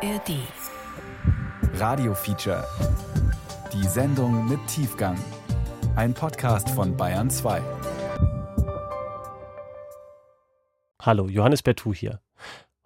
ARD. 0.00 0.30
Radio 1.74 2.14
Feature. 2.14 2.64
Die 3.72 3.82
Sendung 3.88 4.48
mit 4.48 4.64
Tiefgang. 4.68 5.18
Ein 5.96 6.14
Podcast 6.14 6.70
von 6.70 6.96
Bayern 6.96 7.28
2. 7.28 7.60
Hallo, 11.02 11.26
Johannes 11.26 11.64
Bertou 11.64 11.92
hier. 11.92 12.20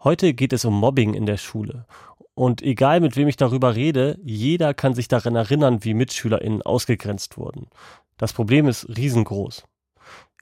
Heute 0.03 0.33
geht 0.33 0.55
es 0.55 0.65
um 0.65 0.73
Mobbing 0.73 1.13
in 1.13 1.27
der 1.27 1.37
Schule. 1.37 1.85
Und 2.33 2.63
egal 2.63 3.01
mit 3.01 3.15
wem 3.17 3.29
ich 3.29 3.37
darüber 3.37 3.75
rede, 3.75 4.19
jeder 4.23 4.73
kann 4.73 4.95
sich 4.95 5.09
daran 5.09 5.37
erinnern, 5.37 5.85
wie 5.85 5.93
MitschülerInnen 5.93 6.63
ausgegrenzt 6.63 7.37
wurden. 7.37 7.69
Das 8.17 8.33
Problem 8.33 8.69
ist 8.69 8.89
riesengroß. 8.89 9.65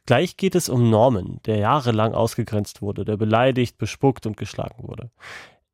Gleich 0.07 0.37
geht 0.37 0.55
es 0.55 0.69
um 0.69 0.89
Norman, 0.89 1.41
der 1.47 1.57
jahrelang 1.57 2.15
ausgegrenzt 2.15 2.81
wurde, 2.81 3.05
der 3.05 3.17
beleidigt, 3.17 3.77
bespuckt 3.77 4.25
und 4.27 4.37
geschlagen 4.37 4.87
wurde. 4.87 5.11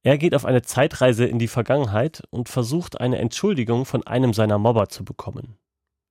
Er 0.07 0.19
geht 0.19 0.37
auf 0.37 0.45
eine 0.45 0.63
Zeitreise 0.63 1.25
in 1.25 1.41
die 1.41 1.49
Vergangenheit 1.49 2.23
und 2.31 2.49
versucht 2.49 3.01
eine 3.01 3.19
Entschuldigung 3.19 3.85
von 3.85 4.07
einem 4.07 4.35
seiner 4.35 4.57
Mobber 4.57 4.89
zu 4.89 5.05
bekommen. 5.05 5.59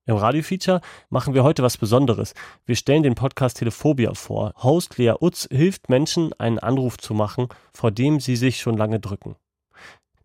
Im 0.06 0.18
Radiofeature 0.18 0.82
machen 1.10 1.34
wir 1.34 1.46
heute 1.46 1.64
was 1.64 1.78
Besonderes. 1.78 2.34
Wir 2.66 2.76
stellen 2.76 3.04
den 3.04 3.16
Podcast 3.16 3.56
Telephobia 3.56 4.14
vor. 4.14 4.52
Host 4.58 4.98
Lea 4.98 5.14
Utz 5.22 5.48
hilft 5.50 5.88
Menschen, 5.88 6.34
einen 6.40 6.60
Anruf 6.60 6.98
zu 6.98 7.14
machen, 7.14 7.48
vor 7.72 7.90
dem 7.90 8.20
sie 8.20 8.36
sich 8.36 8.60
schon 8.60 8.76
lange 8.76 9.00
drücken. 9.00 9.38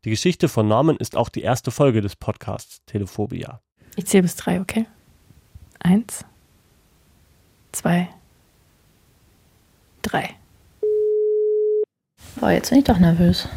Die 0.04 0.10
Geschichte 0.10 0.48
von 0.48 0.66
Norman 0.66 0.96
ist 0.96 1.16
auch 1.16 1.28
die 1.28 1.42
erste 1.42 1.70
Folge 1.70 2.00
des 2.00 2.16
Podcasts 2.16 2.84
Telephobia. 2.86 3.60
Ich 3.94 4.06
zähle 4.06 4.22
bis 4.22 4.34
drei, 4.34 4.60
okay? 4.60 4.86
Eins, 5.78 6.24
zwei, 7.70 8.08
drei. 10.02 10.39
Boah, 12.36 12.50
jetzt 12.50 12.70
bin 12.70 12.78
ich 12.78 12.84
doch 12.84 12.98
nervös. 12.98 13.48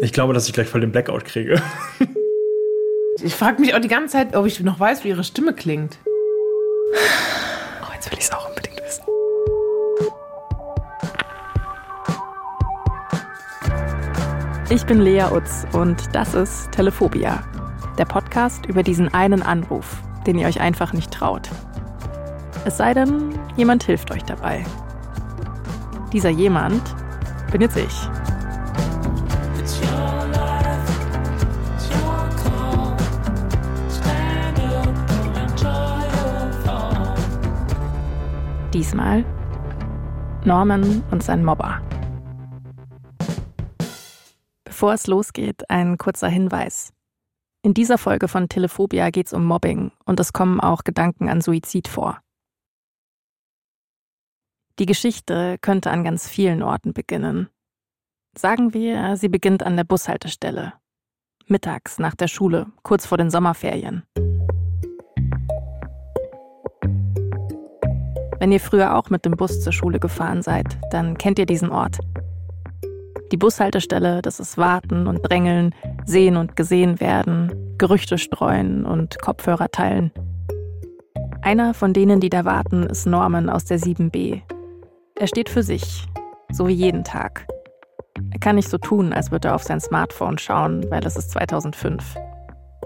Ich 0.00 0.12
glaube, 0.12 0.32
dass 0.32 0.46
ich 0.46 0.52
gleich 0.54 0.68
voll 0.68 0.80
den 0.80 0.92
Blackout 0.92 1.24
kriege. 1.24 1.60
Ich 3.22 3.34
frage 3.34 3.60
mich 3.60 3.74
auch 3.74 3.80
die 3.80 3.88
ganze 3.88 4.12
Zeit, 4.14 4.34
ob 4.34 4.46
ich 4.46 4.60
noch 4.60 4.80
weiß, 4.80 5.04
wie 5.04 5.08
ihre 5.08 5.24
Stimme 5.24 5.52
klingt. 5.52 5.98
Oh, 7.82 7.92
jetzt 7.94 8.10
will 8.10 8.18
ich 8.18 8.24
es 8.24 8.32
auch 8.32 8.48
unbedingt 8.48 8.80
wissen. 8.82 9.04
Ich 14.70 14.86
bin 14.86 15.00
Lea 15.00 15.24
Utz 15.30 15.66
und 15.72 16.14
das 16.14 16.32
ist 16.32 16.72
Telephobia, 16.72 17.44
der 17.98 18.06
Podcast 18.06 18.64
über 18.64 18.82
diesen 18.82 19.12
einen 19.12 19.42
Anruf, 19.42 19.98
den 20.26 20.38
ihr 20.38 20.46
euch 20.46 20.60
einfach 20.60 20.94
nicht 20.94 21.10
traut. 21.12 21.50
Es 22.64 22.78
sei 22.78 22.94
denn, 22.94 23.38
jemand 23.56 23.82
hilft 23.82 24.10
euch 24.12 24.22
dabei. 24.22 24.64
Dieser 26.12 26.30
jemand 26.30 26.82
bin 27.52 27.60
jetzt 27.60 27.76
ich. 27.76 28.08
Diesmal 38.72 39.24
Norman 40.44 41.02
und 41.10 41.22
sein 41.22 41.44
Mobber. 41.44 41.80
Bevor 44.64 44.94
es 44.94 45.06
losgeht, 45.06 45.68
ein 45.68 45.98
kurzer 45.98 46.28
Hinweis. 46.28 46.92
In 47.62 47.74
dieser 47.74 47.98
Folge 47.98 48.26
von 48.26 48.48
Telephobia 48.48 49.10
geht 49.10 49.26
es 49.26 49.32
um 49.34 49.44
Mobbing 49.44 49.92
und 50.06 50.18
es 50.18 50.32
kommen 50.32 50.60
auch 50.60 50.82
Gedanken 50.82 51.28
an 51.28 51.42
Suizid 51.42 51.88
vor. 51.88 52.20
Die 54.80 54.86
Geschichte 54.86 55.58
könnte 55.60 55.90
an 55.90 56.04
ganz 56.04 56.26
vielen 56.26 56.62
Orten 56.62 56.94
beginnen. 56.94 57.50
Sagen 58.34 58.72
wir, 58.72 59.14
sie 59.18 59.28
beginnt 59.28 59.62
an 59.62 59.76
der 59.76 59.84
Bushaltestelle. 59.84 60.72
Mittags 61.48 61.98
nach 61.98 62.14
der 62.14 62.28
Schule, 62.28 62.68
kurz 62.82 63.04
vor 63.04 63.18
den 63.18 63.28
Sommerferien. 63.28 64.04
Wenn 68.38 68.52
ihr 68.52 68.60
früher 68.60 68.96
auch 68.96 69.10
mit 69.10 69.26
dem 69.26 69.32
Bus 69.32 69.60
zur 69.60 69.74
Schule 69.74 70.00
gefahren 70.00 70.40
seid, 70.40 70.78
dann 70.90 71.18
kennt 71.18 71.38
ihr 71.38 71.44
diesen 71.44 71.68
Ort. 71.68 71.98
Die 73.32 73.36
Bushaltestelle, 73.36 74.22
das 74.22 74.40
ist 74.40 74.56
Warten 74.56 75.06
und 75.06 75.20
Drängeln, 75.28 75.74
Sehen 76.06 76.38
und 76.38 76.56
Gesehen 76.56 77.00
werden, 77.00 77.76
Gerüchte 77.76 78.16
streuen 78.16 78.86
und 78.86 79.20
Kopfhörer 79.20 79.70
teilen. 79.70 80.10
Einer 81.42 81.74
von 81.74 81.92
denen, 81.92 82.20
die 82.20 82.30
da 82.30 82.46
warten, 82.46 82.84
ist 82.84 83.04
Norman 83.04 83.50
aus 83.50 83.66
der 83.66 83.78
7b. 83.78 84.40
Er 85.20 85.26
steht 85.26 85.50
für 85.50 85.62
sich, 85.62 86.06
so 86.50 86.66
wie 86.66 86.72
jeden 86.72 87.04
Tag. 87.04 87.46
Er 88.30 88.40
kann 88.40 88.56
nicht 88.56 88.70
so 88.70 88.78
tun, 88.78 89.12
als 89.12 89.30
würde 89.30 89.48
er 89.48 89.54
auf 89.54 89.62
sein 89.62 89.78
Smartphone 89.78 90.38
schauen, 90.38 90.90
weil 90.90 91.04
es 91.04 91.14
ist 91.14 91.32
2005. 91.32 92.16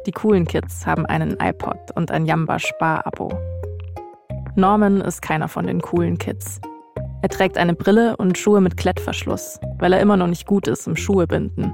Die 0.04 0.10
coolen 0.10 0.44
Kids 0.44 0.84
haben 0.84 1.06
einen 1.06 1.36
iPod 1.38 1.78
und 1.94 2.10
ein 2.10 2.26
Jamba 2.26 2.58
Spar-Abo. 2.58 3.38
Norman 4.56 5.00
ist 5.00 5.22
keiner 5.22 5.46
von 5.46 5.68
den 5.68 5.80
coolen 5.80 6.18
Kids. 6.18 6.60
Er 7.22 7.28
trägt 7.28 7.56
eine 7.56 7.72
Brille 7.72 8.16
und 8.16 8.36
Schuhe 8.36 8.60
mit 8.60 8.76
Klettverschluss, 8.76 9.60
weil 9.78 9.92
er 9.92 10.00
immer 10.00 10.16
noch 10.16 10.26
nicht 10.26 10.44
gut 10.44 10.66
ist 10.66 10.88
im 10.88 10.96
Schuhe 10.96 11.28
binden. 11.28 11.72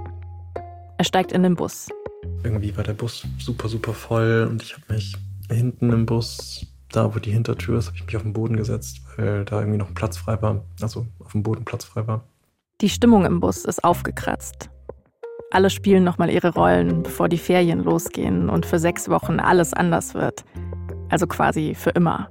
Er 0.98 1.06
steigt 1.06 1.32
in 1.32 1.42
den 1.42 1.54
Bus. 1.54 1.88
Irgendwie 2.44 2.76
war 2.76 2.84
der 2.84 2.92
Bus 2.92 3.26
super, 3.38 3.66
super 3.66 3.94
voll 3.94 4.46
und 4.50 4.62
ich 4.62 4.74
habe 4.74 4.92
mich 4.92 5.16
hinten 5.50 5.90
im 5.90 6.04
Bus, 6.04 6.66
da 6.92 7.14
wo 7.14 7.18
die 7.18 7.32
Hintertür 7.32 7.78
ist, 7.78 7.86
habe 7.86 7.96
ich 7.96 8.06
mich 8.06 8.16
auf 8.16 8.22
den 8.22 8.32
Boden 8.32 8.56
gesetzt, 8.56 9.00
weil 9.16 9.44
da 9.44 9.60
irgendwie 9.60 9.78
noch 9.78 9.88
ein 9.88 9.94
Platz 9.94 10.16
frei 10.16 10.40
war. 10.42 10.64
Also 10.80 11.06
auf 11.18 11.32
dem 11.32 11.42
Boden 11.42 11.64
Platz 11.64 11.84
frei 11.84 12.06
war. 12.06 12.24
Die 12.80 12.88
Stimmung 12.88 13.24
im 13.24 13.40
Bus 13.40 13.64
ist 13.64 13.84
aufgekratzt. 13.84 14.70
Alle 15.50 15.70
spielen 15.70 16.04
nochmal 16.04 16.30
ihre 16.30 16.54
Rollen, 16.54 17.02
bevor 17.02 17.28
die 17.28 17.38
Ferien 17.38 17.82
losgehen 17.82 18.48
und 18.48 18.66
für 18.66 18.78
sechs 18.78 19.08
Wochen 19.08 19.40
alles 19.40 19.74
anders 19.74 20.14
wird. 20.14 20.44
Also 21.08 21.26
quasi 21.26 21.74
für 21.74 21.90
immer. 21.90 22.30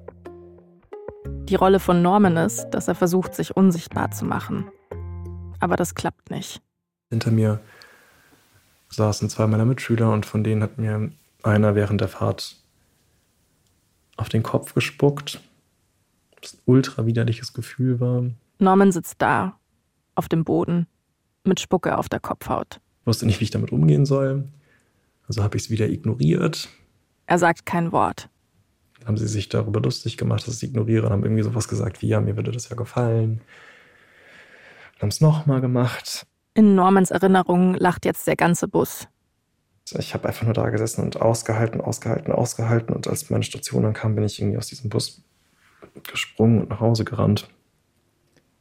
Die 1.49 1.55
Rolle 1.55 1.79
von 1.79 2.01
Norman 2.01 2.37
ist, 2.37 2.69
dass 2.71 2.87
er 2.87 2.95
versucht, 2.95 3.35
sich 3.35 3.57
unsichtbar 3.57 4.11
zu 4.11 4.25
machen. 4.25 4.65
Aber 5.59 5.75
das 5.75 5.95
klappt 5.95 6.31
nicht. 6.31 6.61
Hinter 7.09 7.31
mir 7.31 7.59
saßen 8.89 9.29
zwei 9.29 9.47
meiner 9.47 9.65
Mitschüler 9.65 10.11
und 10.11 10.25
von 10.25 10.43
denen 10.43 10.63
hat 10.63 10.77
mir 10.77 11.11
einer 11.43 11.75
während 11.75 12.01
der 12.01 12.07
Fahrt 12.07 12.58
auf 14.19 14.29
den 14.29 14.43
Kopf 14.43 14.73
gespuckt. 14.73 15.41
Was 16.41 16.53
ein 16.53 16.59
ultra 16.65 17.05
widerliches 17.05 17.53
Gefühl 17.53 17.99
war. 17.99 18.23
Norman 18.59 18.91
sitzt 18.91 19.21
da, 19.21 19.57
auf 20.15 20.29
dem 20.29 20.43
Boden, 20.43 20.87
mit 21.43 21.59
Spucke 21.59 21.97
auf 21.97 22.09
der 22.09 22.19
Kopfhaut. 22.19 22.79
Wusste 23.05 23.25
nicht, 23.25 23.39
wie 23.39 23.45
ich 23.45 23.51
damit 23.51 23.71
umgehen 23.71 24.05
soll. 24.05 24.47
Also 25.27 25.43
habe 25.43 25.57
ich 25.57 25.63
es 25.63 25.69
wieder 25.69 25.87
ignoriert. 25.89 26.69
Er 27.25 27.39
sagt 27.39 27.65
kein 27.65 27.91
Wort. 27.91 28.29
Dann 28.99 29.09
haben 29.09 29.17
sie 29.17 29.27
sich 29.27 29.49
darüber 29.49 29.79
lustig 29.79 30.17
gemacht, 30.17 30.41
dass 30.41 30.55
ich 30.55 30.63
es 30.63 30.69
ignoriere 30.69 31.05
und 31.05 31.13
haben 31.13 31.23
irgendwie 31.23 31.43
sowas 31.43 31.67
gesagt 31.67 32.01
wie, 32.01 32.07
ja, 32.07 32.19
mir 32.19 32.35
würde 32.35 32.51
das 32.51 32.69
ja 32.69 32.75
gefallen. 32.75 33.41
Und 34.95 35.01
haben 35.01 35.09
es 35.09 35.21
nochmal 35.21 35.61
gemacht. 35.61 36.25
In 36.53 36.75
Normans 36.75 37.11
Erinnerung 37.11 37.75
lacht 37.75 38.05
jetzt 38.05 38.27
der 38.27 38.35
ganze 38.35 38.67
Bus. 38.67 39.07
Ich 39.97 40.13
habe 40.13 40.27
einfach 40.27 40.43
nur 40.43 40.53
da 40.53 40.69
gesessen 40.69 41.03
und 41.03 41.21
ausgehalten, 41.21 41.81
ausgehalten, 41.81 42.31
ausgehalten. 42.31 42.95
Und 42.95 43.07
als 43.07 43.29
meine 43.29 43.43
Station 43.43 43.83
dann 43.83 43.93
kam, 43.93 44.15
bin 44.15 44.23
ich 44.23 44.39
irgendwie 44.39 44.57
aus 44.57 44.67
diesem 44.67 44.89
Bus 44.89 45.23
gesprungen 46.09 46.61
und 46.61 46.69
nach 46.69 46.79
Hause 46.79 47.05
gerannt. 47.05 47.49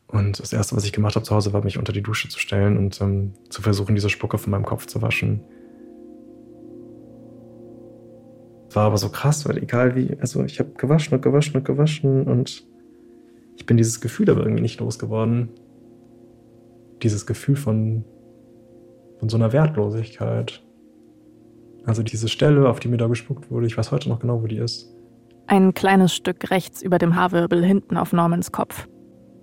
Und 0.06 0.40
das 0.40 0.52
Erste, 0.52 0.74
was 0.74 0.84
ich 0.84 0.92
gemacht 0.92 1.16
habe 1.16 1.24
zu 1.24 1.34
Hause, 1.34 1.52
war, 1.52 1.62
mich 1.62 1.78
unter 1.78 1.92
die 1.92 2.02
Dusche 2.02 2.28
zu 2.28 2.38
stellen 2.38 2.78
und 2.78 3.00
ähm, 3.00 3.34
zu 3.50 3.60
versuchen, 3.60 3.94
diese 3.94 4.08
Spucke 4.08 4.38
von 4.38 4.50
meinem 4.50 4.64
Kopf 4.64 4.86
zu 4.86 5.02
waschen. 5.02 5.42
War 8.72 8.86
aber 8.86 8.98
so 8.98 9.10
krass, 9.10 9.46
weil 9.46 9.58
egal 9.58 9.96
wie, 9.96 10.16
also 10.20 10.44
ich 10.44 10.60
habe 10.60 10.70
gewaschen 10.76 11.14
und 11.14 11.22
gewaschen 11.22 11.56
und 11.56 11.64
gewaschen 11.64 12.26
und 12.26 12.66
ich 13.56 13.66
bin 13.66 13.76
dieses 13.76 14.00
Gefühl 14.00 14.30
aber 14.30 14.40
irgendwie 14.40 14.62
nicht 14.62 14.80
losgeworden. 14.80 15.50
Dieses 17.02 17.26
Gefühl 17.26 17.56
von, 17.56 18.04
von 19.18 19.28
so 19.28 19.36
einer 19.36 19.52
Wertlosigkeit. 19.52 20.62
Also 21.88 22.02
diese 22.02 22.28
Stelle, 22.28 22.68
auf 22.68 22.80
die 22.80 22.88
mir 22.88 22.98
da 22.98 23.06
gespuckt 23.06 23.50
wurde, 23.50 23.66
ich 23.66 23.78
weiß 23.78 23.92
heute 23.92 24.10
noch 24.10 24.20
genau, 24.20 24.42
wo 24.42 24.46
die 24.46 24.58
ist. 24.58 24.94
Ein 25.46 25.72
kleines 25.72 26.14
Stück 26.14 26.50
rechts 26.50 26.82
über 26.82 26.98
dem 26.98 27.16
Haarwirbel 27.16 27.64
hinten 27.64 27.96
auf 27.96 28.12
Normans 28.12 28.52
Kopf. 28.52 28.86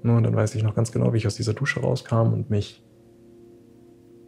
Und 0.03 0.21
dann 0.21 0.35
weiß 0.35 0.53
ich 0.53 0.61
noch 0.61 0.75
ganz 0.75 0.91
genau, 0.91 1.11
wie 1.11 1.17
ich 1.17 1.25
aus 1.25 1.33
dieser 1.33 1.55
Dusche 1.55 1.79
rauskam 1.79 2.33
und 2.33 2.51
mich, 2.51 2.83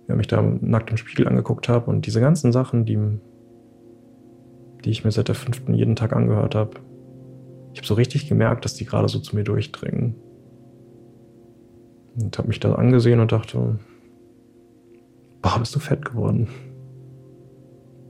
ja, 0.07 0.15
mich 0.15 0.25
da 0.25 0.41
nackt 0.41 0.89
im 0.89 0.97
Spiegel 0.97 1.27
angeguckt 1.27 1.69
habe 1.69 1.91
und 1.91 2.07
diese 2.07 2.19
ganzen 2.19 2.51
Sachen, 2.51 2.85
die, 2.85 2.97
die 4.83 4.89
ich 4.89 5.05
mir 5.05 5.11
seit 5.11 5.27
der 5.27 5.35
fünften 5.35 5.75
jeden 5.75 5.95
Tag 5.95 6.11
angehört 6.13 6.55
habe. 6.55 6.71
Ich 7.73 7.79
habe 7.81 7.87
so 7.87 7.93
richtig 7.93 8.27
gemerkt, 8.27 8.65
dass 8.65 8.73
die 8.73 8.85
gerade 8.85 9.09
so 9.09 9.19
zu 9.19 9.35
mir 9.35 9.43
durchdringen. 9.43 10.15
Und 12.19 12.35
habe 12.35 12.47
mich 12.47 12.59
da 12.59 12.73
angesehen 12.73 13.19
und 13.19 13.31
dachte, 13.31 13.77
boah, 15.43 15.59
bist 15.59 15.75
du 15.75 15.79
fett 15.79 16.03
geworden. 16.03 16.47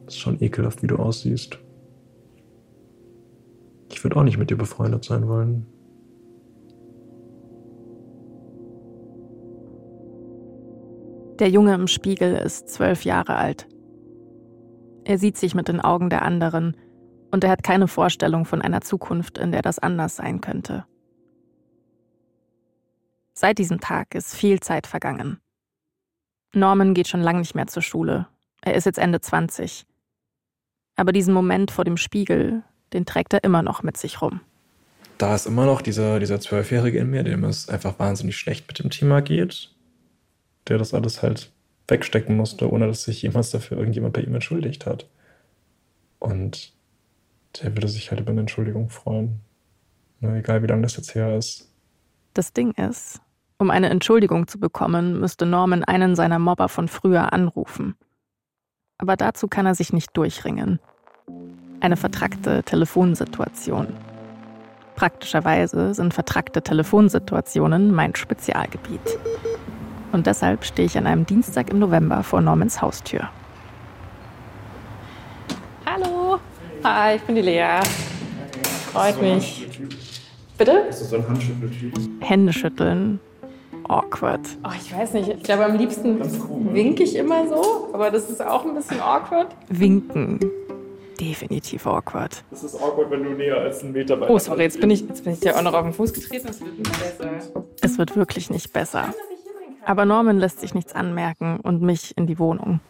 Ist 0.08 0.20
schon 0.20 0.42
ekelhaft, 0.42 0.82
wie 0.82 0.88
du 0.88 0.96
aussiehst. 0.96 1.60
Ich 3.92 4.04
würde 4.04 4.16
auch 4.16 4.24
nicht 4.24 4.38
mit 4.38 4.50
dir 4.50 4.58
befreundet 4.58 5.04
sein 5.04 5.28
wollen. 5.28 5.66
Der 11.40 11.50
Junge 11.50 11.76
im 11.76 11.88
Spiegel 11.88 12.36
ist 12.36 12.70
zwölf 12.70 13.04
Jahre 13.04 13.36
alt. 13.36 13.68
Er 15.04 15.20
sieht 15.20 15.38
sich 15.38 15.54
mit 15.54 15.68
den 15.68 15.80
Augen 15.80 16.10
der 16.10 16.24
anderen 16.24 16.76
und 17.32 17.44
er 17.44 17.52
hat 17.52 17.64
keine 17.64 17.88
Vorstellung 17.88 18.46
von 18.46 18.62
einer 18.62 18.82
Zukunft, 18.82 19.38
in 19.38 19.52
der 19.52 19.62
das 19.62 19.78
anders 19.78 20.16
sein 20.16 20.42
könnte. 20.42 20.86
Seit 23.34 23.60
diesem 23.60 23.80
Tag 23.80 24.16
ist 24.16 24.36
viel 24.36 24.62
Zeit 24.62 24.88
vergangen. 24.88 25.40
Norman 26.54 26.96
geht 26.96 27.08
schon 27.08 27.22
lange 27.22 27.40
nicht 27.40 27.54
mehr 27.54 27.68
zur 27.68 27.84
Schule. 27.84 28.28
Er 28.62 28.74
ist 28.74 28.86
jetzt 28.86 28.98
Ende 28.98 29.22
20. 29.22 29.86
Aber 30.98 31.14
diesen 31.14 31.34
Moment 31.34 31.72
vor 31.72 31.86
dem 31.86 31.96
Spiegel, 31.96 32.64
den 32.92 33.06
trägt 33.06 33.34
er 33.34 33.44
immer 33.44 33.62
noch 33.62 33.84
mit 33.84 33.96
sich 33.98 34.22
rum. 34.22 34.42
Da 35.18 35.34
ist 35.34 35.48
immer 35.48 35.66
noch 35.66 35.82
dieser, 35.82 36.20
dieser 36.20 36.40
Zwölfjährige 36.40 37.00
in 37.00 37.10
mir, 37.10 37.24
dem 37.24 37.44
es 37.44 37.70
einfach 37.70 37.98
wahnsinnig 37.98 38.38
schlecht 38.38 38.68
mit 38.68 38.80
dem 38.80 38.90
Thema 38.90 39.22
geht, 39.22 39.72
der 40.68 40.78
das 40.78 40.94
alles 40.94 41.24
halt 41.24 41.52
wegstecken 41.88 42.36
musste, 42.36 42.72
ohne 42.72 42.88
dass 42.88 43.04
sich 43.04 43.22
jemals 43.22 43.52
dafür 43.52 43.78
irgendjemand 43.78 44.14
bei 44.14 44.22
ihm 44.22 44.34
entschuldigt 44.34 44.86
hat. 44.86 45.08
Und 46.20 46.74
der 47.62 47.76
würde 47.76 47.88
sich 47.88 48.12
halt 48.12 48.20
über 48.20 48.32
eine 48.32 48.42
Entschuldigung 48.42 48.90
freuen. 48.90 49.40
Ne, 50.20 50.40
egal 50.40 50.64
wie 50.64 50.68
lange 50.68 50.82
das 50.82 50.98
jetzt 50.98 51.16
her 51.16 51.36
ist. 51.38 51.72
Das 52.34 52.54
Ding 52.54 52.72
ist, 52.72 53.22
um 53.58 53.72
eine 53.72 53.90
Entschuldigung 53.90 54.48
zu 54.48 54.60
bekommen, 54.60 55.20
müsste 55.20 55.46
Norman 55.46 55.84
einen 55.84 56.16
seiner 56.16 56.40
Mobber 56.40 56.70
von 56.70 56.88
früher 56.88 57.34
anrufen. 57.34 57.96
Aber 58.98 59.16
dazu 59.16 59.48
kann 59.48 59.66
er 59.66 59.76
sich 59.76 59.94
nicht 59.94 60.16
durchringen. 60.18 60.80
Eine 61.80 61.98
vertrackte 61.98 62.64
Telefonsituation. 62.64 63.88
Praktischerweise 64.96 65.94
sind 65.94 66.14
vertrackte 66.14 66.64
Telefonsituationen 66.64 67.94
mein 67.94 68.16
Spezialgebiet. 68.16 69.20
Und 70.12 70.26
deshalb 70.26 70.66
stehe 70.66 70.88
ich 70.88 70.98
an 70.98 71.06
einem 71.06 71.26
Dienstag 71.28 71.70
im 71.70 71.78
November 71.78 72.24
vor 72.24 72.42
Normans 72.42 72.82
Haustür. 72.82 73.30
Hallo. 75.86 76.40
Hi, 76.84 77.18
ich 77.18 77.22
bin 77.22 77.36
die 77.36 77.42
Lea. 77.42 77.80
Freut 78.92 79.22
mich. 79.22 79.68
Bitte? 80.58 80.90
Hände 82.22 82.52
schütteln. 82.52 83.20
Awkward. 83.90 84.42
Oh, 84.64 84.70
ich 84.76 84.96
weiß 84.96 85.14
nicht. 85.14 85.30
Ich 85.30 85.44
glaube, 85.44 85.66
am 85.66 85.78
liebsten 85.78 86.20
winke 86.74 87.04
ich 87.04 87.16
immer 87.16 87.48
so, 87.48 87.90
aber 87.94 88.12
das 88.12 88.30
ist 88.30 88.46
auch 88.46 88.66
ein 88.66 88.76
bisschen 88.76 89.00
awkward. 89.00 89.56
Winken. 89.70 90.40
Definitiv 91.20 91.88
awkward. 91.88 92.44
Das 92.52 92.64
ist 92.64 92.76
awkward, 92.76 93.10
wenn 93.10 93.24
du 93.24 93.32
näher 93.32 93.58
als 93.58 93.82
einen 93.84 93.94
Meter 93.94 94.18
bei 94.18 94.30
Oh, 94.30 94.38
sorry, 94.38 94.64
jetzt 94.64 94.80
bin 94.80 94.92
ich, 94.92 95.02
jetzt 95.08 95.24
bin 95.24 95.34
ich 95.34 95.40
dir 95.40 95.58
auch 95.58 95.62
noch 95.64 95.74
auf 95.74 95.84
den 95.84 95.94
Fuß 95.94 96.14
getreten. 96.14 96.48
Das 96.48 96.62
wird 96.62 96.78
nicht 96.78 97.00
besser. 97.00 97.30
Es 97.82 97.98
wird 97.98 98.16
wirklich 98.16 98.50
nicht 98.50 98.72
besser. 98.74 99.14
Aber 99.86 100.06
Norman 100.06 100.38
lässt 100.38 100.60
sich 100.60 100.74
nichts 100.74 100.94
anmerken 100.94 101.60
und 101.62 101.82
mich 101.82 102.16
in 102.18 102.28
die 102.28 102.38
Wohnung. 102.40 102.82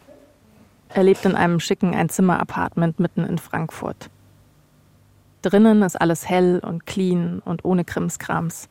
Er 0.90 1.04
lebt 1.04 1.24
in 1.24 1.34
einem 1.34 1.60
schicken 1.60 1.94
Einzimmer-Apartment 1.94 2.98
mitten 2.98 3.24
in 3.24 3.38
Frankfurt. 3.38 4.10
Drinnen 5.42 5.82
ist 5.82 6.00
alles 6.00 6.28
hell 6.28 6.60
und 6.64 6.86
clean 6.86 7.40
und 7.44 7.64
ohne 7.64 7.84
Krimskrams. 7.84 8.68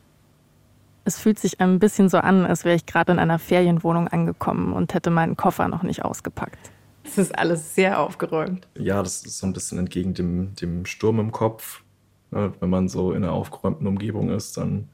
Es 1.08 1.18
fühlt 1.18 1.40
sich 1.40 1.62
ein 1.62 1.80
bisschen 1.80 2.10
so 2.10 2.18
an, 2.18 2.46
als 2.46 2.66
wäre 2.66 2.76
ich 2.76 2.86
gerade 2.86 3.14
in 3.14 3.20
einer 3.20 3.40
Ferienwohnung 3.40 4.10
angekommen 4.10 4.74
und 4.74 4.94
hätte 4.94 5.10
meinen 5.10 5.38
Koffer 5.38 5.70
noch 5.70 5.82
nicht 5.82 6.04
ausgepackt. 6.04 6.70
Es 7.06 7.18
ist 7.18 7.40
alles 7.40 7.76
sehr 7.76 8.02
aufgeräumt. 8.02 8.68
Ja, 8.78 9.02
das 9.02 9.24
ist 9.24 9.38
so 9.38 9.48
ein 9.48 9.54
bisschen 9.54 9.78
entgegen 9.78 10.14
dem, 10.14 10.54
dem 10.56 10.86
Sturm 10.86 11.22
im 11.22 11.32
Kopf. 11.32 11.82
Ne, 12.32 12.52
Wenn 12.60 12.70
man 12.70 12.90
so 12.90 13.14
in 13.14 13.24
einer 13.24 13.32
aufgeräumten 13.32 13.88
Umgebung 13.88 14.32
ist, 14.32 14.58
dann, 14.58 14.90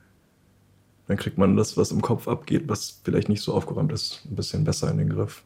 dann 1.07 1.17
kriegt 1.17 1.39
man 1.39 1.57
das, 1.57 1.77
was 1.77 1.89
im 1.89 2.03
Kopf 2.03 2.27
abgeht, 2.27 2.65
was 2.67 3.01
vielleicht 3.03 3.27
nicht 3.27 3.41
so 3.41 3.51
aufgeräumt 3.51 3.91
ist, 3.91 4.23
ein 4.29 4.35
bisschen 4.35 4.63
besser 4.65 4.91
in 4.91 4.99
den 4.99 5.09
Griff. 5.09 5.43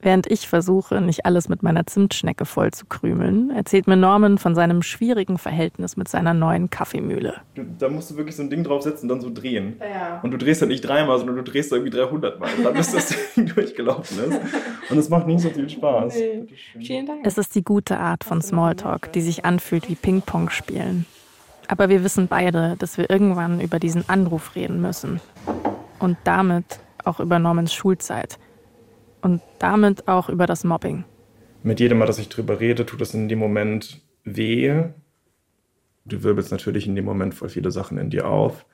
Während 0.00 0.30
ich 0.30 0.46
versuche, 0.46 1.00
nicht 1.00 1.24
alles 1.24 1.48
mit 1.48 1.62
meiner 1.62 1.86
Zimtschnecke 1.86 2.44
voll 2.44 2.70
zu 2.70 2.84
krümeln, 2.84 3.50
erzählt 3.50 3.86
mir 3.86 3.96
Norman 3.96 4.36
von 4.36 4.54
seinem 4.54 4.82
schwierigen 4.82 5.38
Verhältnis 5.38 5.96
mit 5.96 6.06
seiner 6.06 6.34
neuen 6.34 6.68
Kaffeemühle. 6.68 7.40
Du, 7.54 7.64
da 7.78 7.88
musst 7.88 8.10
du 8.10 8.16
wirklich 8.16 8.36
so 8.36 8.42
ein 8.42 8.50
Ding 8.50 8.62
draufsetzen 8.62 9.10
und 9.10 9.16
dann 9.16 9.20
so 9.20 9.32
drehen. 9.32 9.80
Ja. 9.80 10.20
Und 10.22 10.32
du 10.32 10.38
drehst 10.38 10.60
halt 10.60 10.70
nicht 10.70 10.82
dreimal, 10.82 11.16
sondern 11.18 11.36
du 11.36 11.42
drehst 11.42 11.72
irgendwie 11.72 11.90
300 11.90 12.38
Mal, 12.38 12.50
dann 12.62 12.74
bis 12.74 12.92
das 12.92 13.14
Ding 13.36 13.46
durchgelaufen 13.46 14.18
ist. 14.18 14.40
Und 14.90 14.98
es 14.98 15.08
macht 15.08 15.26
nicht 15.26 15.40
so 15.40 15.48
viel 15.48 15.68
Spaß. 15.68 16.14
Nee. 16.14 16.46
Vielen 16.78 17.06
Dank. 17.06 17.20
Es 17.24 17.38
ist 17.38 17.54
die 17.54 17.64
gute 17.64 17.98
Art 17.98 18.22
von 18.22 18.42
Smalltalk, 18.42 19.12
die 19.12 19.22
sich 19.22 19.46
anfühlt 19.46 19.88
wie 19.88 19.94
Ping-Pong 19.94 20.50
spielen. 20.50 21.06
Aber 21.68 21.88
wir 21.88 22.04
wissen 22.04 22.28
beide, 22.28 22.76
dass 22.78 22.98
wir 22.98 23.08
irgendwann 23.10 23.60
über 23.60 23.78
diesen 23.78 24.08
Anruf 24.08 24.54
reden 24.54 24.80
müssen. 24.80 25.20
Und 25.98 26.18
damit 26.24 26.80
auch 27.04 27.18
über 27.18 27.38
Normans 27.38 27.72
Schulzeit. 27.72 28.38
Und 29.26 29.42
damit 29.58 30.06
auch 30.06 30.28
über 30.28 30.46
das 30.46 30.62
Mobbing. 30.62 31.04
Mit 31.64 31.80
jedem 31.80 31.98
Mal, 31.98 32.06
dass 32.06 32.20
ich 32.20 32.28
drüber 32.28 32.60
rede, 32.60 32.86
tut 32.86 33.00
es 33.00 33.12
in 33.12 33.28
dem 33.28 33.40
Moment 33.40 34.00
weh. 34.22 34.84
Du 36.04 36.22
wirbelst 36.22 36.52
natürlich 36.52 36.86
in 36.86 36.94
dem 36.94 37.04
Moment 37.04 37.34
voll 37.34 37.48
viele 37.48 37.72
Sachen 37.72 37.98
in 37.98 38.08
dir 38.08 38.28
auf. 38.28 38.64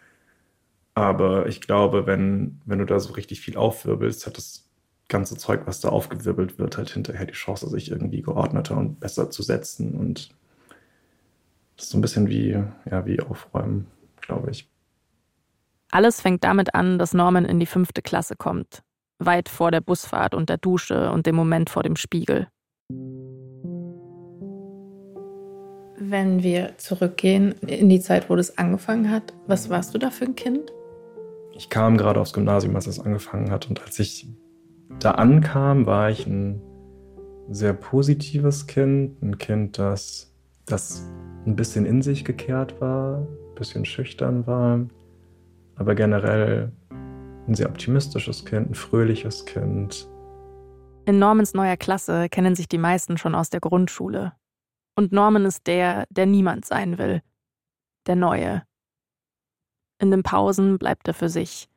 Aber 0.93 1.47
ich 1.47 1.63
glaube, 1.63 2.07
wenn, 2.07 2.61
wenn 2.67 2.81
du 2.81 2.85
da 2.85 3.01
so 3.01 3.15
richtig 3.15 3.41
viel 3.41 3.57
aufwirbelst, 3.57 4.27
hat 4.27 4.37
das 4.37 4.69
ganze 5.09 5.39
Zeug, 5.39 5.63
was 5.65 5.81
da 5.81 5.89
aufgewirbelt 5.89 6.59
wird, 6.59 6.77
halt 6.77 6.91
hinterher 6.91 7.25
die 7.25 7.33
Chance, 7.33 7.71
sich 7.71 7.91
irgendwie 7.91 8.21
geordneter 8.21 8.77
und 8.77 9.01
besser 9.01 9.31
zu 9.31 9.43
setzen. 9.43 9.95
Und 9.95 10.35
das 11.77 11.87
ist 11.87 11.93
so 11.93 11.97
ein 11.97 12.03
bisschen 12.03 12.29
wie, 12.29 12.51
ja, 12.91 13.07
wie 13.07 13.21
aufräumen, 13.21 13.87
glaube 14.21 14.51
ich. 14.51 14.69
Alles 15.91 16.21
fängt 16.21 16.45
damit 16.45 16.75
an, 16.75 16.99
dass 16.99 17.15
Norman 17.15 17.47
in 17.47 17.59
die 17.59 17.65
fünfte 17.65 18.03
Klasse 18.03 18.37
kommt. 18.37 18.83
Weit 19.27 19.49
vor 19.49 19.71
der 19.71 19.81
Busfahrt 19.81 20.35
und 20.35 20.49
der 20.49 20.59
Dusche 20.59 21.11
und 21.11 21.27
dem 21.27 21.35
Moment 21.35 21.71
vor 21.71 21.83
dem 21.83 21.97
Spiegel. 21.97 22.49
Wenn 25.99 26.43
wir 26.43 26.77
zurückgehen 26.79 27.53
in 27.67 27.89
die 27.89 28.01
Zeit, 28.01 28.29
wo 28.29 28.37
das 28.37 28.59
angefangen 28.59 29.11
hat, 29.11 29.33
was 29.47 29.71
warst 29.71 29.95
du 29.95 29.99
da 29.99 30.11
für 30.11 30.25
ein 30.25 30.35
Kind? 30.35 30.73
Ich 31.55 31.71
kam 31.71 31.97
gerade 31.97 32.21
aufs 32.21 32.33
Gymnasium, 32.33 32.75
als 32.75 32.87
es 32.87 32.99
angefangen 32.99 33.51
hat. 33.51 33.69
Und 33.69 33.83
als 33.83 33.99
ich 33.99 34.27
da 34.99 35.13
ankam, 35.13 35.87
war 35.87 36.11
ich 36.11 36.27
ein 36.27 36.61
sehr 37.51 37.73
positives 37.73 38.67
Kind. 38.67 39.23
Ein 39.23 39.39
Kind, 39.39 39.79
das, 39.79 40.35
das 40.67 41.09
ein 41.47 41.57
bisschen 41.57 41.87
in 41.87 42.03
sich 42.03 42.25
gekehrt 42.25 42.81
war, 42.81 43.19
ein 43.19 43.55
bisschen 43.55 43.85
schüchtern 43.85 44.47
war. 44.47 44.81
Aber 45.77 45.95
generell 45.95 46.73
ein 47.47 47.55
sehr 47.55 47.69
optimistisches 47.69 48.45
Kind, 48.45 48.71
ein 48.71 48.75
fröhliches 48.75 49.45
Kind. 49.45 50.09
In 51.05 51.19
Normans 51.19 51.55
neuer 51.55 51.77
Klasse 51.77 52.29
kennen 52.29 52.55
sich 52.55 52.69
die 52.69 52.79
meisten 52.79 53.19
schon 53.19 53.35
aus 53.35 53.51
der 53.51 53.61
Grundschule. 53.61 54.33
Und 54.95 55.13
Norman 55.13 55.45
ist 55.45 55.67
der, 55.67 56.07
der 56.11 56.27
niemand 56.27 56.65
sein 56.65 56.99
will. 56.99 57.23
Der 58.07 58.17
Neue. 58.17 58.63
In 59.99 60.11
den 60.11 60.23
Pausen 60.23 60.79
bleibt 60.79 61.09
er 61.09 61.15
für 61.15 61.29
sich. 61.29 61.69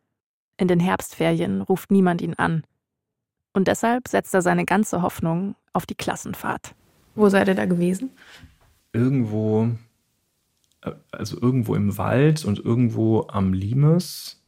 In 0.58 0.68
den 0.68 0.80
Herbstferien 0.80 1.62
ruft 1.62 1.92
niemand 1.92 2.22
ihn 2.22 2.34
an. 2.36 2.64
Und 3.54 3.68
deshalb 3.68 4.08
setzt 4.08 4.34
er 4.34 4.42
seine 4.42 4.66
ganze 4.66 5.02
Hoffnung 5.02 5.56
auf 5.74 5.86
die 5.86 5.96
Klassenfahrt. 5.96 6.76
Wo 7.16 7.30
seid 7.30 7.48
ihr 7.48 7.56
da 7.56 7.66
gewesen? 7.66 8.12
Irgendwo, 8.94 9.70
äh, 10.82 10.92
also 11.12 11.42
irgendwo 11.42 11.76
im 11.76 11.98
Wald 11.98 12.44
und 12.46 12.60
irgendwo 12.60 13.28
am 13.28 13.54
Limes. 13.54 14.44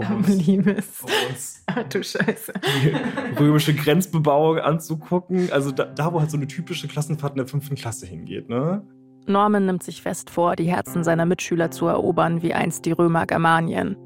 Um 0.00 0.06
Am 0.06 0.16
uns- 0.24 0.46
Limes. 0.46 1.02
um 1.02 1.10
uns 1.30 1.62
Ach 1.66 1.82
du 1.88 2.02
Scheiße. 2.02 2.52
die 2.84 3.36
römische 3.38 3.74
Grenzbebauung 3.74 4.58
anzugucken. 4.58 5.50
Also 5.52 5.70
da, 5.70 5.84
da, 5.84 6.12
wo 6.12 6.20
halt 6.20 6.30
so 6.30 6.36
eine 6.36 6.46
typische 6.46 6.88
Klassenfahrt 6.88 7.32
in 7.32 7.38
der 7.38 7.46
fünften 7.46 7.74
Klasse 7.76 8.06
hingeht, 8.06 8.48
ne? 8.48 8.82
Norman 9.26 9.66
nimmt 9.66 9.82
sich 9.82 10.02
fest 10.02 10.30
vor, 10.30 10.56
die 10.56 10.64
Herzen 10.64 11.04
seiner 11.04 11.26
Mitschüler 11.26 11.70
zu 11.70 11.86
erobern, 11.86 12.42
wie 12.42 12.54
einst 12.54 12.84
die 12.86 12.92
Römer 12.92 13.26
Germanien. 13.26 13.96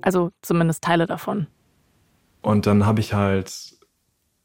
Also 0.00 0.30
zumindest 0.42 0.82
Teile 0.82 1.06
davon. 1.06 1.46
Und 2.42 2.66
dann 2.66 2.86
habe 2.86 3.00
ich 3.00 3.12
halt 3.12 3.76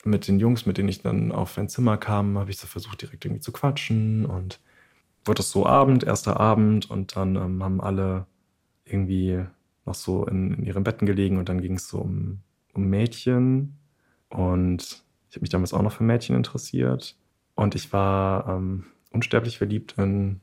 mit 0.03 0.27
den 0.27 0.39
Jungs, 0.39 0.65
mit 0.65 0.77
denen 0.77 0.89
ich 0.89 1.01
dann 1.01 1.31
auf 1.31 1.57
ein 1.57 1.69
Zimmer 1.69 1.97
kam, 1.97 2.37
habe 2.37 2.51
ich 2.51 2.57
so 2.57 2.67
versucht, 2.67 3.01
direkt 3.01 3.23
irgendwie 3.25 3.41
zu 3.41 3.51
quatschen. 3.53 4.25
Und 4.25 4.59
wurde 5.23 5.39
es 5.41 5.49
so 5.49 5.65
Abend, 5.65 6.03
erster 6.03 6.39
Abend. 6.39 6.91
Und 6.91 7.15
dann 7.15 7.35
ähm, 7.37 7.63
haben 7.63 7.79
alle 7.81 8.27
irgendwie 8.83 9.45
noch 9.85 9.95
so 9.95 10.25
in, 10.25 10.53
in 10.55 10.63
ihren 10.63 10.83
Betten 10.83 11.05
gelegen. 11.05 11.37
Und 11.37 11.49
dann 11.49 11.61
ging 11.61 11.75
es 11.75 11.87
so 11.87 11.99
um, 11.99 12.39
um 12.73 12.87
Mädchen. 12.87 13.77
Und 14.29 15.03
ich 15.29 15.35
habe 15.35 15.41
mich 15.41 15.49
damals 15.49 15.73
auch 15.73 15.81
noch 15.81 15.93
für 15.93 16.03
Mädchen 16.03 16.35
interessiert. 16.35 17.15
Und 17.55 17.75
ich 17.75 17.93
war 17.93 18.47
ähm, 18.47 18.85
unsterblich 19.11 19.57
verliebt 19.57 19.95
in, 19.97 20.41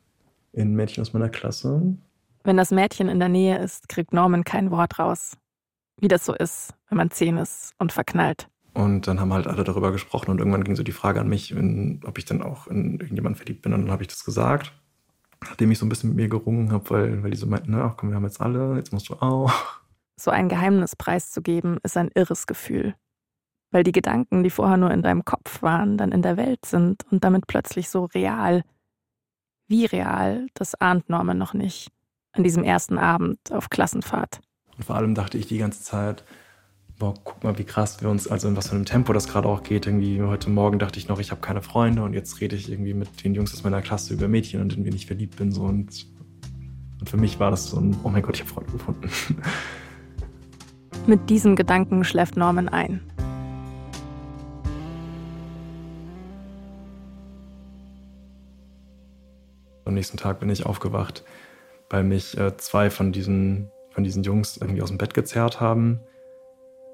in 0.52 0.74
Mädchen 0.74 1.02
aus 1.02 1.12
meiner 1.12 1.28
Klasse. 1.28 1.96
Wenn 2.44 2.56
das 2.56 2.70
Mädchen 2.70 3.08
in 3.08 3.20
der 3.20 3.28
Nähe 3.28 3.58
ist, 3.58 3.88
kriegt 3.88 4.12
Norman 4.12 4.44
kein 4.44 4.70
Wort 4.70 4.98
raus. 4.98 5.36
Wie 6.00 6.08
das 6.08 6.24
so 6.24 6.34
ist, 6.34 6.74
wenn 6.88 6.98
man 6.98 7.10
zehn 7.10 7.36
ist 7.36 7.72
und 7.78 7.92
verknallt. 7.92 8.48
Und 8.74 9.06
dann 9.06 9.20
haben 9.20 9.32
halt 9.32 9.46
alle 9.46 9.64
darüber 9.64 9.92
gesprochen 9.92 10.30
und 10.30 10.38
irgendwann 10.38 10.64
ging 10.64 10.76
so 10.76 10.82
die 10.82 10.92
Frage 10.92 11.20
an 11.20 11.28
mich, 11.28 11.50
in, 11.50 12.00
ob 12.04 12.16
ich 12.16 12.24
dann 12.24 12.42
auch 12.42 12.66
in 12.66 12.98
irgendjemanden 12.98 13.36
verliebt 13.36 13.62
bin. 13.62 13.74
Und 13.74 13.82
dann 13.82 13.90
habe 13.90 14.02
ich 14.02 14.08
das 14.08 14.24
gesagt, 14.24 14.72
nachdem 15.44 15.70
ich 15.70 15.78
so 15.78 15.86
ein 15.86 15.88
bisschen 15.88 16.10
mit 16.10 16.16
mir 16.16 16.28
gerungen 16.28 16.72
habe, 16.72 16.90
weil, 16.90 17.22
weil 17.22 17.30
die 17.30 17.36
so 17.36 17.46
meinten, 17.46 17.72
na, 17.72 17.84
ach 17.84 17.96
komm, 17.96 18.10
wir 18.10 18.16
haben 18.16 18.24
jetzt 18.24 18.40
alle, 18.40 18.76
jetzt 18.76 18.92
musst 18.92 19.08
du 19.08 19.14
auch. 19.14 19.52
So 20.16 20.30
ein 20.30 20.48
Geheimnis 20.48 20.94
preiszugeben, 20.94 21.78
ist 21.82 21.96
ein 21.96 22.10
irres 22.14 22.46
Gefühl. 22.46 22.94
Weil 23.70 23.82
die 23.82 23.92
Gedanken, 23.92 24.42
die 24.42 24.50
vorher 24.50 24.76
nur 24.76 24.90
in 24.90 25.02
deinem 25.02 25.24
Kopf 25.24 25.62
waren, 25.62 25.96
dann 25.96 26.12
in 26.12 26.22
der 26.22 26.36
Welt 26.36 26.66
sind 26.66 27.04
und 27.10 27.24
damit 27.24 27.46
plötzlich 27.46 27.88
so 27.88 28.04
real. 28.04 28.62
Wie 29.68 29.86
real, 29.86 30.46
das 30.54 30.74
ahnt 30.74 31.08
Norman 31.08 31.38
noch 31.38 31.54
nicht. 31.54 31.90
An 32.32 32.44
diesem 32.44 32.62
ersten 32.62 32.98
Abend 32.98 33.38
auf 33.50 33.70
Klassenfahrt. 33.70 34.40
Und 34.76 34.84
vor 34.84 34.96
allem 34.96 35.14
dachte 35.14 35.38
ich 35.38 35.46
die 35.46 35.58
ganze 35.58 35.82
Zeit, 35.82 36.24
boah, 37.02 37.14
guck 37.24 37.42
mal, 37.42 37.58
wie 37.58 37.64
krass 37.64 38.00
wir 38.00 38.08
uns, 38.08 38.28
also 38.28 38.46
in 38.46 38.56
was 38.56 38.68
für 38.68 38.76
einem 38.76 38.84
Tempo 38.84 39.12
das 39.12 39.26
gerade 39.26 39.48
auch 39.48 39.64
geht. 39.64 39.88
Irgendwie 39.88 40.22
heute 40.22 40.48
Morgen 40.48 40.78
dachte 40.78 41.00
ich 41.00 41.08
noch, 41.08 41.18
ich 41.18 41.32
habe 41.32 41.40
keine 41.40 41.60
Freunde 41.60 42.04
und 42.04 42.12
jetzt 42.12 42.40
rede 42.40 42.54
ich 42.54 42.70
irgendwie 42.70 42.94
mit 42.94 43.24
den 43.24 43.34
Jungs 43.34 43.52
aus 43.52 43.64
meiner 43.64 43.82
Klasse 43.82 44.14
über 44.14 44.28
Mädchen 44.28 44.60
und 44.60 44.76
in 44.76 44.84
wen 44.84 44.94
ich 44.94 45.06
verliebt 45.06 45.34
bin. 45.34 45.50
So. 45.50 45.62
Und, 45.62 46.06
und 47.00 47.10
für 47.10 47.16
mich 47.16 47.40
war 47.40 47.50
das 47.50 47.70
so 47.70 47.80
ein, 47.80 47.96
oh 48.04 48.08
mein 48.08 48.22
Gott, 48.22 48.36
ich 48.36 48.42
habe 48.42 48.52
Freunde 48.52 48.70
gefunden. 48.70 49.10
Mit 51.08 51.28
diesem 51.28 51.56
Gedanken 51.56 52.04
schläft 52.04 52.36
Norman 52.36 52.68
ein. 52.68 53.00
Am 59.84 59.94
nächsten 59.94 60.18
Tag 60.18 60.38
bin 60.38 60.48
ich 60.50 60.66
aufgewacht, 60.66 61.24
weil 61.90 62.04
mich 62.04 62.38
äh, 62.38 62.56
zwei 62.58 62.90
von 62.90 63.10
diesen, 63.10 63.72
von 63.90 64.04
diesen 64.04 64.22
Jungs 64.22 64.56
irgendwie 64.56 64.82
aus 64.82 64.90
dem 64.90 64.98
Bett 64.98 65.14
gezerrt 65.14 65.60
haben 65.60 65.98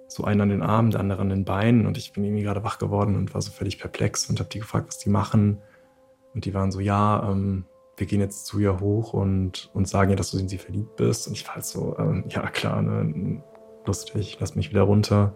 so 0.09 0.25
einen 0.25 0.41
an 0.41 0.49
den 0.49 0.63
Armen, 0.63 0.91
der 0.91 1.01
andere 1.01 1.21
an 1.21 1.29
den 1.29 1.45
Beinen. 1.45 1.87
Und 1.87 1.97
ich 1.97 2.13
bin 2.13 2.25
irgendwie 2.25 2.43
gerade 2.43 2.65
wach 2.65 2.79
geworden 2.79 3.15
und 3.15 3.35
war 3.35 3.43
so 3.43 3.53
völlig 3.53 3.79
perplex 3.79 4.29
und 4.29 4.41
habe 4.41 4.49
die 4.49 4.59
gefragt, 4.59 4.89
was 4.89 4.99
die 4.99 5.11
machen. 5.11 5.59
Und 6.35 6.45
die 6.45 6.55
waren 6.55 6.73
so, 6.73 6.81
ja, 6.81 7.29
ähm, 7.31 7.67
wir 7.97 8.07
gehen 8.07 8.21
jetzt 8.21 8.47
zu 8.47 8.59
ihr 8.59 8.81
hoch 8.81 9.13
und, 9.13 9.71
und 9.75 9.87
sagen 9.87 10.11
ihr, 10.11 10.17
dass 10.17 10.31
du 10.31 10.39
in 10.39 10.49
sie 10.49 10.59
verliebt 10.59 10.97
bist. 10.97 11.27
Und 11.29 11.35
ich 11.35 11.47
war 11.47 11.57
halt 11.57 11.65
so, 11.65 11.97
ähm, 11.99 12.25
ja 12.29 12.49
klar, 12.49 12.81
ne, 12.81 13.43
lustig, 13.85 14.39
lass 14.41 14.55
mich 14.55 14.71
wieder 14.71 14.83
runter. 14.83 15.35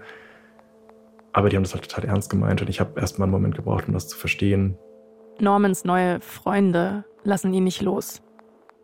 Aber 1.32 1.48
die 1.48 1.56
haben 1.56 1.64
das 1.64 1.74
halt 1.74 1.88
total 1.88 2.08
ernst 2.08 2.30
gemeint 2.30 2.60
und 2.60 2.68
ich 2.68 2.80
habe 2.80 3.00
erst 3.00 3.18
mal 3.18 3.24
einen 3.24 3.32
Moment 3.32 3.56
gebraucht, 3.56 3.88
um 3.88 3.94
das 3.94 4.08
zu 4.08 4.16
verstehen. 4.16 4.76
Normans 5.40 5.84
neue 5.84 6.20
Freunde 6.20 7.04
lassen 7.24 7.52
ihn 7.54 7.64
nicht 7.64 7.80
los. 7.80 8.22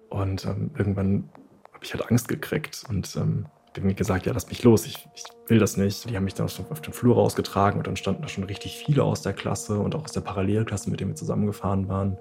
Und 0.09 0.47
ähm, 0.47 0.71
irgendwann 0.77 1.29
habe 1.73 1.85
ich 1.85 1.93
halt 1.93 2.11
Angst 2.11 2.29
gekriegt 2.29 2.85
und 2.89 3.15
ähm, 3.17 3.47
irgendwie 3.79 3.95
gesagt, 3.95 4.27
ja, 4.27 4.33
lass 4.33 4.49
mich 4.49 4.63
los, 4.63 4.87
ich, 4.87 5.09
ich 5.15 5.25
will 5.47 5.59
das 5.59 5.77
nicht. 5.77 6.09
Die 6.09 6.17
haben 6.17 6.25
mich 6.25 6.35
dann 6.35 6.47
auf 6.47 6.81
den 6.81 6.93
Flur 6.93 7.15
rausgetragen 7.15 7.79
und 7.79 7.87
dann 7.87 7.97
standen 7.97 8.23
da 8.23 8.29
schon 8.29 8.45
richtig 8.45 8.77
viele 8.77 9.03
aus 9.03 9.23
der 9.23 9.33
Klasse 9.33 9.79
und 9.79 9.95
auch 9.95 10.05
aus 10.05 10.13
der 10.13 10.21
Parallelklasse, 10.21 10.91
mit 10.91 11.01
denen 11.01 11.11
wir 11.11 11.17
zusammengefahren 11.17 11.89
waren. 11.89 12.19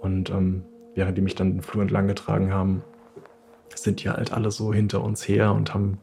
Und 0.00 0.30
ähm, 0.30 0.64
während 0.94 1.16
die 1.16 1.22
mich 1.22 1.34
dann 1.34 1.52
den 1.52 1.62
Flur 1.62 1.82
entlang 1.82 2.08
getragen 2.08 2.52
haben, 2.52 2.82
sind 3.74 4.02
die 4.02 4.08
halt 4.08 4.32
alle 4.32 4.50
so 4.50 4.72
hinter 4.72 5.02
uns 5.02 5.28
her 5.28 5.52
und 5.52 5.74
haben 5.74 5.98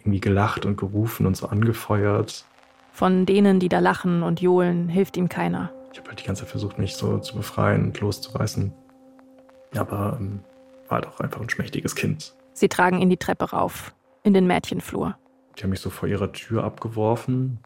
irgendwie 0.00 0.20
gelacht 0.20 0.66
und 0.66 0.76
gerufen 0.76 1.26
und 1.26 1.36
so 1.36 1.46
angefeuert. 1.46 2.44
Von 2.92 3.24
denen, 3.24 3.60
die 3.60 3.68
da 3.68 3.78
lachen 3.78 4.22
und 4.22 4.40
johlen, 4.40 4.88
hilft 4.88 5.16
ihm 5.16 5.28
keiner. 5.28 5.70
Ich 5.92 5.98
habe 5.98 6.08
halt 6.08 6.20
die 6.20 6.24
ganze 6.24 6.42
Zeit 6.42 6.50
versucht, 6.50 6.78
mich 6.78 6.96
so 6.96 7.18
zu 7.18 7.36
befreien 7.36 7.84
und 7.84 8.00
loszureißen. 8.00 8.72
Aber 9.76 10.18
ähm, 10.20 10.40
war 10.88 10.96
halt 10.96 11.06
auch 11.06 11.20
einfach 11.20 11.40
ein 11.40 11.48
schmächtiges 11.48 11.94
Kind. 11.94 12.34
Sie 12.52 12.68
tragen 12.68 13.00
ihn 13.00 13.10
die 13.10 13.16
Treppe 13.16 13.50
rauf, 13.50 13.94
in 14.22 14.34
den 14.34 14.46
Mädchenflur. 14.46 15.16
Die 15.56 15.62
haben 15.62 15.70
mich 15.70 15.80
so 15.80 15.90
vor 15.90 16.08
ihrer 16.08 16.32
Tür 16.32 16.64
abgeworfen 16.64 17.58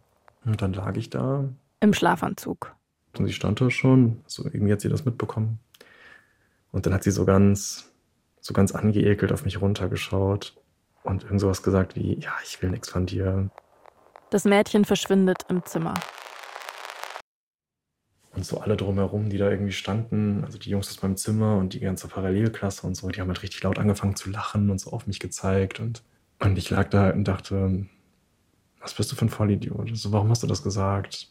und 0.44 0.60
dann 0.62 0.72
lag 0.72 0.96
ich 0.96 1.10
da. 1.10 1.48
Im 1.80 1.92
Schlafanzug. 1.92 2.74
Und 3.18 3.26
sie 3.26 3.32
stand 3.32 3.60
da 3.60 3.70
schon, 3.70 4.22
so 4.26 4.44
irgendwie 4.44 4.72
hat 4.72 4.80
sie 4.80 4.88
das 4.88 5.04
mitbekommen. 5.04 5.58
Und 6.72 6.86
dann 6.86 6.92
hat 6.92 7.04
sie 7.04 7.10
so 7.10 7.24
ganz, 7.24 7.92
so 8.40 8.52
ganz 8.52 8.72
angeekelt 8.72 9.32
auf 9.32 9.44
mich 9.44 9.60
runtergeschaut 9.60 10.56
und 11.02 11.24
irgend 11.24 11.40
sowas 11.40 11.62
gesagt 11.62 11.96
wie, 11.96 12.18
ja, 12.18 12.32
ich 12.44 12.60
will 12.60 12.70
nichts 12.70 12.90
von 12.90 13.06
dir. 13.06 13.50
Das 14.30 14.44
Mädchen 14.44 14.84
verschwindet 14.84 15.46
im 15.48 15.64
Zimmer. 15.64 15.94
Und 18.36 18.44
so 18.44 18.60
alle 18.60 18.76
drumherum, 18.76 19.30
die 19.30 19.38
da 19.38 19.50
irgendwie 19.50 19.72
standen, 19.72 20.44
also 20.44 20.58
die 20.58 20.68
Jungs 20.68 20.90
aus 20.90 21.02
meinem 21.02 21.16
Zimmer 21.16 21.56
und 21.56 21.72
die 21.72 21.80
ganze 21.80 22.06
Parallelklasse 22.06 22.86
und 22.86 22.94
so, 22.94 23.08
die 23.08 23.20
haben 23.20 23.28
halt 23.28 23.42
richtig 23.42 23.62
laut 23.62 23.78
angefangen 23.78 24.14
zu 24.14 24.28
lachen 24.28 24.68
und 24.68 24.78
so 24.78 24.90
auf 24.92 25.06
mich 25.06 25.20
gezeigt. 25.20 25.80
Und, 25.80 26.02
und 26.40 26.58
ich 26.58 26.68
lag 26.68 26.90
da 26.90 27.00
halt 27.00 27.16
und 27.16 27.24
dachte, 27.26 27.86
was 28.78 28.92
bist 28.92 29.10
du 29.10 29.16
für 29.16 29.24
ein 29.24 29.30
Vollidiot? 29.30 29.96
So, 29.96 30.12
warum 30.12 30.28
hast 30.28 30.42
du 30.42 30.46
das 30.46 30.62
gesagt? 30.62 31.28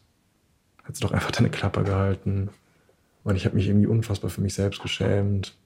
Hättest 0.82 1.02
du 1.02 1.06
doch 1.06 1.14
einfach 1.14 1.30
deine 1.30 1.48
Klappe 1.48 1.84
gehalten. 1.84 2.50
Und 3.22 3.36
ich 3.36 3.44
habe 3.44 3.54
mich 3.54 3.68
irgendwie 3.68 3.86
unfassbar 3.86 4.30
für 4.30 4.40
mich 4.40 4.54
selbst 4.54 4.82
geschämt. 4.82 5.56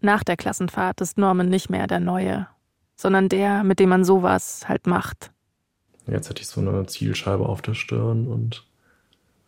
Nach 0.00 0.22
der 0.22 0.36
Klassenfahrt 0.36 1.00
ist 1.00 1.16
Norman 1.16 1.48
nicht 1.48 1.70
mehr 1.70 1.86
der 1.86 2.00
Neue, 2.00 2.46
sondern 2.96 3.30
der, 3.30 3.64
mit 3.64 3.80
dem 3.80 3.88
man 3.88 4.04
sowas 4.04 4.68
halt 4.68 4.86
macht. 4.86 5.32
Jetzt 6.06 6.28
hätte 6.28 6.42
ich 6.42 6.48
so 6.48 6.60
eine 6.60 6.86
Zielscheibe 6.86 7.46
auf 7.46 7.62
der 7.62 7.74
Stirn 7.74 8.28
und 8.28 8.67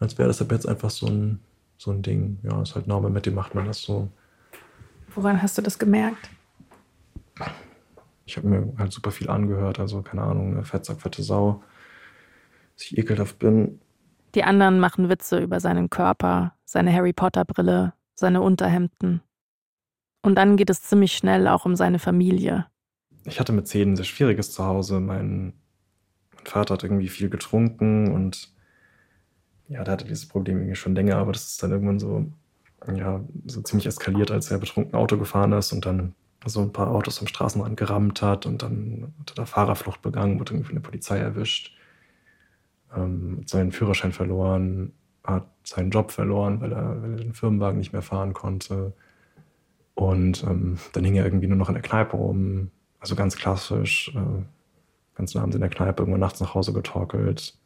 als 0.01 0.19
wäre 0.19 0.29
das 0.29 0.41
ab 0.43 0.51
jetzt 0.51 0.67
einfach 0.67 0.91
so 0.91 1.07
ein, 1.07 1.41
so 1.77 1.91
ein 1.93 2.03
Ding. 2.03 2.39
Ja, 2.43 2.61
ist 2.61 2.75
halt 2.75 2.87
Name, 2.87 3.11
mit 3.11 3.27
dem 3.27 3.35
macht 3.35 3.55
man 3.55 3.67
das 3.67 3.83
so. 3.83 4.09
Woran 5.15 5.41
hast 5.41 5.59
du 5.59 5.63
das 5.63 5.79
gemerkt? 5.79 6.31
Ich 8.25 8.37
habe 8.37 8.49
mir 8.49 8.73
halt 8.79 8.93
super 8.93 9.11
viel 9.11 9.29
angehört, 9.29 9.79
also 9.79 10.03
keine 10.03 10.23
Ahnung, 10.23 10.53
eine 10.53 10.65
Fettsack, 10.65 11.01
fette 11.01 11.23
Sau, 11.23 11.63
dass 12.75 12.85
ich 12.85 12.99
ekelhaft 12.99 13.39
bin. 13.39 13.81
Die 14.35 14.45
anderen 14.45 14.79
machen 14.79 15.09
Witze 15.09 15.41
über 15.41 15.59
seinen 15.59 15.91
Körper, 15.91 16.55
seine 16.65 16.93
Harry 16.93 17.13
Potter 17.13 17.45
Brille, 17.45 17.93
seine 18.15 18.41
Unterhemden. 18.41 19.23
Und 20.23 20.37
dann 20.37 20.57
geht 20.57 20.71
es 20.71 20.83
ziemlich 20.83 21.13
schnell 21.13 21.49
auch 21.49 21.65
um 21.65 21.75
seine 21.75 21.99
Familie. 21.99 22.67
Ich 23.25 23.41
hatte 23.41 23.53
mit 23.53 23.67
zehn 23.67 23.93
ein 23.93 23.97
sehr 23.97 24.05
schwieriges 24.05 24.53
Zuhause. 24.53 25.01
Mein, 25.01 25.55
mein 26.37 26.47
Vater 26.47 26.75
hat 26.75 26.85
irgendwie 26.85 27.09
viel 27.09 27.31
getrunken 27.31 28.13
und 28.15 28.53
ja, 29.71 29.85
der 29.85 29.93
hatte 29.93 30.05
dieses 30.05 30.27
Problem 30.27 30.59
irgendwie 30.59 30.75
schon 30.75 30.97
länger, 30.97 31.17
aber 31.17 31.33
das 31.33 31.47
ist 31.47 31.63
dann 31.63 31.71
irgendwann 31.71 32.01
so, 32.01 32.27
ja, 32.93 33.21
so 33.47 33.63
ziemlich 33.63 33.87
eskaliert, 33.87 34.31
als 34.33 34.51
er 34.51 34.59
betrunken 34.59 34.95
Auto 34.97 35.17
gefahren 35.17 35.53
ist 35.53 35.73
und 35.73 35.87
dann 35.87 36.15
so 36.45 36.61
ein 36.61 36.73
paar 36.73 36.91
Autos 36.91 37.21
am 37.21 37.29
Straßenrand 37.29 37.77
gerammt 37.77 38.21
hat 38.21 38.47
und 38.47 38.63
dann 38.63 39.15
hat 39.21 39.39
er 39.39 39.47
Fahrerflucht 39.47 40.03
begangen, 40.03 40.41
wurde 40.41 40.55
irgendwie 40.55 40.67
von 40.67 40.75
der 40.75 40.83
Polizei 40.83 41.19
erwischt, 41.19 41.77
ähm, 42.97 43.43
seinen 43.47 43.71
Führerschein 43.71 44.13
verloren, 44.13 44.93
hat 45.23 45.47
seinen 45.63 45.91
Job 45.91 46.11
verloren, 46.11 46.61
weil 46.61 46.73
er, 46.73 47.01
weil 47.03 47.13
er 47.13 47.17
den 47.19 47.35
Firmenwagen 47.35 47.79
nicht 47.79 47.93
mehr 47.93 48.03
fahren 48.03 48.33
konnte. 48.33 48.93
Und 49.95 50.43
ähm, 50.45 50.79
dann 50.95 51.05
hing 51.05 51.15
er 51.15 51.25
irgendwie 51.25 51.47
nur 51.47 51.59
noch 51.59 51.69
in 51.69 51.75
der 51.75 51.83
Kneipe 51.83 52.17
rum. 52.17 52.71
Also 52.99 53.15
ganz 53.15 53.37
klassisch, 53.37 54.13
äh, 54.17 54.43
ganz 55.15 55.37
abends 55.37 55.55
in 55.55 55.61
der 55.61 55.71
Kneipe, 55.71 56.03
irgendwann 56.03 56.21
nachts 56.21 56.41
nach 56.41 56.55
Hause 56.55 56.73
getorkelt 56.73 57.60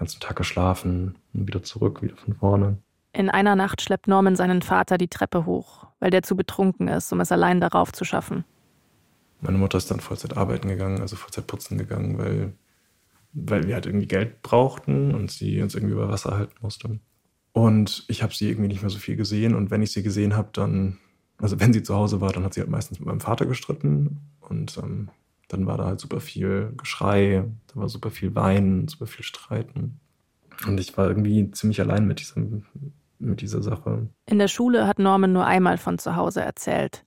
ganzen 0.00 0.18
Tag 0.18 0.36
geschlafen 0.36 1.18
und 1.34 1.46
wieder 1.46 1.62
zurück, 1.62 2.02
wieder 2.02 2.16
von 2.16 2.34
vorne. 2.34 2.78
In 3.12 3.28
einer 3.28 3.54
Nacht 3.54 3.82
schleppt 3.82 4.08
Norman 4.08 4.34
seinen 4.34 4.62
Vater 4.62 4.96
die 4.96 5.08
Treppe 5.08 5.44
hoch, 5.44 5.86
weil 6.00 6.10
der 6.10 6.22
zu 6.22 6.36
betrunken 6.36 6.88
ist, 6.88 7.12
um 7.12 7.20
es 7.20 7.30
allein 7.30 7.60
darauf 7.60 7.92
zu 7.92 8.04
schaffen. 8.04 8.44
Meine 9.42 9.58
Mutter 9.58 9.76
ist 9.78 9.90
dann 9.90 10.00
Vollzeit 10.00 10.36
arbeiten 10.36 10.68
gegangen, 10.68 11.00
also 11.00 11.16
Vollzeit 11.16 11.46
putzen 11.46 11.76
gegangen, 11.76 12.18
weil, 12.18 12.54
weil 13.32 13.66
wir 13.66 13.74
halt 13.74 13.86
irgendwie 13.86 14.06
Geld 14.06 14.42
brauchten 14.42 15.14
und 15.14 15.30
sie 15.30 15.60
uns 15.60 15.74
irgendwie 15.74 15.94
über 15.94 16.08
Wasser 16.08 16.36
halten 16.36 16.56
musste. 16.62 16.98
Und 17.52 18.04
ich 18.08 18.22
habe 18.22 18.34
sie 18.34 18.48
irgendwie 18.48 18.68
nicht 18.68 18.80
mehr 18.80 18.90
so 18.90 18.98
viel 18.98 19.16
gesehen. 19.16 19.54
Und 19.54 19.70
wenn 19.70 19.82
ich 19.82 19.92
sie 19.92 20.02
gesehen 20.02 20.34
habe, 20.34 20.48
dann, 20.52 20.96
also 21.38 21.60
wenn 21.60 21.74
sie 21.74 21.82
zu 21.82 21.94
Hause 21.94 22.22
war, 22.22 22.32
dann 22.32 22.44
hat 22.44 22.54
sie 22.54 22.60
halt 22.60 22.70
meistens 22.70 23.00
mit 23.00 23.06
meinem 23.06 23.20
Vater 23.20 23.44
gestritten. 23.44 24.20
Und 24.40 24.78
ähm, 24.78 25.10
dann 25.52 25.66
war 25.66 25.76
da 25.76 25.84
halt 25.86 26.00
super 26.00 26.20
viel 26.20 26.72
Geschrei, 26.76 27.44
da 27.68 27.80
war 27.80 27.88
super 27.88 28.10
viel 28.10 28.34
Weinen, 28.34 28.88
super 28.88 29.06
viel 29.06 29.24
Streiten. 29.24 30.00
Und 30.66 30.78
ich 30.78 30.96
war 30.96 31.08
irgendwie 31.08 31.50
ziemlich 31.50 31.80
allein 31.80 32.06
mit, 32.06 32.20
diesem, 32.20 32.64
mit 33.18 33.40
dieser 33.40 33.62
Sache. 33.62 34.08
In 34.26 34.38
der 34.38 34.48
Schule 34.48 34.86
hat 34.86 34.98
Norman 34.98 35.32
nur 35.32 35.46
einmal 35.46 35.78
von 35.78 35.98
zu 35.98 36.16
Hause 36.16 36.42
erzählt. 36.42 37.04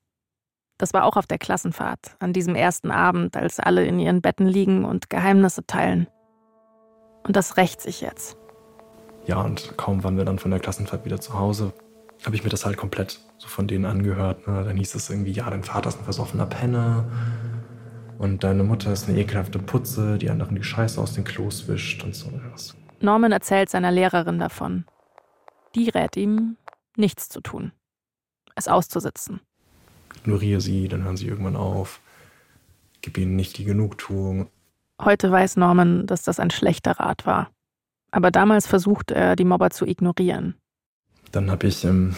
Das 0.78 0.94
war 0.94 1.06
auch 1.06 1.16
auf 1.16 1.28
der 1.28 1.38
Klassenfahrt, 1.38 2.18
an 2.20 2.34
diesem 2.34 2.56
ersten 2.56 2.92
Abend, 2.92 3.38
als 3.38 3.60
alle 3.60 3.86
in 3.86 4.00
ihren 4.00 4.22
Betten 4.22 4.48
liegen 4.48 4.86
und 4.86 5.10
Geheimnisse 5.10 5.66
teilen. 5.66 6.08
Und 7.24 7.36
das 7.36 7.58
rächt 7.58 7.80
sich 7.80 8.02
jetzt. 8.02 8.38
Ja, 9.26 9.42
und 9.42 9.78
kaum 9.78 10.04
waren 10.04 10.18
wir 10.18 10.26
dann 10.26 10.40
von 10.40 10.52
der 10.52 10.60
Klassenfahrt 10.60 11.06
wieder 11.06 11.22
zu 11.22 11.36
Hause, 11.36 11.72
habe 12.26 12.36
ich 12.36 12.44
mir 12.44 12.50
das 12.50 12.66
halt 12.66 12.76
komplett 12.76 13.20
so 13.38 13.48
von 13.48 13.68
denen 13.68 13.86
angehört. 13.86 14.48
Ne? 14.48 14.64
Dann 14.64 14.76
hieß 14.76 14.96
es 14.96 15.10
irgendwie, 15.10 15.32
ja, 15.32 15.50
dein 15.50 15.64
Vater 15.64 15.90
ist 15.90 16.00
ein 16.00 16.04
versoffener 16.04 16.46
Penner 16.46 17.06
und 18.18 18.44
deine 18.44 18.64
Mutter 18.64 18.92
ist 18.92 19.08
eine 19.08 19.20
ekelhafte 19.20 19.60
Putze, 19.60 20.18
die 20.18 20.30
anderen 20.30 20.56
die 20.56 20.64
Scheiße 20.64 21.00
aus 21.00 21.14
den 21.14 21.24
Klos 21.24 21.68
wischt 21.68 22.04
und 22.04 22.16
so 22.16 22.32
was. 22.52 22.76
Norman 23.00 23.32
erzählt 23.32 23.70
seiner 23.70 23.92
Lehrerin 23.92 24.40
davon. 24.40 24.86
Die 25.76 25.90
rät 25.90 26.16
ihm, 26.16 26.58
nichts 26.96 27.30
zu 27.30 27.42
tun. 27.42 27.72
Es 28.56 28.68
auszusitzen. 28.68 29.42
Ignoriere 30.16 30.62
sie, 30.62 30.88
dann 30.88 31.04
hören 31.04 31.18
sie 31.18 31.28
irgendwann 31.28 31.56
auf. 31.56 32.00
Gib 33.02 33.18
ihnen 33.18 33.36
nicht 33.36 33.58
die 33.58 33.66
Genugtuung. 33.66 34.48
Heute 35.02 35.32
weiß 35.32 35.58
Norman, 35.58 36.08
dass 36.08 36.24
das 36.24 36.40
ein 36.40 36.52
schlechter 36.52 37.00
Rat 37.00 37.26
war. 37.26 37.50
Aber 38.12 38.32
damals 38.32 38.68
versucht 38.68 39.12
er, 39.12 39.36
die 39.36 39.44
Mobber 39.44 39.72
zu 39.72 39.86
ignorieren. 39.86 40.56
Dann 41.32 41.50
habe 41.50 41.68
ich 41.68 41.84
ähm, 41.84 42.16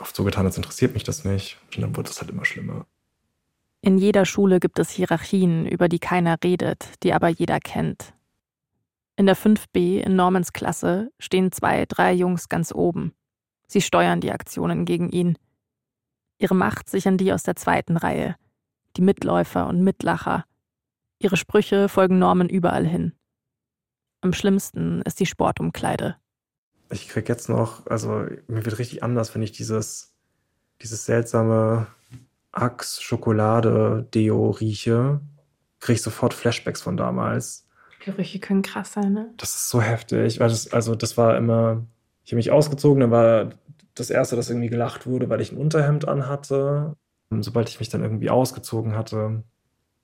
oft 0.00 0.14
so 0.14 0.24
getan, 0.24 0.44
als 0.44 0.56
interessiert 0.56 0.92
mich 0.92 1.04
das 1.04 1.24
nicht. 1.24 1.56
Und 1.74 1.82
dann 1.82 1.96
wurde 1.96 2.10
es 2.10 2.20
halt 2.20 2.30
immer 2.30 2.44
schlimmer. 2.44 2.84
In 3.86 3.98
jeder 3.98 4.24
Schule 4.24 4.58
gibt 4.58 4.80
es 4.80 4.90
Hierarchien, 4.90 5.64
über 5.64 5.88
die 5.88 6.00
keiner 6.00 6.38
redet, 6.42 6.88
die 7.04 7.12
aber 7.12 7.28
jeder 7.28 7.60
kennt. 7.60 8.14
In 9.14 9.26
der 9.26 9.36
5b 9.36 10.00
in 10.00 10.16
Normans 10.16 10.52
Klasse 10.52 11.12
stehen 11.20 11.52
zwei, 11.52 11.86
drei 11.86 12.12
Jungs 12.12 12.48
ganz 12.48 12.72
oben. 12.72 13.12
Sie 13.68 13.80
steuern 13.80 14.20
die 14.20 14.32
Aktionen 14.32 14.86
gegen 14.86 15.08
ihn. 15.10 15.38
Ihre 16.38 16.56
Macht 16.56 16.90
sichern 16.90 17.16
die 17.16 17.32
aus 17.32 17.44
der 17.44 17.54
zweiten 17.54 17.96
Reihe, 17.96 18.34
die 18.96 19.02
Mitläufer 19.02 19.68
und 19.68 19.84
Mitlacher. 19.84 20.44
Ihre 21.20 21.36
Sprüche 21.36 21.88
folgen 21.88 22.18
Norman 22.18 22.48
überall 22.48 22.88
hin. 22.88 23.12
Am 24.20 24.32
schlimmsten 24.32 25.00
ist 25.02 25.20
die 25.20 25.26
Sportumkleide. 25.26 26.16
Ich 26.90 27.06
krieg 27.06 27.28
jetzt 27.28 27.48
noch, 27.48 27.86
also 27.86 28.26
mir 28.48 28.64
wird 28.64 28.80
richtig 28.80 29.04
anders, 29.04 29.32
wenn 29.36 29.42
ich 29.42 29.52
dieses, 29.52 30.12
dieses 30.82 31.06
seltsame 31.06 31.86
Axe-Schokolade-Deo 32.56 34.50
rieche. 34.50 35.20
Kriege 35.80 35.96
ich 35.96 36.02
sofort 36.02 36.34
Flashbacks 36.34 36.82
von 36.82 36.96
damals. 36.96 37.68
Gerüche 38.04 38.38
können 38.38 38.62
krass 38.62 38.92
sein, 38.92 39.12
ne? 39.12 39.32
Das 39.36 39.50
ist 39.50 39.68
so 39.68 39.80
heftig, 39.80 40.40
weil 40.40 40.48
das, 40.48 40.72
also 40.72 40.94
das 40.94 41.16
war 41.16 41.36
immer, 41.36 41.84
ich 42.24 42.32
habe 42.32 42.36
mich 42.36 42.50
ausgezogen, 42.50 43.00
dann 43.00 43.10
war 43.10 43.50
das 43.94 44.10
erste, 44.10 44.36
das 44.36 44.50
irgendwie 44.50 44.68
gelacht 44.68 45.06
wurde, 45.06 45.28
weil 45.28 45.40
ich 45.40 45.52
ein 45.52 45.58
Unterhemd 45.58 46.06
anhatte. 46.06 46.94
Und 47.30 47.42
sobald 47.42 47.68
ich 47.68 47.80
mich 47.80 47.88
dann 47.88 48.02
irgendwie 48.02 48.30
ausgezogen 48.30 48.94
hatte, 48.96 49.42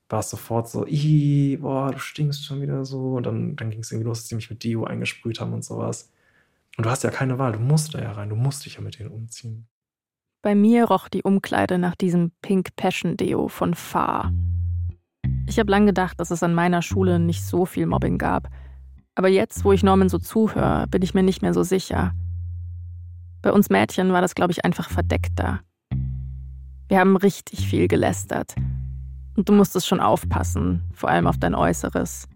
war 0.09 0.19
es 0.19 0.29
sofort 0.29 0.69
so, 0.69 0.85
Ih, 0.85 1.57
boah, 1.57 1.91
du 1.91 1.99
stinkst 1.99 2.45
schon 2.45 2.61
wieder 2.61 2.85
so. 2.85 3.13
Und 3.13 3.25
dann, 3.25 3.55
dann 3.55 3.69
ging 3.69 3.79
es 3.79 3.91
irgendwie 3.91 4.07
los, 4.07 4.19
dass 4.19 4.27
sie 4.27 4.35
mich 4.35 4.49
mit 4.49 4.63
Deo 4.63 4.83
eingesprüht 4.83 5.39
haben 5.39 5.53
und 5.53 5.63
sowas. 5.63 6.11
Und 6.77 6.85
du 6.85 6.89
hast 6.89 7.03
ja 7.03 7.11
keine 7.11 7.39
Wahl, 7.39 7.53
du 7.53 7.59
musst 7.59 7.93
da 7.93 8.01
ja 8.01 8.11
rein, 8.11 8.29
du 8.29 8.35
musst 8.35 8.65
dich 8.65 8.75
ja 8.75 8.81
mit 8.81 8.99
denen 8.99 9.11
umziehen. 9.11 9.67
Bei 10.43 10.55
mir 10.55 10.83
roch 10.83 11.07
die 11.07 11.23
Umkleide 11.23 11.77
nach 11.77 11.95
diesem 11.95 12.33
Pink 12.41 12.75
Passion 12.75 13.15
Deo 13.15 13.47
von 13.47 13.73
Far. 13.73 14.33
Ich 15.47 15.57
habe 15.57 15.71
lang 15.71 15.85
gedacht, 15.85 16.19
dass 16.19 16.31
es 16.31 16.43
an 16.43 16.53
meiner 16.53 16.81
Schule 16.81 17.17
nicht 17.17 17.45
so 17.45 17.65
viel 17.65 17.85
Mobbing 17.85 18.17
gab. 18.17 18.49
Aber 19.15 19.29
jetzt, 19.29 19.63
wo 19.63 19.71
ich 19.71 19.83
Norman 19.83 20.09
so 20.09 20.17
zuhöre, 20.17 20.85
bin 20.87 21.01
ich 21.01 21.13
mir 21.13 21.23
nicht 21.23 21.41
mehr 21.41 21.53
so 21.53 21.63
sicher. 21.63 22.11
Bei 23.41 23.53
uns 23.53 23.69
Mädchen 23.69 24.11
war 24.11 24.19
das, 24.19 24.35
glaube 24.35 24.51
ich, 24.51 24.65
einfach 24.65 24.89
verdeckter. 24.89 25.61
Wir 26.89 26.99
haben 26.99 27.15
richtig 27.15 27.65
viel 27.65 27.87
gelästert. 27.87 28.53
Und 29.37 29.47
du 29.47 29.53
musstest 29.53 29.87
schon 29.87 30.01
aufpassen, 30.01 30.83
vor 30.91 31.09
allem 31.09 31.25
auf 31.25 31.37
dein 31.37 31.55
Äußeres. 31.55 32.27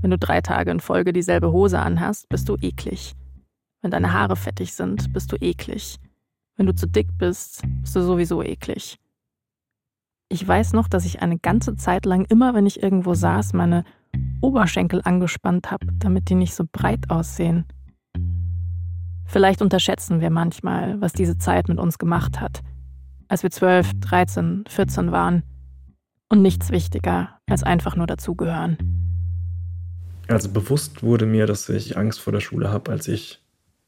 Wenn 0.00 0.12
du 0.12 0.18
drei 0.18 0.42
Tage 0.42 0.70
in 0.70 0.78
Folge 0.78 1.12
dieselbe 1.12 1.50
Hose 1.50 1.80
anhast, 1.80 2.28
bist 2.28 2.48
du 2.48 2.56
eklig. 2.60 3.14
Wenn 3.80 3.90
deine 3.90 4.12
Haare 4.12 4.36
fettig 4.36 4.74
sind, 4.74 5.12
bist 5.12 5.32
du 5.32 5.36
eklig. 5.40 5.98
Wenn 6.62 6.68
du 6.68 6.76
zu 6.76 6.86
dick 6.86 7.18
bist, 7.18 7.62
bist 7.80 7.96
du 7.96 8.02
sowieso 8.02 8.40
eklig. 8.40 9.00
Ich 10.28 10.46
weiß 10.46 10.74
noch, 10.74 10.86
dass 10.86 11.04
ich 11.04 11.20
eine 11.20 11.36
ganze 11.36 11.74
Zeit 11.74 12.06
lang 12.06 12.24
immer, 12.26 12.54
wenn 12.54 12.66
ich 12.66 12.80
irgendwo 12.80 13.14
saß, 13.14 13.52
meine 13.52 13.82
Oberschenkel 14.40 15.00
angespannt 15.02 15.72
habe, 15.72 15.88
damit 15.98 16.28
die 16.28 16.36
nicht 16.36 16.54
so 16.54 16.62
breit 16.70 17.10
aussehen. 17.10 17.64
Vielleicht 19.26 19.60
unterschätzen 19.60 20.20
wir 20.20 20.30
manchmal, 20.30 21.00
was 21.00 21.12
diese 21.12 21.36
Zeit 21.36 21.66
mit 21.66 21.80
uns 21.80 21.98
gemacht 21.98 22.40
hat, 22.40 22.60
als 23.26 23.42
wir 23.42 23.50
12, 23.50 23.94
13, 23.98 24.62
14 24.68 25.10
waren. 25.10 25.42
Und 26.28 26.42
nichts 26.42 26.70
wichtiger, 26.70 27.40
als 27.50 27.64
einfach 27.64 27.96
nur 27.96 28.06
dazugehören. 28.06 28.78
Also 30.28 30.48
bewusst 30.48 31.02
wurde 31.02 31.26
mir, 31.26 31.48
dass 31.48 31.68
ich 31.68 31.96
Angst 31.96 32.20
vor 32.20 32.32
der 32.32 32.38
Schule 32.38 32.70
habe, 32.70 32.92
als 32.92 33.08
ich 33.08 33.41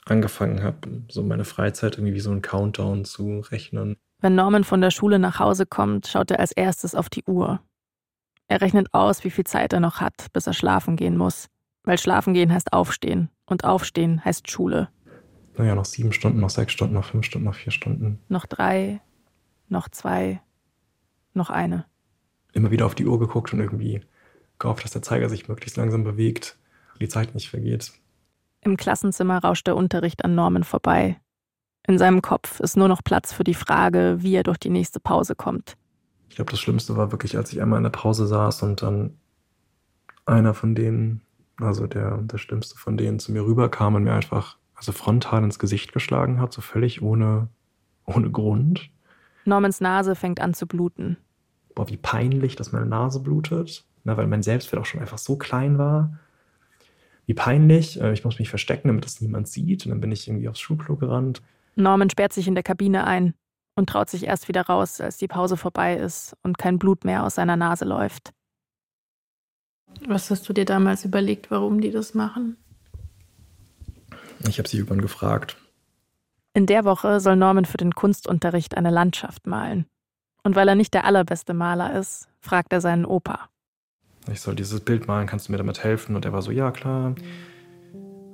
angefangen 0.07 0.63
habe, 0.63 1.05
so 1.09 1.23
meine 1.23 1.45
Freizeit 1.45 1.97
irgendwie 1.97 2.15
wie 2.15 2.21
so 2.21 2.31
ein 2.31 2.43
Countdown 2.43 3.05
zu 3.05 3.41
rechnen. 3.41 3.97
Wenn 4.21 4.35
Norman 4.35 4.65
von 4.65 4.81
der 4.81 4.91
Schule 4.91 5.19
nach 5.19 5.39
Hause 5.39 5.67
kommt, 5.67 6.07
schaut 6.07 6.31
er 6.31 6.41
als 6.41 6.53
erstes 6.53 6.95
auf 6.95 7.09
die 7.09 7.25
Uhr. 7.25 7.61
Er 8.47 8.61
rechnet 8.61 8.93
aus, 8.93 9.25
wie 9.25 9.31
viel 9.31 9.45
Zeit 9.45 9.73
er 9.73 9.81
noch 9.81 10.01
hat, 10.01 10.27
bis 10.33 10.47
er 10.47 10.53
schlafen 10.53 10.97
gehen 10.97 11.17
muss. 11.17 11.49
Weil 11.83 11.99
schlafen 11.99 12.35
gehen 12.35 12.53
heißt 12.53 12.73
aufstehen 12.73 13.31
und 13.47 13.65
aufstehen 13.65 14.25
heißt 14.25 14.51
Schule. 14.51 14.89
Naja, 15.57 15.75
noch 15.75 15.85
sieben 15.85 16.13
Stunden, 16.13 16.41
noch 16.41 16.51
sechs 16.51 16.73
Stunden, 16.73 16.95
noch 16.95 17.05
fünf 17.05 17.27
Stunden, 17.27 17.47
noch 17.47 17.55
vier 17.55 17.73
Stunden. 17.73 18.19
Noch 18.29 18.47
drei, 18.47 19.01
noch 19.69 19.89
zwei, 19.89 20.41
noch 21.33 21.51
eine. 21.51 21.85
Immer 22.53 22.71
wieder 22.71 22.87
auf 22.87 22.95
die 22.95 23.07
Uhr 23.07 23.19
geguckt 23.19 23.53
und 23.53 23.61
irgendwie 23.61 24.01
gehofft, 24.59 24.85
dass 24.85 24.93
der 24.93 25.03
Zeiger 25.03 25.29
sich 25.29 25.49
möglichst 25.49 25.77
langsam 25.77 26.05
bewegt, 26.05 26.57
die 27.01 27.09
Zeit 27.09 27.35
nicht 27.35 27.51
vergeht. 27.51 27.93
Im 28.65 28.79
Klassenzimmer 28.79 29.39
rauscht 29.39 29.67
der 29.67 29.77
Unterricht 29.77 30.25
an 30.25 30.35
Norman 30.35 30.65
vorbei. 30.65 31.21
In 31.87 31.99
seinem 31.99 32.23
Kopf 32.23 32.61
ist 32.61 32.79
nur 32.79 32.89
noch 32.89 33.05
Platz 33.05 33.31
für 33.33 33.45
die 33.45 33.55
Frage, 33.55 34.17
wie 34.21 34.35
er 34.35 34.43
durch 34.43 34.59
die 34.59 34.71
nächste 34.71 35.01
Pause 35.01 35.35
kommt. 35.35 35.77
Ich 36.31 36.37
glaube, 36.37 36.51
das 36.51 36.61
Schlimmste 36.61 36.97
war 36.97 37.13
wirklich, 37.13 37.37
als 37.37 37.53
ich 37.53 37.61
einmal 37.61 37.77
in 37.77 37.83
der 37.83 37.91
Pause 37.91 38.27
saß 38.27 38.63
und 38.63 38.81
dann 38.81 39.19
einer 40.25 40.55
von 40.55 40.75
denen, 40.75 41.21
also 41.61 41.87
der, 41.87 42.17
der 42.23 42.39
Schlimmste 42.39 42.79
von 42.79 42.97
denen, 42.97 43.19
zu 43.19 43.33
mir 43.33 43.45
rüberkam 43.45 43.97
und 43.97 44.05
mir 44.05 44.15
einfach, 44.15 44.57
also 44.75 44.93
frontal 44.93 45.45
ins 45.45 45.59
Gesicht 45.59 45.93
geschlagen 45.93 46.41
hat, 46.41 46.55
so 46.55 46.63
völlig 46.63 47.03
ohne, 47.03 47.49
ohne 48.07 48.31
Grund. 48.31 48.89
Normans 49.45 49.83
Nase 49.83 50.15
fängt 50.15 50.41
an 50.41 50.55
zu 50.55 50.67
bluten. 50.67 51.19
Boah, 51.75 51.91
wie 51.91 51.99
peinlich, 51.99 52.57
dass 52.57 52.73
meine 52.73 52.87
Nase 52.87 53.21
blutet. 53.21 53.85
Na, 54.05 54.17
weil 54.17 54.27
mein 54.27 54.43
Selbstwert 54.43 54.81
auch 54.81 54.87
schon 54.87 55.01
einfach 55.01 55.19
so 55.19 55.37
klein 55.37 55.77
war 55.77 56.19
wie 57.27 57.35
peinlich. 57.35 58.01
Äh, 58.01 58.13
ich 58.13 58.25
muss 58.25 58.39
mich 58.39 58.49
verstecken, 58.49 58.89
damit 58.89 59.05
das 59.05 59.21
niemand 59.21 59.49
sieht. 59.49 59.85
Und 59.85 59.91
dann 59.91 60.01
bin 60.01 60.13
ich 60.13 60.29
irgendwie 60.29 60.49
aufs 60.49 60.61
Schulklo 60.61 60.97
gerannt. 60.97 61.43
Norman 61.77 62.11
sperrt 62.11 62.33
sich 62.33 62.47
in 62.47 62.55
der 62.55 62.65
Kabine 62.65 63.07
ein 63.07 63.35
und 63.75 63.89
traut 63.89 64.09
sich 64.09 64.25
erst 64.25 64.49
wieder 64.49 64.63
raus, 64.63 65.01
als 65.01 65.17
die 65.17 65.29
Pause 65.29 65.57
vorbei 65.57 65.97
ist 65.97 66.37
und 66.43 66.59
kein 66.59 66.79
Blut 66.79 67.05
mehr 67.05 67.25
aus 67.25 67.37
seiner 67.37 67.57
Nase 67.57 67.85
läuft. 67.85 68.33
Was 70.07 70.31
hast 70.31 70.49
du 70.49 70.53
dir 70.53 70.65
damals 70.65 71.05
überlegt, 71.05 71.51
warum 71.51 71.81
die 71.81 71.91
das 71.91 72.15
machen? 72.15 72.57
Ich 74.49 74.59
habe 74.59 74.69
sie 74.69 74.77
irgendwann 74.79 75.01
gefragt. 75.01 75.57
In 76.53 76.67
der 76.67 76.85
Woche 76.85 77.19
soll 77.21 77.37
Norman 77.37 77.65
für 77.65 77.77
den 77.79 77.95
Kunstunterricht 77.95 78.77
eine 78.77 78.91
Landschaft 78.91 79.47
malen. 79.47 79.87
Und 80.45 80.55
weil 80.55 80.69
er 80.69 80.75
nicht 80.75 80.95
der 80.95 81.05
allerbeste 81.05 81.55
Maler 81.55 81.99
ist, 81.99 82.29
fragt 82.41 82.73
er 82.73 82.81
seinen 82.81 83.07
Opa 83.07 83.49
ich 84.33 84.41
soll 84.41 84.55
dieses 84.55 84.81
Bild 84.81 85.07
malen, 85.07 85.27
kannst 85.27 85.49
du 85.49 85.53
mir 85.53 85.59
damit 85.59 85.83
helfen? 85.83 86.17
Und 86.17 86.25
er 86.25 86.33
war 86.33 86.43
so, 86.43 86.51
ja 86.51 86.71
klar. 86.71 87.15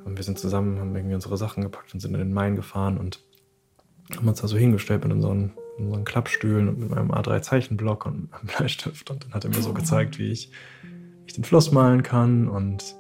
Und 0.04 0.16
wir 0.16 0.24
sind 0.24 0.38
zusammen, 0.38 0.78
haben 0.78 0.94
irgendwie 0.94 1.14
unsere 1.14 1.36
Sachen 1.36 1.62
gepackt 1.62 1.94
und 1.94 2.00
sind 2.00 2.14
in 2.14 2.20
den 2.20 2.32
Main 2.32 2.56
gefahren 2.56 2.98
und 2.98 3.20
haben 4.16 4.28
uns 4.28 4.40
da 4.40 4.48
so 4.48 4.56
hingestellt 4.56 5.04
mit 5.04 5.12
unseren, 5.12 5.52
unseren 5.78 6.04
Klappstühlen 6.04 6.68
und 6.68 6.78
mit 6.78 6.90
meinem 6.90 7.10
A3-Zeichenblock 7.10 8.06
und 8.06 8.32
einem 8.32 8.46
Bleistift. 8.56 9.10
Und 9.10 9.24
dann 9.24 9.34
hat 9.34 9.44
er 9.44 9.50
mir 9.50 9.62
so 9.62 9.72
gezeigt, 9.72 10.18
wie 10.18 10.30
ich, 10.30 10.50
wie 10.82 11.26
ich 11.26 11.34
den 11.34 11.44
Fluss 11.44 11.72
malen 11.72 12.02
kann 12.02 12.48
und, 12.48 12.96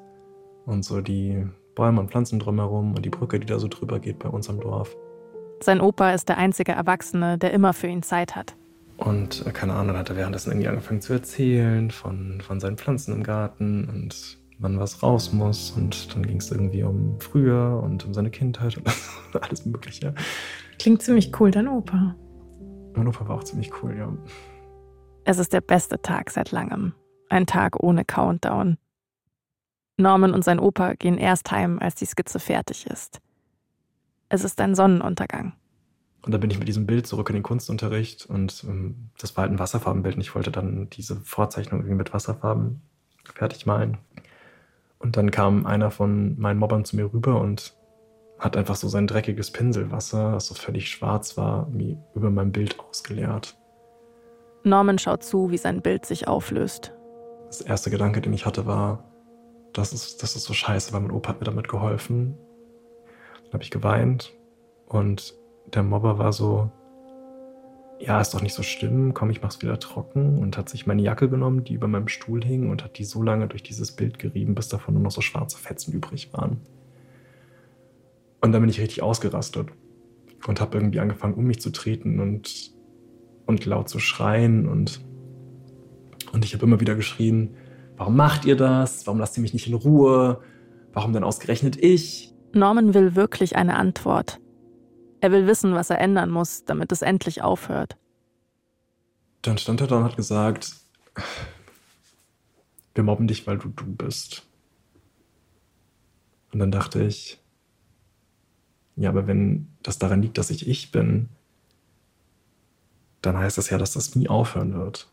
und 0.66 0.84
so 0.84 1.00
die 1.00 1.46
Bäume 1.74 2.00
und 2.00 2.10
Pflanzen 2.10 2.38
drumherum 2.38 2.94
und 2.94 3.04
die 3.04 3.10
Brücke, 3.10 3.40
die 3.40 3.46
da 3.46 3.58
so 3.58 3.68
drüber 3.68 4.00
geht 4.00 4.18
bei 4.18 4.28
uns 4.28 4.48
am 4.50 4.60
Dorf. 4.60 4.96
Sein 5.62 5.80
Opa 5.80 6.12
ist 6.12 6.28
der 6.28 6.38
einzige 6.38 6.72
Erwachsene, 6.72 7.38
der 7.38 7.52
immer 7.52 7.72
für 7.72 7.86
ihn 7.86 8.02
Zeit 8.02 8.34
hat. 8.34 8.54
Und 9.00 9.46
äh, 9.46 9.50
keine 9.50 9.74
Ahnung, 9.74 9.96
hat 9.96 10.10
er 10.10 10.16
währenddessen 10.16 10.50
irgendwie 10.50 10.68
angefangen 10.68 11.00
zu 11.00 11.14
erzählen 11.14 11.90
von, 11.90 12.40
von 12.42 12.60
seinen 12.60 12.76
Pflanzen 12.76 13.14
im 13.14 13.22
Garten 13.22 13.88
und 13.88 14.38
wann 14.58 14.78
was 14.78 15.02
raus 15.02 15.32
muss. 15.32 15.70
Und 15.70 16.14
dann 16.14 16.26
ging 16.26 16.36
es 16.36 16.50
irgendwie 16.50 16.82
um 16.82 17.18
früher 17.18 17.80
und 17.82 18.04
um 18.04 18.12
seine 18.12 18.30
Kindheit 18.30 18.76
und 18.76 18.86
alles 19.42 19.64
Mögliche. 19.64 20.14
Klingt 20.78 21.02
ziemlich 21.02 21.32
cool, 21.40 21.50
dein 21.50 21.66
Opa. 21.66 22.14
Mein 22.94 23.08
Opa 23.08 23.26
war 23.26 23.36
auch 23.36 23.44
ziemlich 23.44 23.70
cool, 23.82 23.96
ja. 23.96 24.12
Es 25.24 25.38
ist 25.38 25.52
der 25.52 25.60
beste 25.62 26.00
Tag 26.02 26.30
seit 26.30 26.50
langem. 26.50 26.94
Ein 27.30 27.46
Tag 27.46 27.82
ohne 27.82 28.04
Countdown. 28.04 28.76
Norman 29.96 30.34
und 30.34 30.44
sein 30.44 30.58
Opa 30.58 30.94
gehen 30.94 31.18
erst 31.18 31.50
heim, 31.50 31.78
als 31.78 31.94
die 31.94 32.06
Skizze 32.06 32.38
fertig 32.38 32.86
ist. 32.86 33.20
Es 34.28 34.44
ist 34.44 34.60
ein 34.60 34.74
Sonnenuntergang. 34.74 35.54
Und 36.22 36.32
da 36.32 36.38
bin 36.38 36.50
ich 36.50 36.58
mit 36.58 36.68
diesem 36.68 36.86
Bild 36.86 37.06
zurück 37.06 37.30
in 37.30 37.34
den 37.34 37.42
Kunstunterricht 37.42 38.26
und 38.26 38.64
ähm, 38.68 39.10
das 39.18 39.36
war 39.36 39.42
halt 39.42 39.52
ein 39.52 39.58
Wasserfarbenbild 39.58 40.16
und 40.16 40.20
ich 40.20 40.34
wollte 40.34 40.50
dann 40.50 40.90
diese 40.90 41.16
Vorzeichnung 41.16 41.80
irgendwie 41.80 41.96
mit 41.96 42.12
Wasserfarben 42.12 42.82
fertig 43.34 43.64
malen. 43.64 43.96
Und 44.98 45.16
dann 45.16 45.30
kam 45.30 45.64
einer 45.64 45.90
von 45.90 46.38
meinen 46.38 46.58
Mobbern 46.58 46.84
zu 46.84 46.96
mir 46.96 47.10
rüber 47.12 47.40
und 47.40 47.74
hat 48.38 48.56
einfach 48.56 48.76
so 48.76 48.88
sein 48.88 49.06
dreckiges 49.06 49.50
Pinselwasser, 49.50 50.32
das 50.32 50.46
so 50.46 50.54
völlig 50.54 50.90
schwarz 50.90 51.36
war, 51.36 51.68
wie 51.72 51.96
über 52.14 52.30
mein 52.30 52.52
Bild 52.52 52.78
ausgeleert. 52.78 53.56
Norman 54.62 54.98
schaut 54.98 55.22
zu, 55.22 55.50
wie 55.50 55.58
sein 55.58 55.80
Bild 55.80 56.04
sich 56.04 56.28
auflöst. 56.28 56.92
Das 57.46 57.62
erste 57.62 57.90
Gedanke, 57.90 58.20
den 58.20 58.34
ich 58.34 58.44
hatte, 58.44 58.66
war, 58.66 59.04
das 59.72 59.92
ist, 59.92 60.22
das 60.22 60.36
ist 60.36 60.44
so 60.44 60.52
scheiße, 60.52 60.92
weil 60.92 61.00
mein 61.00 61.10
Opa 61.10 61.30
hat 61.30 61.40
mir 61.40 61.46
damit 61.46 61.68
geholfen. 61.68 62.36
Dann 63.44 63.54
habe 63.54 63.62
ich 63.62 63.70
geweint 63.70 64.32
und 64.86 65.34
der 65.74 65.82
Mobber 65.82 66.18
war 66.18 66.32
so, 66.32 66.70
ja, 67.98 68.20
ist 68.20 68.32
doch 68.32 68.42
nicht 68.42 68.54
so 68.54 68.62
schlimm, 68.62 69.12
komm, 69.12 69.30
ich 69.30 69.42
mach's 69.42 69.60
wieder 69.60 69.78
trocken 69.78 70.38
und 70.38 70.56
hat 70.56 70.68
sich 70.68 70.86
meine 70.86 71.02
Jacke 71.02 71.28
genommen, 71.28 71.64
die 71.64 71.74
über 71.74 71.86
meinem 71.86 72.08
Stuhl 72.08 72.42
hing 72.42 72.70
und 72.70 72.82
hat 72.82 72.98
die 72.98 73.04
so 73.04 73.22
lange 73.22 73.46
durch 73.46 73.62
dieses 73.62 73.92
Bild 73.92 74.18
gerieben, 74.18 74.54
bis 74.54 74.68
davon 74.68 74.94
nur 74.94 75.02
noch 75.02 75.10
so 75.10 75.20
schwarze 75.20 75.58
Fetzen 75.58 75.92
übrig 75.92 76.32
waren. 76.32 76.60
Und 78.40 78.52
dann 78.52 78.62
bin 78.62 78.70
ich 78.70 78.80
richtig 78.80 79.02
ausgerastet 79.02 79.68
und 80.46 80.60
habe 80.60 80.78
irgendwie 80.78 81.00
angefangen, 81.00 81.34
um 81.34 81.44
mich 81.44 81.60
zu 81.60 81.70
treten 81.70 82.20
und, 82.20 82.72
und 83.46 83.66
laut 83.66 83.88
zu 83.88 83.98
schreien 83.98 84.66
und 84.66 85.02
Und 86.32 86.44
ich 86.44 86.54
habe 86.54 86.64
immer 86.64 86.80
wieder 86.80 86.94
geschrien, 86.94 87.56
warum 87.96 88.16
macht 88.16 88.44
ihr 88.44 88.56
das? 88.56 89.06
Warum 89.06 89.18
lasst 89.18 89.36
ihr 89.36 89.42
mich 89.42 89.52
nicht 89.52 89.66
in 89.66 89.74
Ruhe? 89.74 90.40
Warum 90.92 91.12
denn 91.12 91.24
ausgerechnet 91.24 91.76
ich? 91.76 92.34
Norman 92.52 92.94
will 92.94 93.14
wirklich 93.14 93.56
eine 93.56 93.76
Antwort. 93.76 94.40
Er 95.20 95.32
will 95.32 95.46
wissen, 95.46 95.74
was 95.74 95.90
er 95.90 95.98
ändern 95.98 96.30
muss, 96.30 96.64
damit 96.64 96.92
es 96.92 97.02
endlich 97.02 97.42
aufhört. 97.42 97.96
Dann 99.42 99.58
stand 99.58 99.80
er 99.80 99.86
da 99.86 99.98
und 99.98 100.04
hat 100.04 100.16
gesagt, 100.16 100.76
wir 102.94 103.04
mobben 103.04 103.26
dich, 103.26 103.46
weil 103.46 103.58
du 103.58 103.68
du 103.68 103.84
bist. 103.86 104.46
Und 106.52 106.58
dann 106.58 106.70
dachte 106.70 107.02
ich, 107.02 107.38
ja, 108.96 109.08
aber 109.08 109.26
wenn 109.26 109.68
das 109.82 109.98
daran 109.98 110.22
liegt, 110.22 110.36
dass 110.36 110.50
ich 110.50 110.68
ich 110.68 110.90
bin, 110.90 111.28
dann 113.22 113.38
heißt 113.38 113.58
das 113.58 113.70
ja, 113.70 113.78
dass 113.78 113.92
das 113.92 114.14
nie 114.14 114.28
aufhören 114.28 114.74
wird. 114.74 115.08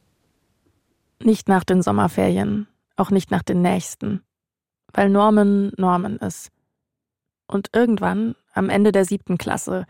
Nicht 1.24 1.48
nach 1.48 1.64
den 1.64 1.82
Sommerferien, 1.82 2.68
auch 2.96 3.12
nicht 3.12 3.32
nach 3.32 3.44
den 3.44 3.62
nächsten, 3.62 4.22
weil 4.94 5.10
Norman 5.10 5.72
Norman 5.78 6.18
ist. 6.18 6.52
Und 7.48 7.70
irgendwann, 7.74 8.36
am 8.54 8.70
Ende 8.70 8.92
der 8.92 9.06
siebten 9.06 9.38
Klasse, 9.38 9.86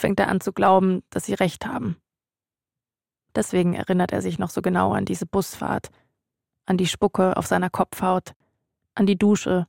fängt 0.00 0.18
er 0.18 0.28
an 0.28 0.40
zu 0.40 0.52
glauben, 0.52 1.02
dass 1.10 1.26
sie 1.26 1.34
recht 1.34 1.66
haben. 1.66 1.96
Deswegen 3.34 3.74
erinnert 3.74 4.12
er 4.12 4.22
sich 4.22 4.38
noch 4.38 4.50
so 4.50 4.62
genau 4.62 4.92
an 4.92 5.04
diese 5.04 5.26
Busfahrt, 5.26 5.90
an 6.66 6.76
die 6.76 6.86
Spucke 6.86 7.36
auf 7.36 7.46
seiner 7.46 7.70
Kopfhaut, 7.70 8.32
an 8.94 9.06
die 9.06 9.16
Dusche, 9.16 9.66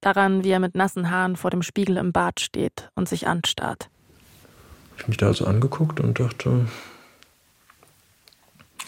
daran, 0.00 0.44
wie 0.44 0.50
er 0.50 0.60
mit 0.60 0.74
nassen 0.74 1.10
Haaren 1.10 1.36
vor 1.36 1.50
dem 1.50 1.62
Spiegel 1.62 1.96
im 1.96 2.12
Bad 2.12 2.40
steht 2.40 2.90
und 2.94 3.08
sich 3.08 3.26
anstarrt. 3.26 3.88
Ich 4.96 5.02
habe 5.02 5.10
mich 5.10 5.16
da 5.16 5.28
also 5.28 5.46
angeguckt 5.46 6.00
und 6.00 6.20
dachte, 6.20 6.66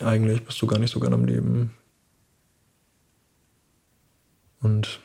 eigentlich 0.00 0.44
bist 0.44 0.60
du 0.60 0.66
gar 0.66 0.78
nicht 0.78 0.90
so 0.90 1.00
gern 1.00 1.14
am 1.14 1.24
Leben. 1.24 1.72
Und 4.60 5.00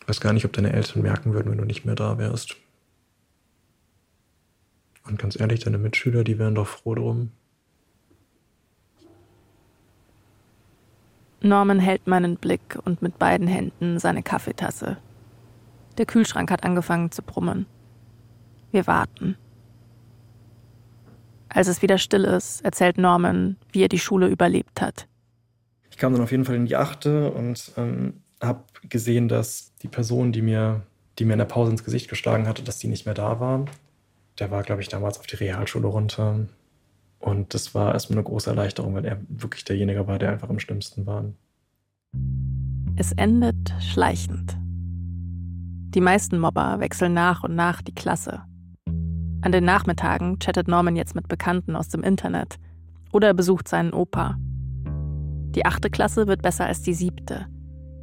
ich 0.00 0.08
weiß 0.08 0.20
gar 0.20 0.32
nicht, 0.32 0.44
ob 0.44 0.52
deine 0.52 0.72
Eltern 0.72 1.02
merken 1.02 1.32
würden, 1.32 1.50
wenn 1.50 1.58
du 1.58 1.64
nicht 1.64 1.84
mehr 1.84 1.94
da 1.94 2.18
wärst. 2.18 2.56
Und 5.06 5.18
ganz 5.18 5.38
ehrlich, 5.38 5.60
deine 5.60 5.78
Mitschüler, 5.78 6.24
die 6.24 6.38
wären 6.38 6.54
doch 6.54 6.66
froh 6.66 6.94
drum. 6.94 7.30
Norman 11.40 11.80
hält 11.80 12.06
meinen 12.06 12.36
Blick 12.36 12.78
und 12.84 13.02
mit 13.02 13.18
beiden 13.18 13.48
Händen 13.48 13.98
seine 13.98 14.22
Kaffeetasse. 14.22 14.98
Der 15.98 16.06
Kühlschrank 16.06 16.50
hat 16.50 16.64
angefangen 16.64 17.10
zu 17.10 17.22
brummen. 17.22 17.66
Wir 18.70 18.86
warten. 18.86 19.36
Als 21.48 21.68
es 21.68 21.82
wieder 21.82 21.98
still 21.98 22.24
ist, 22.24 22.64
erzählt 22.64 22.96
Norman, 22.96 23.56
wie 23.72 23.82
er 23.82 23.88
die 23.88 23.98
Schule 23.98 24.28
überlebt 24.28 24.80
hat. 24.80 25.06
Ich 25.90 25.98
kam 25.98 26.12
dann 26.14 26.22
auf 26.22 26.30
jeden 26.30 26.46
Fall 26.46 26.54
in 26.54 26.64
die 26.64 26.76
achte 26.76 27.30
und 27.30 27.72
ähm, 27.76 28.22
habe 28.40 28.64
gesehen, 28.88 29.28
dass 29.28 29.74
die 29.82 29.88
Person, 29.88 30.32
die 30.32 30.40
mir, 30.40 30.82
die 31.18 31.26
mir 31.26 31.34
in 31.34 31.38
der 31.38 31.44
Pause 31.44 31.72
ins 31.72 31.84
Gesicht 31.84 32.08
geschlagen 32.08 32.46
hatte, 32.46 32.62
dass 32.62 32.78
die 32.78 32.88
nicht 32.88 33.04
mehr 33.04 33.14
da 33.14 33.38
war. 33.40 33.66
Der 34.38 34.50
war, 34.50 34.62
glaube 34.62 34.82
ich, 34.82 34.88
damals 34.88 35.18
auf 35.18 35.26
die 35.26 35.36
Realschule 35.36 35.86
runter. 35.86 36.46
Und 37.18 37.54
das 37.54 37.74
war 37.74 37.92
erstmal 37.92 38.18
eine 38.18 38.24
große 38.24 38.50
Erleichterung, 38.50 38.94
weil 38.94 39.04
er 39.04 39.20
wirklich 39.28 39.64
derjenige 39.64 40.06
war, 40.06 40.18
der 40.18 40.32
einfach 40.32 40.50
am 40.50 40.58
schlimmsten 40.58 41.06
war. 41.06 41.24
Es 42.96 43.12
endet 43.12 43.72
schleichend. 43.80 44.56
Die 45.94 46.00
meisten 46.00 46.38
Mobber 46.38 46.80
wechseln 46.80 47.14
nach 47.14 47.44
und 47.44 47.54
nach 47.54 47.82
die 47.82 47.94
Klasse. 47.94 48.42
An 49.42 49.52
den 49.52 49.64
Nachmittagen 49.64 50.38
chattet 50.38 50.68
Norman 50.68 50.96
jetzt 50.96 51.14
mit 51.14 51.28
Bekannten 51.28 51.76
aus 51.76 51.88
dem 51.88 52.02
Internet 52.02 52.58
oder 53.12 53.28
er 53.28 53.34
besucht 53.34 53.68
seinen 53.68 53.92
Opa. 53.92 54.36
Die 55.54 55.66
achte 55.66 55.90
Klasse 55.90 56.26
wird 56.26 56.42
besser 56.42 56.66
als 56.66 56.82
die 56.82 56.94
siebte, 56.94 57.46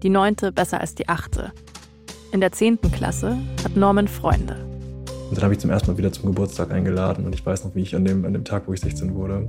die 0.03 0.09
neunte 0.09 0.51
besser 0.51 0.79
als 0.79 0.95
die 0.95 1.09
achte. 1.09 1.51
In 2.31 2.41
der 2.41 2.51
zehnten 2.51 2.91
Klasse 2.91 3.37
hat 3.63 3.75
Norman 3.75 4.07
Freunde. 4.07 4.68
Und 5.29 5.37
dann 5.37 5.43
habe 5.43 5.53
ich 5.53 5.59
zum 5.59 5.69
ersten 5.69 5.91
Mal 5.91 5.97
wieder 5.97 6.11
zum 6.11 6.25
Geburtstag 6.25 6.71
eingeladen 6.71 7.25
und 7.25 7.35
ich 7.35 7.45
weiß 7.45 7.63
noch, 7.63 7.75
wie 7.75 7.83
ich 7.83 7.95
an 7.95 8.03
dem, 8.03 8.25
an 8.25 8.33
dem 8.33 8.45
Tag, 8.45 8.63
wo 8.67 8.73
ich 8.73 8.81
16 8.81 9.13
wurde, 9.13 9.47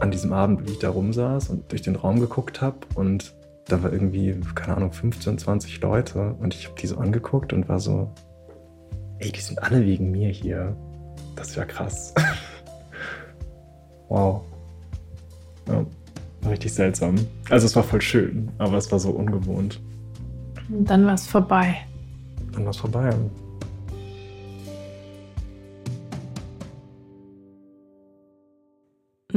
an 0.00 0.10
diesem 0.10 0.32
Abend, 0.32 0.66
wie 0.66 0.72
ich 0.72 0.78
da 0.78 0.88
rumsaß 0.88 1.50
und 1.50 1.70
durch 1.70 1.82
den 1.82 1.94
Raum 1.94 2.20
geguckt 2.20 2.62
habe 2.62 2.78
und 2.94 3.34
da 3.66 3.82
war 3.82 3.92
irgendwie, 3.92 4.34
keine 4.54 4.78
Ahnung, 4.78 4.92
15, 4.92 5.36
20 5.36 5.80
Leute 5.82 6.34
und 6.40 6.54
ich 6.54 6.66
habe 6.66 6.80
die 6.80 6.86
so 6.86 6.96
angeguckt 6.96 7.52
und 7.52 7.68
war 7.68 7.80
so, 7.80 8.10
ey, 9.18 9.30
die 9.30 9.40
sind 9.40 9.62
alle 9.62 9.84
wegen 9.84 10.10
mir 10.10 10.30
hier. 10.30 10.74
Das 11.36 11.48
ist 11.48 11.56
ja 11.56 11.66
krass. 11.66 12.14
wow. 14.08 14.40
Ja, 15.66 15.84
war 16.40 16.50
richtig 16.50 16.72
seltsam. 16.72 17.16
Also 17.50 17.66
es 17.66 17.76
war 17.76 17.82
voll 17.82 18.00
schön, 18.00 18.50
aber 18.56 18.78
es 18.78 18.90
war 18.90 18.98
so 18.98 19.10
ungewohnt. 19.10 19.80
Und 20.70 20.88
dann 20.88 21.04
war 21.04 21.14
es 21.14 21.26
vorbei. 21.26 21.76
Dann 22.52 22.64
war 22.64 22.70
es 22.70 22.78
vorbei. 22.78 23.14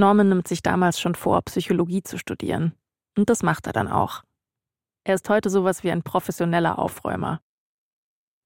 Norman 0.02 0.30
nimmt 0.30 0.48
sich 0.48 0.64
damals 0.64 1.00
schon 1.00 1.14
vor, 1.14 1.44
Psychologie 1.44 2.02
zu 2.02 2.18
studieren. 2.18 2.74
Und 3.16 3.30
das 3.30 3.44
macht 3.44 3.68
er 3.68 3.74
dann 3.74 3.88
auch. 3.88 4.24
Er 5.04 5.14
ist 5.14 5.30
heute 5.30 5.50
sowas 5.50 5.84
wie 5.84 5.92
ein 5.92 6.02
professioneller 6.02 6.80
Aufräumer. 6.80 7.40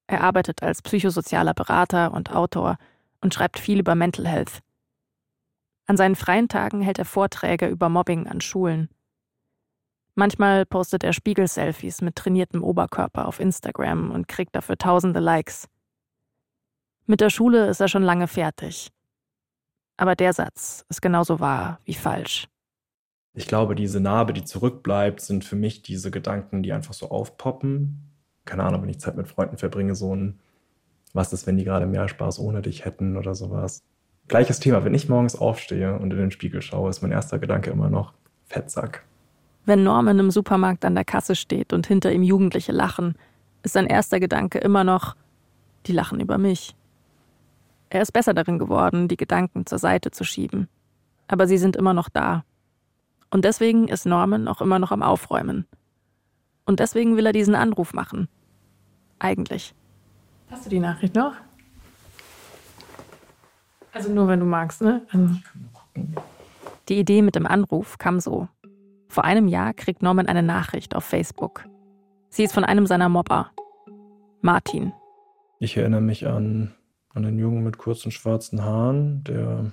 Er 0.06 0.20
arbeitet 0.20 0.62
als 0.62 0.82
psychosozialer 0.82 1.54
Berater 1.54 2.12
und 2.12 2.30
Autor 2.30 2.76
und 3.22 3.32
schreibt 3.32 3.58
viel 3.58 3.80
über 3.80 3.94
Mental 3.94 4.26
Health. 4.28 4.60
An 5.86 5.96
seinen 5.96 6.14
freien 6.14 6.48
Tagen 6.48 6.82
hält 6.82 6.98
er 6.98 7.04
Vorträge 7.06 7.68
über 7.68 7.88
Mobbing 7.88 8.26
an 8.26 8.42
Schulen. 8.42 8.90
Manchmal 10.14 10.66
postet 10.66 11.04
er 11.04 11.14
Spiegel-Selfies 11.14 12.02
mit 12.02 12.16
trainiertem 12.16 12.62
Oberkörper 12.62 13.26
auf 13.26 13.40
Instagram 13.40 14.10
und 14.10 14.28
kriegt 14.28 14.54
dafür 14.54 14.76
tausende 14.76 15.20
Likes. 15.20 15.68
Mit 17.06 17.20
der 17.20 17.30
Schule 17.30 17.68
ist 17.68 17.80
er 17.80 17.88
schon 17.88 18.02
lange 18.02 18.28
fertig. 18.28 18.90
Aber 19.96 20.14
der 20.14 20.32
Satz 20.32 20.84
ist 20.88 21.00
genauso 21.00 21.40
wahr 21.40 21.80
wie 21.84 21.94
falsch. 21.94 22.48
Ich 23.34 23.46
glaube, 23.46 23.74
diese 23.74 24.00
Narbe, 24.00 24.32
die 24.32 24.44
zurückbleibt, 24.44 25.20
sind 25.20 25.44
für 25.44 25.56
mich 25.56 25.82
diese 25.82 26.10
Gedanken, 26.10 26.62
die 26.62 26.72
einfach 26.72 26.94
so 26.94 27.10
aufpoppen. 27.10 28.10
Keine 28.44 28.64
Ahnung, 28.64 28.82
wenn 28.82 28.88
ich 28.88 29.00
Zeit 29.00 29.16
mit 29.16 29.28
Freunden 29.28 29.58
verbringe, 29.58 29.94
so 29.94 30.14
ein 30.14 30.38
was 31.16 31.32
ist, 31.32 31.46
wenn 31.46 31.56
die 31.56 31.64
gerade 31.64 31.86
mehr 31.86 32.08
Spaß 32.08 32.38
ohne 32.38 32.62
dich 32.62 32.84
hätten 32.84 33.16
oder 33.16 33.34
sowas. 33.34 33.82
Gleiches 34.28 34.60
Thema, 34.60 34.84
wenn 34.84 34.94
ich 34.94 35.08
morgens 35.08 35.36
aufstehe 35.36 35.98
und 35.98 36.12
in 36.12 36.18
den 36.18 36.30
Spiegel 36.30 36.62
schaue, 36.62 36.90
ist 36.90 37.02
mein 37.02 37.12
erster 37.12 37.38
Gedanke 37.38 37.70
immer 37.70 37.90
noch 37.90 38.12
Fettsack. 38.46 39.04
Wenn 39.64 39.82
Norman 39.82 40.18
im 40.18 40.30
Supermarkt 40.30 40.84
an 40.84 40.94
der 40.94 41.04
Kasse 41.04 41.34
steht 41.34 41.72
und 41.72 41.86
hinter 41.86 42.12
ihm 42.12 42.22
Jugendliche 42.22 42.72
lachen, 42.72 43.16
ist 43.62 43.72
sein 43.72 43.86
erster 43.86 44.20
Gedanke 44.20 44.58
immer 44.58 44.84
noch, 44.84 45.16
die 45.86 45.92
lachen 45.92 46.20
über 46.20 46.38
mich. 46.38 46.76
Er 47.88 48.02
ist 48.02 48.12
besser 48.12 48.34
darin 48.34 48.58
geworden, 48.58 49.08
die 49.08 49.16
Gedanken 49.16 49.66
zur 49.66 49.78
Seite 49.78 50.10
zu 50.10 50.24
schieben. 50.24 50.68
Aber 51.28 51.46
sie 51.46 51.58
sind 51.58 51.76
immer 51.76 51.94
noch 51.94 52.08
da. 52.08 52.44
Und 53.30 53.44
deswegen 53.44 53.88
ist 53.88 54.06
Norman 54.06 54.48
auch 54.48 54.60
immer 54.60 54.78
noch 54.78 54.92
am 54.92 55.02
Aufräumen. 55.02 55.66
Und 56.64 56.80
deswegen 56.80 57.16
will 57.16 57.26
er 57.26 57.32
diesen 57.32 57.54
Anruf 57.54 57.92
machen. 57.92 58.28
Eigentlich. 59.18 59.74
Hast 60.50 60.66
du 60.66 60.70
die 60.70 60.80
Nachricht 60.80 61.14
noch? 61.14 61.34
Also 63.92 64.12
nur 64.12 64.28
wenn 64.28 64.40
du 64.40 64.46
magst, 64.46 64.82
ne? 64.82 65.02
Also 65.10 65.34
Die 66.88 66.98
Idee 66.98 67.22
mit 67.22 67.34
dem 67.34 67.46
Anruf 67.46 67.98
kam 67.98 68.20
so. 68.20 68.48
Vor 69.08 69.24
einem 69.24 69.48
Jahr 69.48 69.72
kriegt 69.72 70.02
Norman 70.02 70.26
eine 70.26 70.42
Nachricht 70.42 70.94
auf 70.94 71.04
Facebook. 71.04 71.64
Sie 72.28 72.44
ist 72.44 72.52
von 72.52 72.64
einem 72.64 72.86
seiner 72.86 73.08
Mobber. 73.08 73.50
Martin. 74.42 74.92
Ich 75.58 75.76
erinnere 75.76 76.02
mich 76.02 76.26
an, 76.26 76.74
an 77.16 77.24
einen 77.24 77.38
Jungen 77.38 77.64
mit 77.64 77.78
kurzen 77.78 78.10
schwarzen 78.10 78.62
Haaren, 78.62 79.24
der 79.24 79.72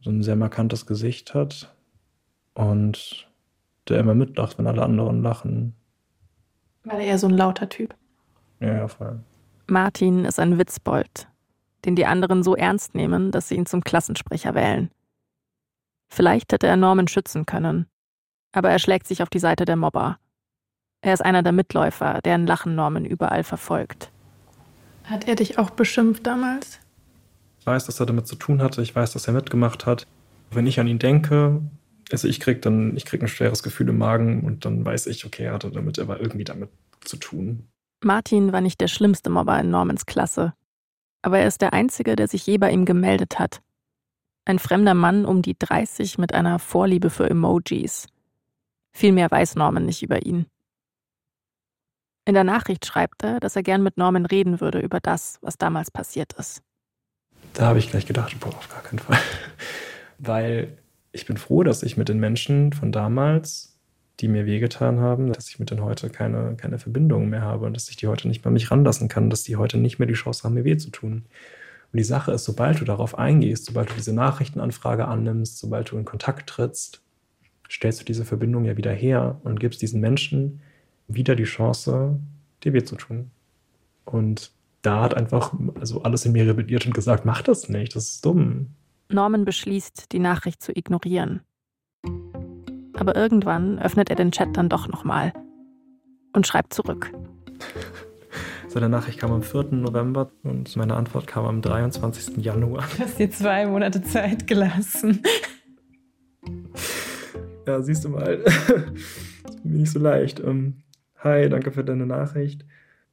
so 0.00 0.10
ein 0.10 0.22
sehr 0.22 0.36
markantes 0.36 0.86
Gesicht 0.86 1.34
hat 1.34 1.74
und 2.54 3.28
der 3.88 4.00
immer 4.00 4.14
mitlacht, 4.14 4.58
wenn 4.58 4.66
alle 4.66 4.82
anderen 4.82 5.22
lachen. 5.22 5.74
war 6.84 6.94
er 6.94 7.06
eher 7.06 7.18
so 7.18 7.26
ein 7.26 7.36
lauter 7.36 7.68
Typ. 7.68 7.94
Ja, 8.60 8.74
ja, 8.74 8.88
voll. 8.88 9.20
Martin 9.66 10.24
ist 10.24 10.40
ein 10.40 10.58
Witzbold, 10.58 11.28
den 11.84 11.96
die 11.96 12.06
anderen 12.06 12.42
so 12.42 12.56
ernst 12.56 12.94
nehmen, 12.94 13.30
dass 13.30 13.48
sie 13.48 13.56
ihn 13.56 13.66
zum 13.66 13.84
Klassensprecher 13.84 14.54
wählen. 14.54 14.90
Vielleicht 16.08 16.52
hätte 16.52 16.66
er 16.66 16.76
Norman 16.76 17.08
schützen 17.08 17.44
können, 17.44 17.86
aber 18.52 18.70
er 18.70 18.78
schlägt 18.78 19.06
sich 19.06 19.22
auf 19.22 19.28
die 19.28 19.38
Seite 19.38 19.66
der 19.66 19.76
Mobber. 19.76 20.18
Er 21.02 21.12
ist 21.12 21.22
einer 21.22 21.42
der 21.42 21.52
Mitläufer, 21.52 22.20
deren 22.22 22.46
Lachen 22.46 22.74
Norman 22.74 23.04
überall 23.04 23.44
verfolgt. 23.44 24.10
Hat 25.04 25.28
er 25.28 25.36
dich 25.36 25.58
auch 25.58 25.70
beschimpft 25.70 26.26
damals? 26.26 26.80
Ich 27.60 27.66
weiß, 27.66 27.86
dass 27.86 28.00
er 28.00 28.06
damit 28.06 28.26
zu 28.26 28.36
tun 28.36 28.60
hatte. 28.62 28.82
Ich 28.82 28.94
weiß, 28.94 29.12
dass 29.12 29.26
er 29.26 29.34
mitgemacht 29.34 29.86
hat. 29.86 30.06
Wenn 30.50 30.66
ich 30.66 30.80
an 30.80 30.86
ihn 30.86 30.98
denke, 30.98 31.62
also 32.10 32.28
ich 32.28 32.40
krieg 32.40 32.62
dann, 32.62 32.96
ich 32.96 33.04
krieg 33.04 33.22
ein 33.22 33.28
schweres 33.28 33.62
Gefühl 33.62 33.88
im 33.88 33.98
Magen 33.98 34.42
und 34.44 34.64
dann 34.64 34.84
weiß 34.84 35.06
ich, 35.06 35.24
okay, 35.24 35.44
er 35.44 35.54
hatte 35.54 35.70
damit, 35.70 35.98
er 35.98 36.08
war 36.08 36.20
irgendwie 36.20 36.44
damit 36.44 36.70
zu 37.04 37.16
tun. 37.16 37.68
Martin 38.02 38.52
war 38.52 38.60
nicht 38.60 38.80
der 38.80 38.88
schlimmste 38.88 39.30
Mobber 39.30 39.58
in 39.58 39.70
Normans 39.70 40.06
Klasse, 40.06 40.52
aber 41.22 41.38
er 41.38 41.48
ist 41.48 41.62
der 41.62 41.72
Einzige, 41.72 42.16
der 42.16 42.28
sich 42.28 42.46
je 42.46 42.58
bei 42.58 42.70
ihm 42.70 42.84
gemeldet 42.84 43.38
hat. 43.38 43.62
Ein 44.44 44.58
fremder 44.58 44.94
Mann 44.94 45.24
um 45.24 45.40
die 45.40 45.56
30 45.58 46.18
mit 46.18 46.34
einer 46.34 46.58
Vorliebe 46.58 47.08
für 47.08 47.28
Emojis. 47.28 48.08
Viel 48.92 49.12
mehr 49.12 49.30
weiß 49.30 49.54
Norman 49.56 49.86
nicht 49.86 50.02
über 50.02 50.24
ihn. 50.24 50.46
In 52.26 52.34
der 52.34 52.44
Nachricht 52.44 52.86
schreibt 52.86 53.22
er, 53.22 53.38
dass 53.38 53.54
er 53.54 53.62
gern 53.62 53.82
mit 53.82 53.98
Norman 53.98 54.24
reden 54.24 54.60
würde 54.60 54.80
über 54.80 54.98
das, 54.98 55.38
was 55.42 55.58
damals 55.58 55.90
passiert 55.90 56.32
ist. 56.34 56.62
Da 57.52 57.66
habe 57.66 57.78
ich 57.78 57.90
gleich 57.90 58.06
gedacht, 58.06 58.38
boah, 58.40 58.48
auf 58.48 58.68
gar 58.68 58.82
keinen 58.82 58.98
Fall. 58.98 59.18
Weil 60.18 60.78
ich 61.12 61.26
bin 61.26 61.36
froh, 61.36 61.62
dass 61.62 61.82
ich 61.82 61.96
mit 61.96 62.08
den 62.08 62.18
Menschen 62.18 62.72
von 62.72 62.92
damals, 62.92 63.78
die 64.20 64.28
mir 64.28 64.46
wehgetan 64.46 65.00
haben, 65.00 65.32
dass 65.32 65.48
ich 65.48 65.58
mit 65.58 65.70
denen 65.70 65.82
heute 65.82 66.08
keine, 66.08 66.56
keine 66.56 66.78
Verbindung 66.78 67.28
mehr 67.28 67.42
habe 67.42 67.66
und 67.66 67.76
dass 67.76 67.90
ich 67.90 67.96
die 67.96 68.06
heute 68.06 68.26
nicht 68.26 68.44
mehr 68.44 68.52
mich 68.52 68.70
ranlassen 68.70 69.08
kann, 69.08 69.28
dass 69.28 69.42
die 69.42 69.56
heute 69.56 69.76
nicht 69.76 69.98
mehr 69.98 70.08
die 70.08 70.14
Chance 70.14 70.44
haben, 70.44 70.54
mir 70.54 70.64
weh 70.64 70.76
zu 70.76 70.90
tun. 70.90 71.26
Und 71.92 71.98
die 71.98 72.04
Sache 72.04 72.32
ist, 72.32 72.44
sobald 72.44 72.80
du 72.80 72.84
darauf 72.84 73.18
eingehst, 73.18 73.66
sobald 73.66 73.90
du 73.90 73.94
diese 73.94 74.14
Nachrichtenanfrage 74.14 75.06
annimmst, 75.06 75.58
sobald 75.58 75.90
du 75.90 75.98
in 75.98 76.04
Kontakt 76.04 76.48
trittst, 76.48 77.02
stellst 77.70 78.00
du 78.00 78.04
diese 78.04 78.24
Verbindung 78.24 78.64
ja 78.64 78.76
wieder 78.76 78.92
her 78.92 79.40
und 79.44 79.60
gibst 79.60 79.82
diesen 79.82 80.00
Menschen 80.00 80.60
wieder 81.08 81.36
die 81.36 81.44
Chance, 81.44 82.18
dir 82.62 82.72
weh 82.72 82.82
zu 82.82 82.96
tun. 82.96 83.30
Und 84.04 84.52
da 84.82 85.02
hat 85.02 85.14
einfach 85.14 85.54
also 85.80 86.02
alles 86.02 86.26
in 86.26 86.32
mir 86.32 86.46
rebelliert 86.46 86.86
und 86.86 86.94
gesagt, 86.94 87.24
mach 87.24 87.42
das 87.42 87.68
nicht, 87.68 87.96
das 87.96 88.04
ist 88.04 88.24
dumm. 88.24 88.74
Norman 89.08 89.44
beschließt, 89.44 90.12
die 90.12 90.18
Nachricht 90.18 90.62
zu 90.62 90.76
ignorieren. 90.76 91.40
Aber 92.96 93.16
irgendwann 93.16 93.78
öffnet 93.78 94.10
er 94.10 94.16
den 94.16 94.32
Chat 94.32 94.56
dann 94.56 94.68
doch 94.68 94.88
nochmal 94.88 95.32
und 96.32 96.46
schreibt 96.46 96.72
zurück. 96.74 97.12
Seine 98.68 98.88
Nachricht 98.88 99.20
kam 99.20 99.30
am 99.30 99.42
4. 99.42 99.66
November 99.70 100.32
und 100.42 100.74
meine 100.76 100.96
Antwort 100.96 101.26
kam 101.28 101.44
am 101.44 101.62
23. 101.62 102.38
Januar. 102.38 102.84
Du 102.96 103.04
hast 103.04 103.18
dir 103.18 103.30
zwei 103.30 103.66
Monate 103.66 104.02
Zeit 104.02 104.46
gelassen. 104.46 105.22
Ja, 107.66 107.80
siehst 107.80 108.04
du 108.04 108.10
mal, 108.10 108.44
nicht 109.64 109.90
so 109.90 109.98
leicht. 109.98 110.40
Ähm, 110.40 110.82
hi, 111.24 111.48
danke 111.48 111.72
für 111.72 111.84
deine 111.84 112.06
Nachricht 112.06 112.64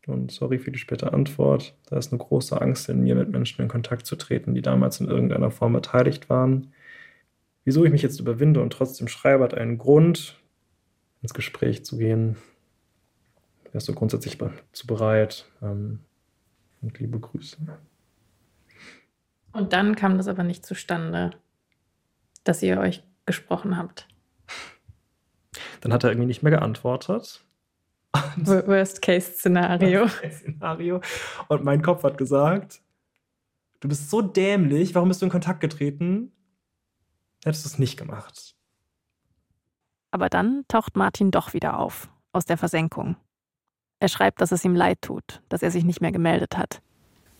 und 0.05 0.31
sorry 0.31 0.59
für 0.59 0.71
die 0.71 0.79
späte 0.79 1.13
Antwort. 1.13 1.75
Da 1.89 1.97
ist 1.97 2.11
eine 2.11 2.19
große 2.19 2.59
Angst 2.59 2.89
in 2.89 3.01
mir, 3.01 3.15
mit 3.15 3.29
Menschen 3.29 3.61
in 3.61 3.67
Kontakt 3.67 4.05
zu 4.05 4.15
treten, 4.15 4.53
die 4.53 4.61
damals 4.61 4.99
in 4.99 5.07
irgendeiner 5.07 5.51
Form 5.51 5.73
beteiligt 5.73 6.29
waren. 6.29 6.73
Wieso 7.63 7.85
ich 7.85 7.91
mich 7.91 8.01
jetzt 8.01 8.19
überwinde 8.19 8.61
und 8.61 8.73
trotzdem 8.73 9.07
schreibe, 9.07 9.43
hat 9.43 9.53
einen 9.53 9.77
Grund, 9.77 10.39
ins 11.21 11.33
Gespräch 11.33 11.85
zu 11.85 11.97
gehen. 11.97 12.35
Wärst 13.71 13.87
du 13.87 13.93
grundsätzlich 13.93 14.37
zu 14.71 14.87
bereit? 14.87 15.45
Ähm, 15.61 15.99
und 16.81 16.99
liebe 16.99 17.19
Grüße. 17.19 17.57
Und 19.53 19.73
dann 19.73 19.95
kam 19.95 20.17
das 20.17 20.27
aber 20.27 20.43
nicht 20.43 20.65
zustande, 20.65 21.31
dass 22.43 22.63
ihr 22.63 22.79
euch 22.79 23.03
gesprochen 23.25 23.77
habt. 23.77 24.07
Dann 25.81 25.93
hat 25.93 26.03
er 26.03 26.09
irgendwie 26.09 26.27
nicht 26.27 26.41
mehr 26.41 26.51
geantwortet. 26.51 27.43
Worst-Case-Szenario. 28.13 30.07
Szenario. 30.07 31.01
Und 31.47 31.63
mein 31.63 31.81
Kopf 31.81 32.03
hat 32.03 32.17
gesagt, 32.17 32.81
du 33.79 33.87
bist 33.87 34.09
so 34.09 34.21
dämlich, 34.21 34.95
warum 34.95 35.09
bist 35.09 35.21
du 35.21 35.25
in 35.25 35.31
Kontakt 35.31 35.61
getreten? 35.61 36.31
Hättest 37.43 37.65
du 37.65 37.69
es 37.69 37.79
nicht 37.79 37.97
gemacht. 37.97 38.55
Aber 40.11 40.29
dann 40.29 40.65
taucht 40.67 40.95
Martin 40.97 41.31
doch 41.31 41.53
wieder 41.53 41.79
auf, 41.79 42.09
aus 42.33 42.45
der 42.45 42.57
Versenkung. 42.57 43.15
Er 43.99 44.09
schreibt, 44.09 44.41
dass 44.41 44.51
es 44.51 44.65
ihm 44.65 44.75
leid 44.75 45.01
tut, 45.01 45.41
dass 45.47 45.63
er 45.63 45.71
sich 45.71 45.83
nicht 45.83 46.01
mehr 46.01 46.11
gemeldet 46.11 46.57
hat. 46.57 46.81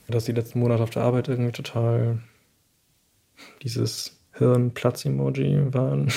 Dass 0.08 0.26
die 0.26 0.32
letzten 0.32 0.60
Monate 0.60 0.84
auf 0.84 0.90
der 0.90 1.04
Arbeit 1.04 1.28
irgendwie 1.28 1.52
total 1.52 2.22
dieses 3.62 4.22
Hirnplatz-Emoji 4.34 5.74
waren. 5.74 6.12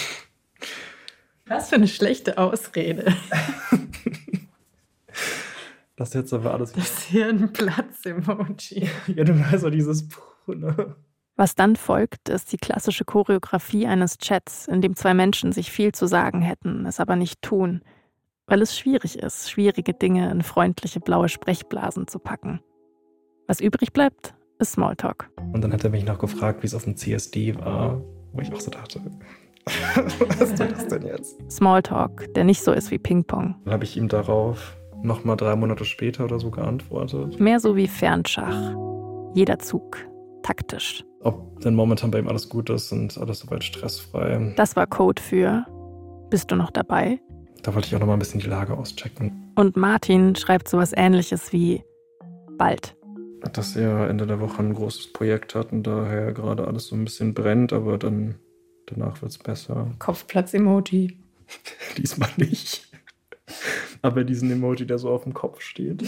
Was 1.47 1.69
für 1.69 1.77
eine 1.77 1.89
schlechte 1.89 2.39
Ausrede. 2.39 3.15
Das 5.97 6.13
jetzt 6.15 6.33
aber 6.33 6.53
alles. 6.53 6.73
Das 6.73 7.03
Hirnplatz-Emoji. 7.05 8.89
Ja, 9.15 9.25
du 9.25 9.39
weißt 9.39 9.65
doch 9.65 9.71
dieses 9.71 10.09
Puh, 10.09 10.55
ne? 10.55 10.97
Was 11.37 11.55
dann 11.55 11.75
folgt, 11.75 12.29
ist 12.29 12.53
die 12.53 12.59
klassische 12.59 13.05
Choreografie 13.05 13.87
eines 13.87 14.19
Chats, 14.19 14.69
in 14.69 14.81
dem 14.81 14.95
zwei 14.95 15.15
Menschen 15.15 15.51
sich 15.51 15.73
viel 15.73 15.93
zu 15.93 16.07
sagen 16.07 16.43
hätten, 16.43 16.87
es 16.87 17.01
aber 17.01 17.17
nicht 17.17 17.43
tun, 17.43 17.83
weil 18.47 18.63
es 18.63 18.79
schwierig 18.79 19.19
ist, 19.19 19.51
schwierige 19.51 19.95
Dinge 19.95 20.31
in 20.31 20.43
freundliche 20.43 21.01
blaue 21.01 21.29
Sprechblasen 21.29 22.07
zu 22.07 22.21
packen. 22.21 22.61
Was 23.49 23.61
übrig 23.61 23.93
bleibt, 23.93 24.35
ist 24.59 24.73
Smalltalk. 24.73 25.29
Und 25.53 25.63
dann 25.63 25.73
hat 25.73 25.83
er 25.83 25.91
mich 25.91 26.05
noch 26.05 26.19
gefragt, 26.19 26.63
wie 26.63 26.67
es 26.67 26.75
auf 26.75 26.85
dem 26.85 26.97
CSD 26.97 27.57
war, 27.59 28.01
wo 28.33 28.41
ich 28.41 28.53
auch 28.53 28.61
so 28.61 28.71
dachte, 28.71 29.01
was 30.39 30.51
ist 30.51 30.61
das 30.61 30.87
denn 30.89 31.07
jetzt? 31.07 31.51
Smalltalk, 31.51 32.33
der 32.35 32.45
nicht 32.45 32.63
so 32.63 32.73
ist 32.73 32.91
wie 32.91 32.99
Ping-Pong. 32.99 33.57
Dann 33.65 33.73
habe 33.73 33.85
ich 33.85 33.97
ihm 33.97 34.09
darauf 34.09 34.77
nochmal 35.05 35.37
drei 35.37 35.55
Monate 35.57 35.85
später 35.85 36.25
oder 36.25 36.39
so 36.41 36.51
geantwortet. 36.51 37.39
Mehr 37.39 37.61
so 37.61 37.77
wie 37.77 37.89
Fernschach. 37.89 38.75
Jeder 39.35 39.59
Zug. 39.59 39.99
Taktisch. 40.43 41.05
Ob 41.21 41.61
denn 41.61 41.75
momentan 41.75 42.11
bei 42.11 42.19
ihm 42.19 42.29
alles 42.29 42.49
gut 42.49 42.69
ist 42.71 42.93
und 42.93 43.17
alles 43.19 43.41
soweit 43.41 43.65
stressfrei. 43.65 44.53
Das 44.57 44.77
war 44.77 44.87
Code 44.87 45.21
für 45.23 45.65
Bist 46.31 46.51
du 46.51 46.57
noch 46.57 46.71
dabei? 46.71 47.19
Da 47.63 47.75
wollte 47.75 47.89
ich 47.89 47.97
auch 47.97 48.01
nochmal 48.01 48.17
ein 48.17 48.19
bisschen 48.19 48.41
die 48.41 48.49
Lage 48.49 48.77
auschecken. 48.77 49.53
Und 49.55 49.77
Martin 49.77 50.37
schreibt 50.37 50.69
sowas 50.69 50.93
ähnliches 50.95 51.53
wie 51.53 51.83
bald. 52.59 52.95
Dass 53.53 53.77
er 53.77 54.09
Ende 54.09 54.27
der 54.27 54.41
Woche 54.41 54.63
ein 54.63 54.75
großes 54.75 55.13
Projekt 55.13 55.55
hat 55.55 55.73
und 55.73 55.85
daher 55.85 56.33
gerade 56.33 56.67
alles 56.67 56.89
so 56.89 56.97
ein 56.97 57.05
bisschen 57.05 57.33
brennt, 57.35 57.73
aber 57.73 57.97
dann 57.99 58.37
danach 58.87 59.23
wird 59.23 59.33
es 59.33 59.39
besser. 59.39 59.91
Kopfplatz-Emoji. 59.99 61.19
Diesmal 61.97 62.31
nicht. 62.37 62.87
Aber 64.03 64.25
diesen 64.25 64.51
Emoji, 64.51 64.87
der 64.87 64.99
so 64.99 65.11
auf 65.11 65.25
dem 65.25 65.35
Kopf 65.35 65.61
steht 65.61 66.03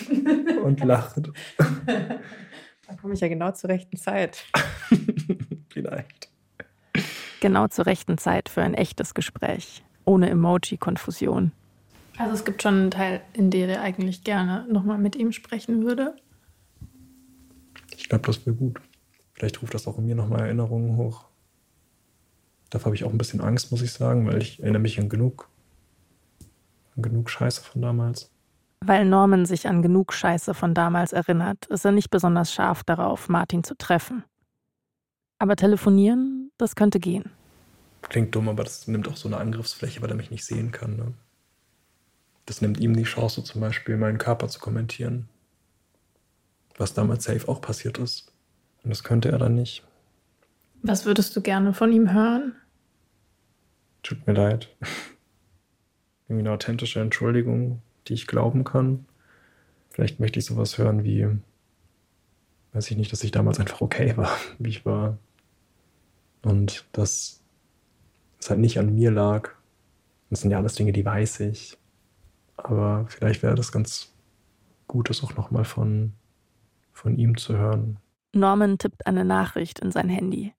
und 0.62 0.80
lacht. 0.84 1.30
Da 1.56 2.94
komme 3.00 3.14
ich 3.14 3.20
ja 3.20 3.28
genau 3.28 3.52
zur 3.52 3.70
rechten 3.70 3.96
Zeit. 3.96 4.44
Vielleicht. 5.68 6.30
Genau 7.40 7.68
zur 7.68 7.86
rechten 7.86 8.18
Zeit 8.18 8.48
für 8.48 8.62
ein 8.62 8.74
echtes 8.74 9.14
Gespräch. 9.14 9.82
Ohne 10.04 10.30
Emoji-Konfusion. 10.30 11.52
Also 12.18 12.34
es 12.34 12.44
gibt 12.44 12.62
schon 12.62 12.74
einen 12.74 12.90
Teil, 12.90 13.20
in 13.34 13.50
dem 13.50 13.68
er 13.68 13.82
eigentlich 13.82 14.24
gerne 14.24 14.66
nochmal 14.70 14.98
mit 14.98 15.16
ihm 15.16 15.32
sprechen 15.32 15.84
würde. 15.84 16.16
Ich 17.96 18.08
glaube, 18.08 18.26
das 18.26 18.46
wäre 18.46 18.56
gut. 18.56 18.80
Vielleicht 19.34 19.60
ruft 19.60 19.74
das 19.74 19.86
auch 19.86 19.98
in 19.98 20.06
mir 20.06 20.14
nochmal 20.14 20.40
Erinnerungen 20.40 20.96
hoch. 20.96 21.26
Dafür 22.70 22.86
habe 22.86 22.96
ich 22.96 23.04
auch 23.04 23.10
ein 23.10 23.18
bisschen 23.18 23.40
Angst, 23.40 23.70
muss 23.70 23.82
ich 23.82 23.92
sagen, 23.92 24.26
weil 24.26 24.40
ich 24.40 24.60
erinnere 24.60 24.80
mich 24.80 24.98
an 24.98 25.08
genug, 25.08 25.48
an 26.96 27.02
genug 27.02 27.30
Scheiße 27.30 27.62
von 27.62 27.82
damals. 27.82 28.30
Weil 28.80 29.04
Norman 29.04 29.46
sich 29.46 29.66
an 29.68 29.82
genug 29.82 30.12
Scheiße 30.12 30.54
von 30.54 30.74
damals 30.74 31.12
erinnert, 31.12 31.66
ist 31.66 31.84
er 31.84 31.92
nicht 31.92 32.10
besonders 32.10 32.52
scharf 32.52 32.84
darauf, 32.84 33.28
Martin 33.28 33.64
zu 33.64 33.76
treffen. 33.76 34.24
Aber 35.38 35.56
telefonieren, 35.56 36.50
das 36.58 36.76
könnte 36.76 37.00
gehen. 37.00 37.30
Klingt 38.02 38.34
dumm, 38.34 38.48
aber 38.48 38.64
das 38.64 38.86
nimmt 38.86 39.08
auch 39.08 39.16
so 39.16 39.28
eine 39.28 39.38
Angriffsfläche, 39.38 40.00
weil 40.02 40.10
er 40.10 40.16
mich 40.16 40.30
nicht 40.30 40.44
sehen 40.44 40.72
kann. 40.72 40.96
Ne? 40.96 41.14
Das 42.44 42.60
nimmt 42.60 42.78
ihm 42.78 42.94
die 42.94 43.02
Chance, 43.02 43.42
zum 43.42 43.60
Beispiel 43.60 43.96
meinen 43.96 44.18
Körper 44.18 44.48
zu 44.48 44.60
kommentieren. 44.60 45.28
Was 46.76 46.94
damals 46.94 47.24
safe 47.24 47.48
auch 47.48 47.60
passiert 47.60 47.98
ist. 47.98 48.32
Und 48.84 48.90
das 48.90 49.02
könnte 49.02 49.30
er 49.30 49.38
dann 49.38 49.54
nicht. 49.54 49.82
Was 50.82 51.06
würdest 51.06 51.34
du 51.34 51.40
gerne 51.40 51.72
von 51.72 51.90
ihm 51.90 52.12
hören? 52.12 52.54
Tut 54.02 54.26
mir 54.26 54.34
leid. 54.34 54.68
Irgendwie 56.28 56.46
eine 56.46 56.52
authentische 56.52 57.00
Entschuldigung, 57.00 57.82
die 58.08 58.14
ich 58.14 58.26
glauben 58.26 58.64
kann. 58.64 59.06
Vielleicht 59.90 60.20
möchte 60.20 60.38
ich 60.38 60.44
sowas 60.44 60.78
hören 60.78 61.04
wie, 61.04 61.26
weiß 62.72 62.90
ich 62.90 62.96
nicht, 62.96 63.12
dass 63.12 63.24
ich 63.24 63.30
damals 63.30 63.60
einfach 63.60 63.80
okay 63.80 64.16
war, 64.16 64.30
wie 64.58 64.70
ich 64.70 64.84
war. 64.84 65.18
Und 66.42 66.86
dass 66.92 67.42
es 68.38 68.50
halt 68.50 68.60
nicht 68.60 68.78
an 68.78 68.94
mir 68.94 69.10
lag. 69.10 69.50
Das 70.30 70.40
sind 70.40 70.50
ja 70.50 70.58
alles 70.58 70.74
Dinge, 70.74 70.92
die 70.92 71.04
weiß 71.04 71.40
ich. 71.40 71.78
Aber 72.56 73.06
vielleicht 73.08 73.42
wäre 73.42 73.54
das 73.54 73.72
ganz 73.72 74.12
gut, 74.86 75.10
das 75.10 75.22
auch 75.22 75.36
nochmal 75.36 75.64
von, 75.64 76.12
von 76.92 77.16
ihm 77.16 77.36
zu 77.36 77.56
hören. 77.56 77.98
Norman 78.32 78.78
tippt 78.78 79.06
eine 79.06 79.24
Nachricht 79.24 79.78
in 79.80 79.90
sein 79.90 80.08
Handy. 80.08 80.52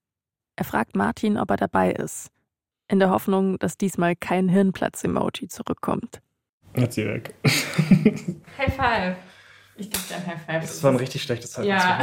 Er 0.56 0.66
fragt 0.66 0.96
Martin, 0.96 1.38
ob 1.38 1.52
er 1.52 1.58
dabei 1.58 1.92
ist, 1.92 2.30
in 2.88 3.00
der 3.00 3.10
Hoffnung, 3.10 3.60
dass 3.60 3.78
diesmal 3.78 4.16
kein 4.16 4.50
Hirnplatz-Emoji 4.50 5.48
zurückkommt. 5.48 6.22
Hat 6.76 6.94
sie 6.94 7.06
weg. 7.06 7.34
High 8.58 8.76
five. 8.76 9.16
Ich 9.78 9.92
gebe 9.92 10.04
dir 10.10 10.16
ein 10.16 10.28
High 10.28 10.46
five. 10.46 10.62
Das 10.62 10.84
war 10.84 10.92
ein 10.92 10.98
richtig 10.98 11.24
schlechtes 11.24 11.52
Zeitpunkt. 11.52 11.82
Ja. 11.82 12.00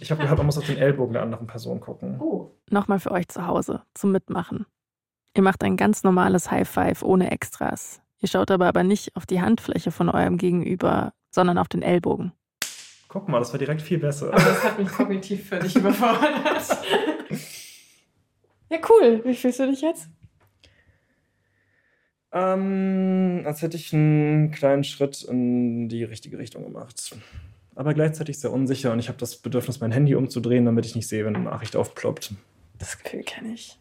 Ich 0.00 0.10
habe 0.10 0.22
gehört, 0.22 0.38
man 0.38 0.46
muss 0.46 0.58
auf 0.58 0.66
den 0.66 0.78
Ellbogen 0.78 1.12
der 1.14 1.22
anderen 1.22 1.46
Person 1.46 1.80
gucken. 1.80 2.20
Oh. 2.20 2.50
Nochmal 2.70 3.00
für 3.00 3.10
euch 3.10 3.28
zu 3.28 3.46
Hause, 3.46 3.82
zum 3.94 4.12
Mitmachen. 4.12 4.66
Ihr 5.36 5.42
macht 5.42 5.62
ein 5.62 5.76
ganz 5.76 6.02
normales 6.02 6.50
High 6.50 6.68
Five 6.68 7.02
ohne 7.02 7.30
Extras. 7.30 8.00
Ihr 8.18 8.28
schaut 8.28 8.50
aber 8.50 8.66
aber 8.66 8.82
nicht 8.82 9.16
auf 9.16 9.26
die 9.26 9.40
Handfläche 9.40 9.90
von 9.90 10.08
eurem 10.08 10.36
Gegenüber, 10.36 11.12
sondern 11.30 11.58
auf 11.58 11.68
den 11.68 11.82
Ellbogen. 11.82 12.32
Guck 13.08 13.28
mal, 13.28 13.38
das 13.40 13.52
war 13.52 13.58
direkt 13.58 13.82
viel 13.82 13.98
besser. 13.98 14.28
Aber 14.28 14.42
das 14.42 14.62
hat 14.62 14.78
mich 14.78 14.88
kognitiv 14.88 15.48
völlig 15.48 15.74
überfordert. 15.74 16.78
ja, 18.70 18.78
cool. 18.88 19.20
Wie 19.24 19.34
fühlst 19.34 19.58
du 19.58 19.66
dich 19.66 19.82
jetzt? 19.82 20.08
Ähm, 22.32 23.42
als 23.44 23.62
hätte 23.62 23.76
ich 23.76 23.92
einen 23.92 24.52
kleinen 24.52 24.84
Schritt 24.84 25.22
in 25.22 25.88
die 25.88 26.04
richtige 26.04 26.38
Richtung 26.38 26.64
gemacht. 26.64 27.16
Aber 27.74 27.94
gleichzeitig 27.94 28.38
sehr 28.38 28.52
unsicher 28.52 28.92
und 28.92 28.98
ich 28.98 29.08
habe 29.08 29.18
das 29.18 29.36
Bedürfnis, 29.36 29.80
mein 29.80 29.90
Handy 29.90 30.14
umzudrehen, 30.14 30.64
damit 30.64 30.86
ich 30.86 30.94
nicht 30.94 31.08
sehe, 31.08 31.24
wenn 31.24 31.34
eine 31.34 31.46
Nachricht 31.46 31.76
aufploppt. 31.76 32.32
Das 32.78 32.98
Gefühl 33.02 33.22
kenne 33.22 33.54
ich. 33.54 33.78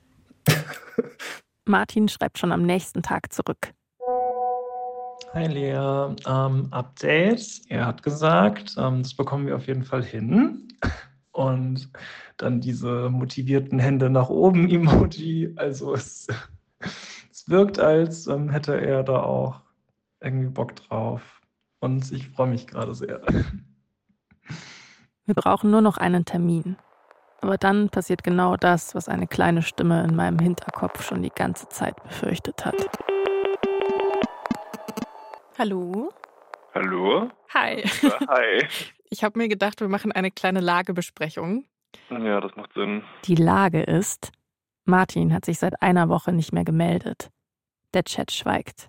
Martin 1.65 2.07
schreibt 2.07 2.39
schon 2.39 2.51
am 2.51 2.63
nächsten 2.63 3.03
Tag 3.03 3.31
zurück. 3.31 3.73
Hi 5.33 5.45
Lea, 5.45 6.15
ähm, 6.27 6.67
Update. 6.71 7.61
Er 7.69 7.85
hat 7.85 8.01
gesagt, 8.01 8.75
ähm, 8.79 9.03
das 9.03 9.13
bekommen 9.13 9.45
wir 9.45 9.55
auf 9.55 9.67
jeden 9.67 9.83
Fall 9.83 10.03
hin. 10.03 10.67
Und 11.31 11.91
dann 12.37 12.59
diese 12.59 13.09
motivierten 13.09 13.79
Hände 13.79 14.09
nach 14.09 14.29
oben 14.29 14.69
Emoji. 14.69 15.53
Also 15.55 15.93
es, 15.93 16.27
es 17.31 17.49
wirkt, 17.49 17.79
als 17.79 18.27
ähm, 18.27 18.49
hätte 18.49 18.79
er 18.79 19.03
da 19.03 19.21
auch 19.21 19.61
irgendwie 20.21 20.49
Bock 20.49 20.75
drauf. 20.75 21.41
Und 21.79 22.11
ich 22.11 22.29
freue 22.29 22.47
mich 22.47 22.67
gerade 22.67 22.93
sehr. 22.93 23.21
Wir 25.25 25.35
brauchen 25.35 25.71
nur 25.71 25.81
noch 25.81 25.97
einen 25.97 26.25
Termin. 26.25 26.75
Aber 27.41 27.57
dann 27.57 27.89
passiert 27.89 28.23
genau 28.23 28.57
das, 28.57 28.95
was 28.95 29.07
eine 29.07 29.27
kleine 29.27 29.61
Stimme 29.61 30.03
in 30.03 30.15
meinem 30.15 30.39
Hinterkopf 30.39 31.03
schon 31.03 31.21
die 31.21 31.29
ganze 31.29 31.69
Zeit 31.69 32.01
befürchtet 32.03 32.65
hat. 32.65 32.75
Hallo? 35.57 36.09
Hallo? 36.79 37.29
Hi. 37.53 37.83
Ja, 38.01 38.19
hi. 38.27 38.67
Ich 39.11 39.23
habe 39.23 39.39
mir 39.39 39.47
gedacht, 39.47 39.81
wir 39.81 39.87
machen 39.89 40.11
eine 40.11 40.29
kleine 40.29 40.59
Lagebesprechung. 40.59 41.65
Ja, 42.11 42.39
das 42.41 42.55
macht 42.55 42.73
Sinn. 42.73 43.03
Die 43.25 43.33
Lage 43.33 43.81
ist, 43.81 44.31
Martin 44.85 45.33
hat 45.33 45.45
sich 45.45 45.57
seit 45.57 45.81
einer 45.81 46.09
Woche 46.09 46.31
nicht 46.31 46.53
mehr 46.53 46.63
gemeldet. 46.63 47.31
Der 47.95 48.03
Chat 48.03 48.31
schweigt. 48.31 48.87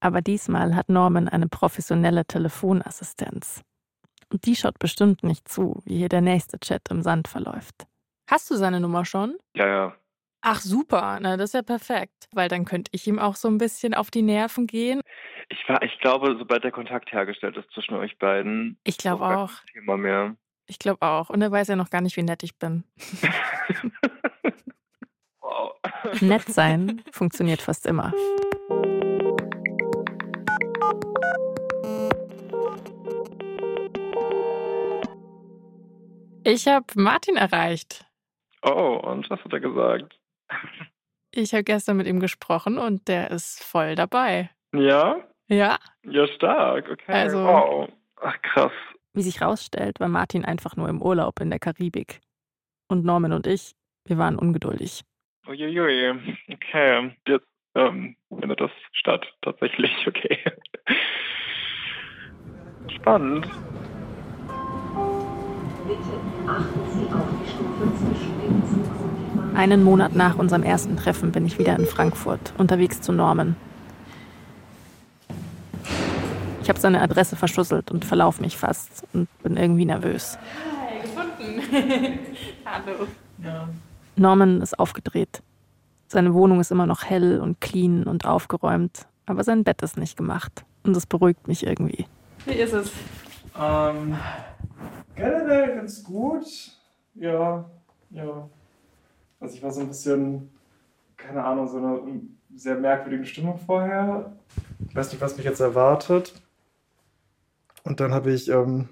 Aber 0.00 0.20
diesmal 0.20 0.76
hat 0.76 0.90
Norman 0.90 1.26
eine 1.26 1.48
professionelle 1.48 2.26
Telefonassistenz. 2.26 3.62
Und 4.30 4.44
die 4.44 4.56
schaut 4.56 4.78
bestimmt 4.78 5.22
nicht 5.22 5.48
zu, 5.48 5.80
wie 5.86 5.96
hier 5.96 6.10
der 6.10 6.20
nächste 6.20 6.60
Chat 6.60 6.90
im 6.90 7.02
Sand 7.02 7.26
verläuft. 7.26 7.86
Hast 8.30 8.50
du 8.50 8.56
seine 8.56 8.80
Nummer 8.80 9.06
schon? 9.06 9.38
Ja, 9.56 9.66
ja. 9.66 9.96
Ach 10.46 10.60
super, 10.60 11.20
na 11.22 11.38
das 11.38 11.50
ist 11.50 11.54
ja 11.54 11.62
perfekt, 11.62 12.28
weil 12.32 12.50
dann 12.50 12.66
könnte 12.66 12.90
ich 12.92 13.06
ihm 13.06 13.18
auch 13.18 13.34
so 13.34 13.48
ein 13.48 13.56
bisschen 13.56 13.94
auf 13.94 14.10
die 14.10 14.20
Nerven 14.20 14.66
gehen. 14.66 15.00
Ich, 15.48 15.66
war, 15.66 15.82
ich 15.82 15.98
glaube, 16.00 16.36
sobald 16.38 16.62
der 16.62 16.70
Kontakt 16.70 17.10
hergestellt 17.12 17.56
ist 17.56 17.70
zwischen 17.72 17.94
euch 17.94 18.18
beiden, 18.18 18.78
Ich 18.84 18.98
glaube 18.98 19.24
auch. 19.24 19.50
Thema 19.72 19.96
mehr. 19.96 20.36
Ich 20.66 20.78
glaube 20.78 21.00
auch. 21.00 21.30
Und 21.30 21.40
er 21.40 21.50
weiß 21.50 21.68
ja 21.68 21.76
noch 21.76 21.88
gar 21.88 22.02
nicht, 22.02 22.18
wie 22.18 22.22
nett 22.22 22.42
ich 22.42 22.58
bin. 22.58 22.84
wow. 25.40 25.72
Nett 26.20 26.44
sein 26.44 27.02
funktioniert 27.10 27.62
fast 27.62 27.86
immer. 27.86 28.12
Ich 36.44 36.68
habe 36.68 36.84
Martin 36.96 37.36
erreicht. 37.36 38.04
Oh, 38.60 39.00
und 39.02 39.30
was 39.30 39.42
hat 39.42 39.52
er 39.54 39.60
gesagt? 39.60 40.18
Ich 41.32 41.52
habe 41.52 41.64
gestern 41.64 41.96
mit 41.96 42.06
ihm 42.06 42.20
gesprochen 42.20 42.78
und 42.78 43.08
der 43.08 43.30
ist 43.30 43.62
voll 43.64 43.94
dabei. 43.96 44.50
Ja? 44.72 45.16
Ja, 45.48 45.78
Ja, 46.04 46.26
stark. 46.28 46.88
Okay. 46.90 47.12
Also- 47.12 47.44
wow. 47.44 47.88
Ach, 48.20 48.40
krass. 48.42 48.72
Wie 49.12 49.22
sich 49.22 49.40
rausstellt, 49.42 50.00
war 50.00 50.08
Martin 50.08 50.44
einfach 50.44 50.76
nur 50.76 50.88
im 50.88 51.00
Urlaub 51.02 51.40
in 51.40 51.50
der 51.50 51.58
Karibik. 51.58 52.20
Und 52.88 53.04
Norman 53.04 53.32
und 53.32 53.46
ich, 53.46 53.72
wir 54.06 54.18
waren 54.18 54.36
ungeduldig. 54.36 55.02
Uiuiui. 55.46 56.36
Okay. 56.52 57.14
Jetzt 57.28 57.46
ähm, 57.74 58.16
findet 58.28 58.60
das 58.60 58.70
statt, 58.92 59.26
tatsächlich. 59.42 59.92
Okay. 60.06 60.38
Spannend. 62.96 63.46
Einen 69.54 69.84
Monat 69.84 70.16
nach 70.16 70.36
unserem 70.36 70.64
ersten 70.64 70.96
Treffen 70.96 71.30
bin 71.30 71.46
ich 71.46 71.60
wieder 71.60 71.78
in 71.78 71.86
Frankfurt, 71.86 72.52
unterwegs 72.58 73.00
zu 73.00 73.12
Norman. 73.12 73.54
Ich 76.60 76.68
habe 76.68 76.80
seine 76.80 77.00
Adresse 77.00 77.36
verschusselt 77.36 77.92
und 77.92 78.04
verlaufe 78.04 78.42
mich 78.42 78.56
fast 78.56 79.04
und 79.12 79.28
bin 79.42 79.56
irgendwie 79.56 79.84
nervös. 79.84 80.38
hallo. 82.64 83.06
Norman 84.16 84.60
ist 84.60 84.76
aufgedreht. 84.78 85.40
Seine 86.08 86.34
Wohnung 86.34 86.58
ist 86.60 86.72
immer 86.72 86.86
noch 86.86 87.04
hell 87.04 87.40
und 87.40 87.60
clean 87.60 88.04
und 88.04 88.26
aufgeräumt, 88.26 89.06
aber 89.26 89.44
sein 89.44 89.62
Bett 89.62 89.82
ist 89.82 89.96
nicht 89.96 90.16
gemacht. 90.16 90.64
Und 90.82 90.96
das 90.96 91.06
beruhigt 91.06 91.46
mich 91.46 91.64
irgendwie. 91.64 92.06
Wie 92.44 92.54
ist 92.54 92.72
es? 92.72 92.90
Ähm, 93.56 94.16
generell 95.14 95.76
ganz 95.76 96.02
gut. 96.02 96.44
Ja, 97.14 97.64
ja. 98.10 98.48
Also 99.44 99.56
ich 99.56 99.62
war 99.62 99.72
so 99.72 99.82
ein 99.82 99.88
bisschen, 99.88 100.48
keine 101.18 101.44
Ahnung, 101.44 101.68
so 101.68 101.76
eine 101.76 102.00
sehr 102.54 102.76
merkwürdige 102.76 103.26
Stimmung 103.26 103.58
vorher. 103.58 104.32
Ich 104.88 104.96
weiß 104.96 105.12
nicht, 105.12 105.20
was 105.20 105.36
mich 105.36 105.44
jetzt 105.44 105.60
erwartet. 105.60 106.32
Und 107.82 108.00
dann 108.00 108.14
habe 108.14 108.32
ich, 108.32 108.48
ähm, 108.48 108.88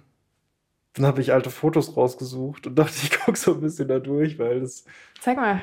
dann 0.92 1.06
habe 1.06 1.22
ich 1.22 1.32
alte 1.32 1.48
Fotos 1.48 1.96
rausgesucht 1.96 2.66
und 2.66 2.74
dachte, 2.78 2.92
ich 3.02 3.18
gucke 3.18 3.38
so 3.38 3.54
ein 3.54 3.62
bisschen 3.62 3.88
da 3.88 3.98
durch, 3.98 4.38
weil 4.38 4.60
das, 4.60 4.84
Zeig 5.22 5.38
mal, 5.38 5.62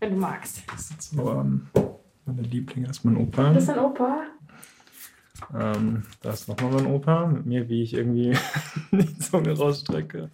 wenn 0.00 0.10
du 0.10 0.16
magst. 0.16 0.62
das 0.70 0.88
sind 0.88 1.00
so 1.00 1.30
ähm, 1.30 1.66
meine 2.26 2.42
Lieblinge. 2.42 2.88
Das 2.88 2.98
ist 2.98 3.04
mein 3.06 3.16
Opa. 3.16 3.54
Das 3.54 3.62
ist 3.62 3.70
ein 3.70 3.78
Opa. 3.78 4.22
Ähm, 5.58 6.02
da 6.20 6.30
ist 6.30 6.46
nochmal 6.46 6.72
mein 6.72 6.86
Opa 6.92 7.26
mit 7.26 7.46
mir, 7.46 7.70
wie 7.70 7.82
ich 7.82 7.94
irgendwie 7.94 8.36
die 8.92 9.18
Zunge 9.18 9.56
rausstrecke. 9.56 10.30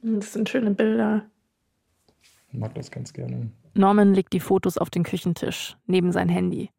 Das 0.00 0.32
sind 0.32 0.48
schöne 0.48 0.70
Bilder. 0.70 1.26
Mag 2.52 2.74
das 2.74 2.90
ganz 2.90 3.12
gerne. 3.12 3.50
Norman 3.74 4.14
legt 4.14 4.32
die 4.32 4.40
Fotos 4.40 4.78
auf 4.78 4.90
den 4.90 5.04
Küchentisch, 5.04 5.76
neben 5.86 6.12
sein 6.12 6.28
Handy. 6.28 6.70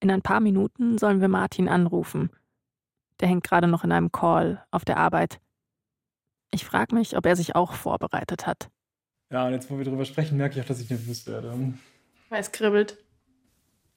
In 0.00 0.10
ein 0.10 0.22
paar 0.22 0.40
Minuten 0.40 0.98
sollen 0.98 1.20
wir 1.20 1.28
Martin 1.28 1.68
anrufen. 1.68 2.30
Der 3.20 3.28
hängt 3.28 3.44
gerade 3.44 3.68
noch 3.68 3.84
in 3.84 3.92
einem 3.92 4.10
Call 4.10 4.64
auf 4.70 4.84
der 4.84 4.96
Arbeit. 4.96 5.40
Ich 6.50 6.64
frage 6.64 6.94
mich, 6.94 7.16
ob 7.16 7.26
er 7.26 7.36
sich 7.36 7.54
auch 7.54 7.72
vorbereitet 7.72 8.46
hat. 8.46 8.70
Ja, 9.30 9.46
und 9.46 9.52
jetzt, 9.52 9.70
wo 9.70 9.78
wir 9.78 9.84
drüber 9.84 10.04
sprechen, 10.04 10.36
merke 10.36 10.56
ich 10.56 10.62
auch, 10.62 10.68
dass 10.68 10.80
ich 10.80 10.90
nervös 10.90 11.26
werde. 11.26 11.74
Weil 12.28 12.40
es 12.40 12.52
kribbelt. 12.52 12.98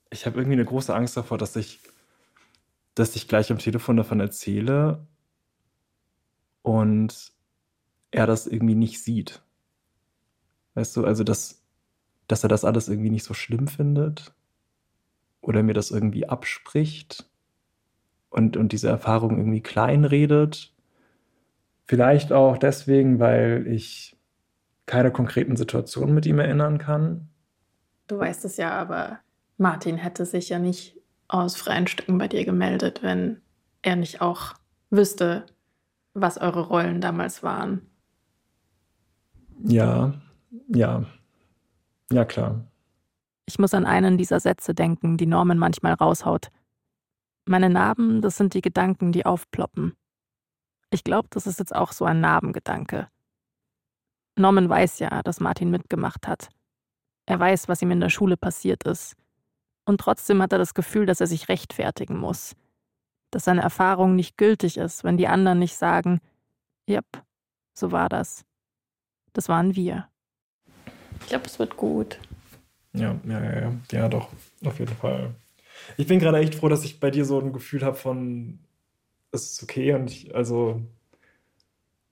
Ich 0.09 0.25
habe 0.25 0.37
irgendwie 0.37 0.53
eine 0.53 0.65
große 0.65 0.95
Angst 0.95 1.17
davor, 1.17 1.37
dass 1.37 1.55
ich, 1.55 1.81
dass 2.95 3.15
ich 3.15 3.27
gleich 3.27 3.51
am 3.51 3.57
Telefon 3.57 3.97
davon 3.97 4.19
erzähle 4.19 5.05
und 6.61 7.33
er 8.11 8.25
das 8.25 8.47
irgendwie 8.47 8.75
nicht 8.75 9.03
sieht. 9.03 9.43
Weißt 10.77 10.95
du, 10.95 11.05
also 11.05 11.23
dass, 11.23 11.63
dass 12.27 12.43
er 12.43 12.49
das 12.49 12.63
alles 12.63 12.87
irgendwie 12.87 13.09
nicht 13.09 13.23
so 13.23 13.33
schlimm 13.33 13.67
findet 13.67 14.31
oder 15.41 15.63
mir 15.63 15.73
das 15.73 15.89
irgendwie 15.89 16.29
abspricht 16.29 17.27
und, 18.29 18.57
und 18.57 18.73
diese 18.73 18.87
Erfahrung 18.87 19.39
irgendwie 19.39 19.61
kleinredet. 19.61 20.71
Vielleicht 21.87 22.31
auch 22.31 22.59
deswegen, 22.59 23.17
weil 23.19 23.65
ich 23.65 24.15
keine 24.85 25.11
konkreten 25.11 25.55
Situationen 25.55 26.13
mit 26.13 26.27
ihm 26.27 26.37
erinnern 26.37 26.77
kann. 26.77 27.27
Du 28.05 28.19
weißt 28.19 28.45
es 28.45 28.57
ja, 28.57 28.69
aber 28.69 29.17
Martin 29.57 29.97
hätte 29.97 30.27
sich 30.27 30.49
ja 30.49 30.59
nicht 30.59 31.01
aus 31.27 31.55
freien 31.55 31.87
Stücken 31.87 32.19
bei 32.19 32.27
dir 32.27 32.45
gemeldet, 32.45 33.01
wenn 33.01 33.41
er 33.81 33.95
nicht 33.95 34.21
auch 34.21 34.53
wüsste, 34.91 35.47
was 36.13 36.37
eure 36.37 36.67
Rollen 36.67 37.01
damals 37.01 37.41
waren. 37.41 37.81
Ja, 39.63 40.13
ja, 40.67 41.05
ja 42.11 42.25
klar. 42.25 42.65
Ich 43.45 43.59
muss 43.59 43.73
an 43.73 43.85
einen 43.85 44.17
dieser 44.17 44.39
Sätze 44.39 44.73
denken, 44.73 45.17
die 45.17 45.25
Norman 45.25 45.57
manchmal 45.57 45.93
raushaut. 45.93 46.49
Meine 47.45 47.69
Narben, 47.69 48.21
das 48.21 48.35
sind 48.35 48.53
die 48.53 48.61
Gedanken, 48.61 49.13
die 49.13 49.25
aufploppen. 49.25 49.95
Ich 50.89 51.03
glaube, 51.03 51.29
das 51.31 51.47
ist 51.47 51.59
jetzt 51.59 51.73
auch 51.73 51.93
so 51.93 52.05
ein 52.05 52.19
Narbengedanke. 52.19 53.09
Norman 54.37 54.69
weiß 54.69 54.99
ja, 54.99 55.23
dass 55.23 55.39
Martin 55.39 55.71
mitgemacht 55.71 56.27
hat. 56.27 56.49
Er 57.25 57.39
weiß, 57.39 57.67
was 57.67 57.81
ihm 57.81 57.91
in 57.91 57.99
der 57.99 58.09
Schule 58.09 58.37
passiert 58.37 58.83
ist. 58.83 59.15
Und 59.85 59.99
trotzdem 60.01 60.41
hat 60.41 60.51
er 60.51 60.59
das 60.59 60.73
Gefühl, 60.73 61.05
dass 61.05 61.21
er 61.21 61.27
sich 61.27 61.49
rechtfertigen 61.49 62.17
muss. 62.17 62.55
Dass 63.31 63.45
seine 63.45 63.61
Erfahrung 63.61 64.15
nicht 64.15 64.37
gültig 64.37 64.77
ist, 64.77 65.03
wenn 65.03 65.17
die 65.17 65.27
anderen 65.27 65.59
nicht 65.59 65.75
sagen, 65.75 66.19
Jep, 66.87 67.05
so 67.73 67.91
war 67.91 68.09
das. 68.09 68.45
Das 69.33 69.49
waren 69.49 69.75
wir. 69.75 70.09
Ich 71.21 71.27
glaube, 71.27 71.45
es 71.45 71.59
wird 71.59 71.77
gut. 71.77 72.19
Ja, 72.93 73.19
ja, 73.27 73.43
ja, 73.43 73.59
ja, 73.59 73.73
ja, 73.91 74.09
doch, 74.09 74.29
auf 74.65 74.79
jeden 74.79 74.95
Fall. 74.95 75.35
Ich 75.97 76.07
bin 76.07 76.19
gerade 76.19 76.39
echt 76.39 76.55
froh, 76.55 76.69
dass 76.69 76.83
ich 76.83 76.99
bei 76.99 77.11
dir 77.11 77.25
so 77.25 77.39
ein 77.39 77.53
Gefühl 77.53 77.83
habe 77.83 77.95
von, 77.95 78.59
es 79.31 79.51
ist 79.51 79.63
okay 79.63 79.93
und 79.93 80.09
ich, 80.09 80.33
also, 80.35 80.81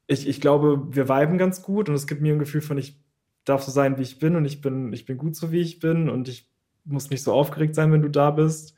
ich, 0.08 0.28
ich 0.28 0.42
glaube, 0.42 0.96
wir 0.96 1.10
viben 1.10 1.38
ganz 1.38 1.62
gut 1.62 1.90
und 1.90 1.96
es 1.96 2.08
gibt 2.08 2.22
mir 2.22 2.34
ein 2.34 2.40
Gefühl 2.40 2.62
von, 2.62 2.78
ich 2.78 3.00
darf 3.46 3.64
so 3.64 3.72
sein, 3.72 3.98
wie 3.98 4.04
ich 4.04 4.20
bin 4.20 4.36
und 4.36 4.46
ich 4.46 4.62
bin, 4.62 4.94
ich 4.94 5.06
bin 5.06 5.18
gut 5.18 5.36
so, 5.36 5.52
wie 5.52 5.62
ich 5.62 5.80
bin 5.80 6.10
und 6.10 6.28
ich 6.28 6.48
musst 6.84 7.12
nicht 7.12 7.24
so 7.24 7.34
aufgeregt 7.34 7.76
sein, 7.76 7.92
wenn 7.92 8.02
du 8.02 8.10
da 8.10 8.32
bist. 8.32 8.76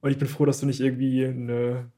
Und 0.00 0.10
ich 0.10 0.18
bin 0.18 0.28
froh, 0.28 0.46
dass 0.46 0.60
du 0.60 0.66
nicht 0.66 0.80
irgendwie 0.80 1.26
eine 1.26 1.90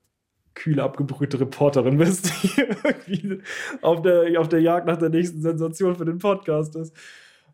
kühle, 0.55 0.82
abgebrühte 0.82 1.40
Reporterin 1.40 1.98
bist, 1.98 2.32
die 2.42 2.61
irgendwie 2.61 3.42
auf 3.82 4.03
der, 4.03 4.40
auf 4.40 4.48
der 4.48 4.61
Jagd 4.61 4.86
nach 4.86 4.96
der 4.96 5.11
nächsten 5.11 5.40
Sensation 5.42 5.96
für 5.96 6.05
den 6.05 6.18
Podcast 6.18 6.74
ist. 6.76 6.94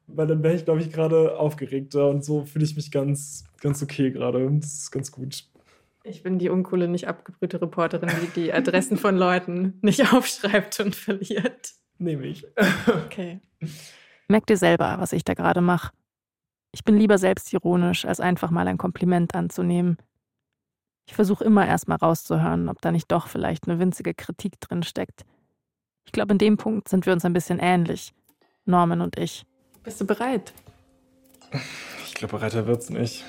Weil 0.09 0.27
dann 0.27 0.43
wäre 0.43 0.55
ich, 0.55 0.65
glaube 0.65 0.81
ich, 0.81 0.93
gerade 0.93 1.39
aufgeregter 1.39 2.09
und 2.09 2.25
so 2.25 2.45
fühle 2.45 2.65
ich 2.65 2.77
mich 2.77 2.91
ganz, 2.91 3.45
ganz 3.61 3.83
okay 3.83 4.11
gerade. 4.11 4.49
Das 4.61 4.75
ist 4.75 4.91
ganz 4.91 5.11
gut. 5.11 5.45
Ich 6.05 6.23
bin 6.23 6.39
die 6.39 6.49
uncoole, 6.49 6.87
nicht 6.87 7.09
abgebrühte 7.09 7.61
Reporterin, 7.61 8.11
die 8.23 8.41
die 8.41 8.53
Adressen 8.53 8.97
von 8.97 9.17
Leuten 9.17 9.79
nicht 9.83 10.13
aufschreibt 10.13 10.79
und 10.79 10.95
verliert. 10.95 11.73
Nehme 11.99 12.27
ich. 12.27 12.47
Okay. 12.87 13.41
Merkt 14.29 14.51
ihr 14.51 14.57
selber, 14.57 14.97
was 14.99 15.13
ich 15.13 15.25
da 15.25 15.35
gerade 15.35 15.61
mache? 15.61 15.93
Ich 16.73 16.85
bin 16.85 16.97
lieber 16.97 17.19
selbstironisch, 17.19 18.05
als 18.05 18.21
einfach 18.21 18.51
mal 18.51 18.69
ein 18.69 18.79
Kompliment 18.79 19.35
anzunehmen. 19.35 19.97
Ich 21.07 21.15
versuche 21.15 21.45
immer 21.45 21.67
erst 21.67 21.89
mal 21.89 21.97
rauszuhören, 21.97 22.69
ob 22.69 22.81
da 22.83 22.93
nicht 22.93 23.11
doch 23.11 23.29
vielleicht 23.29 23.67
eine 23.67 23.79
winzige 23.79 24.15
Kritik 24.15 24.61
drin 24.61 24.83
steckt. 24.83 25.25
Ich 26.05 26.13
glaube, 26.13 26.33
in 26.33 26.39
dem 26.39 26.57
Punkt 26.57 26.89
sind 26.89 27.07
wir 27.07 27.13
uns 27.13 27.25
ein 27.25 27.33
bisschen 27.33 27.59
ähnlich, 27.59 28.13
Norman 28.65 29.01
und 29.01 29.19
ich. 29.19 29.45
Bist 29.87 30.01
du 30.01 30.05
bereit? 30.05 30.53
Ich 32.05 32.15
glaube, 32.15 32.39
bereiter 32.39 32.67
wird's 32.67 32.91
nicht. 32.91 33.25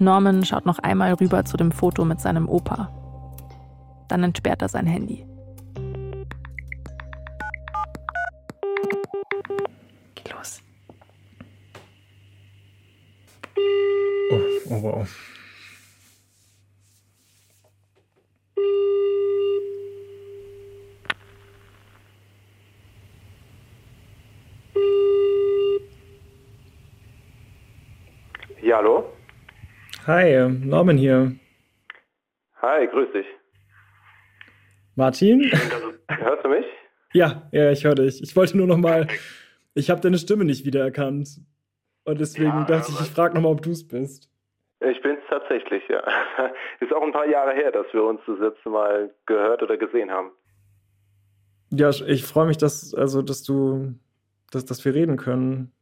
Norman 0.00 0.44
schaut 0.44 0.66
noch 0.66 0.80
einmal 0.80 1.14
rüber 1.14 1.44
zu 1.44 1.56
dem 1.56 1.70
Foto 1.70 2.04
mit 2.04 2.20
seinem 2.20 2.48
Opa. 2.48 2.90
Dann 4.08 4.24
entsperrt 4.24 4.62
er 4.62 4.68
sein 4.68 4.86
Handy. 4.86 5.24
Geh 10.16 10.32
los. 10.32 10.62
Oh, 14.32 14.70
oh 14.70 14.82
wow. 14.82 15.08
Ja, 28.70 28.76
hallo? 28.76 29.04
Hi, 30.06 30.48
Norman 30.48 30.96
hier. 30.96 31.32
Hi, 32.62 32.86
grüß 32.86 33.10
dich. 33.12 33.26
Martin? 34.94 35.40
Hörst 36.08 36.44
du 36.44 36.50
mich? 36.50 36.64
Ja, 37.12 37.48
ja, 37.50 37.72
ich 37.72 37.84
höre 37.84 37.96
dich. 37.96 38.22
Ich 38.22 38.36
wollte 38.36 38.56
nur 38.56 38.68
noch 38.68 38.76
mal, 38.76 39.08
ich 39.74 39.90
habe 39.90 40.00
deine 40.00 40.18
Stimme 40.18 40.44
nicht 40.44 40.64
wiedererkannt. 40.64 41.40
Und 42.04 42.20
deswegen 42.20 42.46
Ja, 42.46 42.64
dachte 42.64 42.92
ich, 42.92 43.00
ich 43.00 43.10
frage 43.10 43.34
noch 43.34 43.40
mal, 43.42 43.48
ob 43.48 43.60
du 43.60 43.72
es 43.72 43.88
bist. 43.88 44.30
Ich 44.78 45.02
bin's 45.02 45.18
tatsächlich, 45.28 45.82
ja. 45.88 46.04
Ist 46.78 46.92
auch 46.92 47.02
ein 47.02 47.10
paar 47.10 47.26
Jahre 47.26 47.54
her, 47.54 47.72
dass 47.72 47.92
wir 47.92 48.04
uns 48.04 48.20
das 48.28 48.38
letzte 48.38 48.68
Mal 48.68 49.12
gehört 49.26 49.64
oder 49.64 49.76
gesehen 49.78 50.12
haben. 50.12 50.30
Ja, 51.72 51.88
ich 51.88 52.24
freue 52.24 52.46
mich, 52.46 52.58
dass, 52.58 52.94
also, 52.94 53.20
dass 53.20 53.42
du, 53.42 53.94
dass, 54.52 54.64
dass 54.64 54.84
wir 54.84 54.94
reden 54.94 55.16
können. 55.16 55.72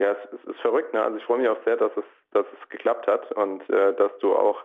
Ja, 0.00 0.10
es, 0.10 0.18
es 0.32 0.50
ist 0.50 0.60
verrückt, 0.62 0.92
ne? 0.92 1.00
Also 1.00 1.16
ich 1.18 1.22
freue 1.22 1.38
mich 1.38 1.48
auch 1.48 1.62
sehr, 1.64 1.76
dass 1.76 1.92
es, 1.96 2.04
dass 2.34 2.46
es 2.60 2.68
geklappt 2.68 3.06
hat 3.06 3.30
und 3.32 3.68
äh, 3.70 3.94
dass 3.96 4.12
du 4.20 4.34
auch 4.34 4.58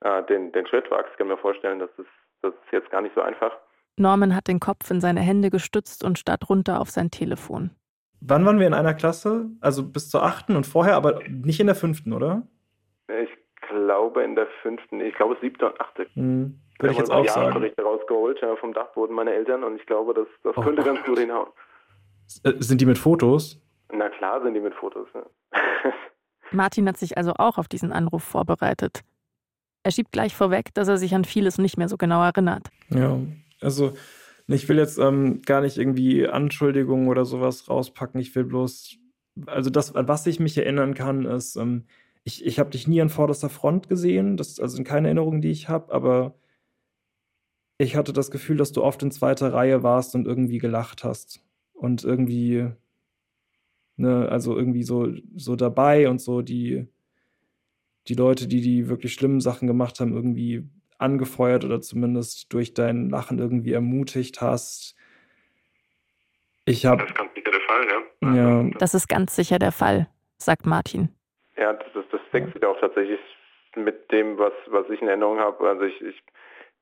äh, 0.00 0.22
den, 0.24 0.52
den 0.52 0.66
Schritt 0.66 0.90
wagst. 0.90 1.10
Ich 1.12 1.18
kann 1.18 1.28
mir 1.28 1.36
vorstellen, 1.36 1.78
dass 1.78 1.90
es, 1.98 2.06
das 2.42 2.52
ist 2.52 2.72
jetzt 2.72 2.90
gar 2.90 3.02
nicht 3.02 3.14
so 3.14 3.20
einfach. 3.20 3.52
Norman 3.96 4.36
hat 4.36 4.48
den 4.48 4.60
Kopf 4.60 4.90
in 4.90 5.00
seine 5.00 5.20
Hände 5.20 5.50
gestützt 5.50 6.04
und 6.04 6.18
starrt 6.18 6.48
runter 6.48 6.80
auf 6.80 6.90
sein 6.90 7.10
Telefon. 7.10 7.70
Wann 8.20 8.44
waren 8.44 8.58
wir 8.58 8.66
in 8.66 8.74
einer 8.74 8.94
Klasse? 8.94 9.46
Also 9.60 9.86
bis 9.88 10.10
zur 10.10 10.22
achten 10.22 10.56
und 10.56 10.66
vorher, 10.66 10.96
aber 10.96 11.20
nicht 11.28 11.60
in 11.60 11.66
der 11.66 11.76
fünften, 11.76 12.12
oder? 12.12 12.42
Ich 13.08 13.30
glaube 13.68 14.22
in 14.22 14.36
der 14.36 14.46
fünften, 14.62 15.00
ich 15.00 15.14
glaube 15.14 15.36
siebte 15.40 15.66
und 15.66 15.80
achte. 15.80 16.06
Hm, 16.14 16.60
würde 16.78 16.92
ich 16.92 16.98
jetzt 16.98 17.10
auch 17.10 17.26
sagen. 17.26 17.40
Jahresberichte 17.46 17.82
rausgeholt 17.82 18.42
äh, 18.42 18.56
vom 18.56 18.72
Dachboden 18.72 19.14
meiner 19.14 19.32
Eltern 19.32 19.64
und 19.64 19.76
ich 19.76 19.86
glaube, 19.86 20.14
das, 20.14 20.26
das 20.42 20.56
Oh 20.56 20.62
könnte 20.62 20.82
ganz 20.82 21.02
gut 21.04 21.18
hinhauen. 21.18 21.48
Äh, 22.44 22.54
Sind 22.58 22.80
die 22.80 22.86
mit 22.86 22.98
Fotos? 22.98 23.62
Na 23.92 24.08
klar 24.08 24.42
sind 24.42 24.54
die 24.54 24.60
mit 24.60 24.74
Fotos. 24.74 25.06
Ne? 25.14 25.24
Martin 26.52 26.88
hat 26.88 26.96
sich 26.96 27.16
also 27.16 27.34
auch 27.34 27.58
auf 27.58 27.68
diesen 27.68 27.92
Anruf 27.92 28.22
vorbereitet. 28.22 29.02
Er 29.82 29.92
schiebt 29.92 30.12
gleich 30.12 30.34
vorweg, 30.34 30.74
dass 30.74 30.88
er 30.88 30.98
sich 30.98 31.14
an 31.14 31.24
vieles 31.24 31.58
nicht 31.58 31.76
mehr 31.76 31.88
so 31.88 31.96
genau 31.96 32.22
erinnert. 32.22 32.70
Ja, 32.90 33.18
also 33.60 33.92
ich 34.48 34.68
will 34.68 34.78
jetzt 34.78 34.98
ähm, 34.98 35.42
gar 35.42 35.60
nicht 35.60 35.76
irgendwie 35.76 36.26
Anschuldigungen 36.26 37.08
oder 37.08 37.24
sowas 37.24 37.68
rauspacken. 37.68 38.20
Ich 38.20 38.34
will 38.34 38.44
bloß, 38.44 38.96
also 39.46 39.70
das, 39.70 39.94
an 39.94 40.08
was 40.08 40.26
ich 40.26 40.40
mich 40.40 40.56
erinnern 40.56 40.94
kann, 40.94 41.24
ist, 41.24 41.56
ähm, 41.56 41.84
ich, 42.24 42.44
ich 42.44 42.58
habe 42.58 42.70
dich 42.70 42.88
nie 42.88 43.00
an 43.00 43.08
vorderster 43.08 43.48
Front 43.48 43.88
gesehen. 43.88 44.36
Das 44.36 44.58
also 44.58 44.76
sind 44.76 44.86
keine 44.86 45.08
Erinnerungen, 45.08 45.40
die 45.40 45.50
ich 45.50 45.68
habe, 45.68 45.92
aber 45.92 46.34
ich 47.78 47.94
hatte 47.94 48.12
das 48.12 48.30
Gefühl, 48.30 48.56
dass 48.56 48.72
du 48.72 48.82
oft 48.82 49.02
in 49.02 49.10
zweiter 49.10 49.52
Reihe 49.52 49.82
warst 49.82 50.14
und 50.14 50.26
irgendwie 50.26 50.58
gelacht 50.58 51.04
hast. 51.04 51.40
Und 51.72 52.04
irgendwie, 52.04 52.70
ne, 53.96 54.28
also 54.30 54.56
irgendwie 54.56 54.82
so, 54.82 55.08
so 55.34 55.56
dabei 55.56 56.08
und 56.08 56.20
so 56.20 56.42
die, 56.42 56.86
die 58.08 58.14
Leute, 58.14 58.46
die 58.46 58.60
die 58.60 58.88
wirklich 58.88 59.12
schlimmen 59.14 59.40
Sachen 59.40 59.66
gemacht 59.66 60.00
haben, 60.00 60.12
irgendwie 60.12 60.64
angefeuert 60.98 61.64
oder 61.64 61.80
zumindest 61.80 62.52
durch 62.52 62.74
dein 62.74 63.10
Lachen 63.10 63.38
irgendwie 63.38 63.72
ermutigt 63.72 64.40
hast. 64.40 64.96
Ich 66.64 66.86
habe, 66.86 67.04
Das 67.04 67.10
ist 67.10 67.16
ganz 67.16 67.34
sicher 67.34 67.50
der 67.50 67.60
Fall, 67.60 67.86
ja. 68.22 68.34
ja, 68.34 68.70
Das 68.78 68.94
ist 68.94 69.08
ganz 69.08 69.36
sicher 69.36 69.58
der 69.58 69.72
Fall, 69.72 70.08
sagt 70.38 70.66
Martin. 70.66 71.10
Ja, 71.56 71.72
das, 71.72 71.86
ist, 71.94 72.12
das 72.12 72.20
deckt 72.32 72.52
sich 72.52 72.64
auch 72.64 72.78
tatsächlich 72.80 73.20
mit 73.76 74.10
dem, 74.10 74.38
was, 74.38 74.52
was 74.66 74.88
ich 74.90 75.00
in 75.00 75.08
Erinnerung 75.08 75.38
habe. 75.38 75.68
Also 75.68 75.84
ich, 75.84 76.00
ich 76.00 76.22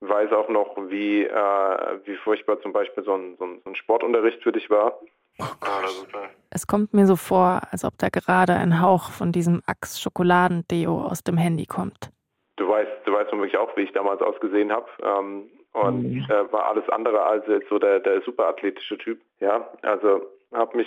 weiß 0.01 0.33
auch 0.33 0.49
noch, 0.49 0.77
wie, 0.89 1.25
äh, 1.25 1.99
wie 2.05 2.17
furchtbar 2.17 2.61
zum 2.61 2.73
Beispiel 2.73 3.05
so 3.05 3.15
ein, 3.15 3.37
so 3.39 3.45
ein 3.65 3.75
Sportunterricht 3.75 4.43
für 4.43 4.53
dich 4.53 4.71
war. 4.71 5.01
Oh 5.41 5.45
Ah, 5.61 5.81
das 5.83 6.07
Gott. 6.13 6.23
ist, 6.23 6.37
Es 6.51 6.67
kommt 6.67 6.95
mir 6.95 7.07
so 7.07 7.17
vor, 7.17 7.61
als 7.71 7.85
ob 7.85 7.95
da 7.99 8.09
gerade 8.09 8.55
ein 8.55 8.81
Hauch 8.81 9.11
von 9.11 9.33
diesem 9.33 9.63
Axe 9.67 10.01
Schokoladendeo 10.01 11.03
aus 11.03 11.23
dem 11.25 11.37
Handy 11.37 11.67
kommt. 11.67 12.11
du 12.57 12.69
weißt, 12.69 12.91
du 13.05 13.13
weißt 13.13 13.33
womöglich 13.33 13.57
auch, 13.59 13.77
wie 13.77 13.83
ich 13.83 13.93
damals 13.93 14.23
ausgesehen 14.23 14.71
habe. 14.73 14.87
Ähm, 15.03 15.51
und 15.73 16.05
Mhm. 16.05 16.27
äh, 16.31 16.53
war 16.53 16.67
alles 16.67 16.89
andere 16.89 17.25
als 17.25 17.45
jetzt 17.49 17.69
so 17.69 17.81
der, 17.81 17.99
der 17.99 18.21
superathletische 18.23 18.97
Typ. 18.97 19.21
Ja, 19.41 19.69
also 19.83 20.23
habe 20.53 20.77
mich 20.77 20.87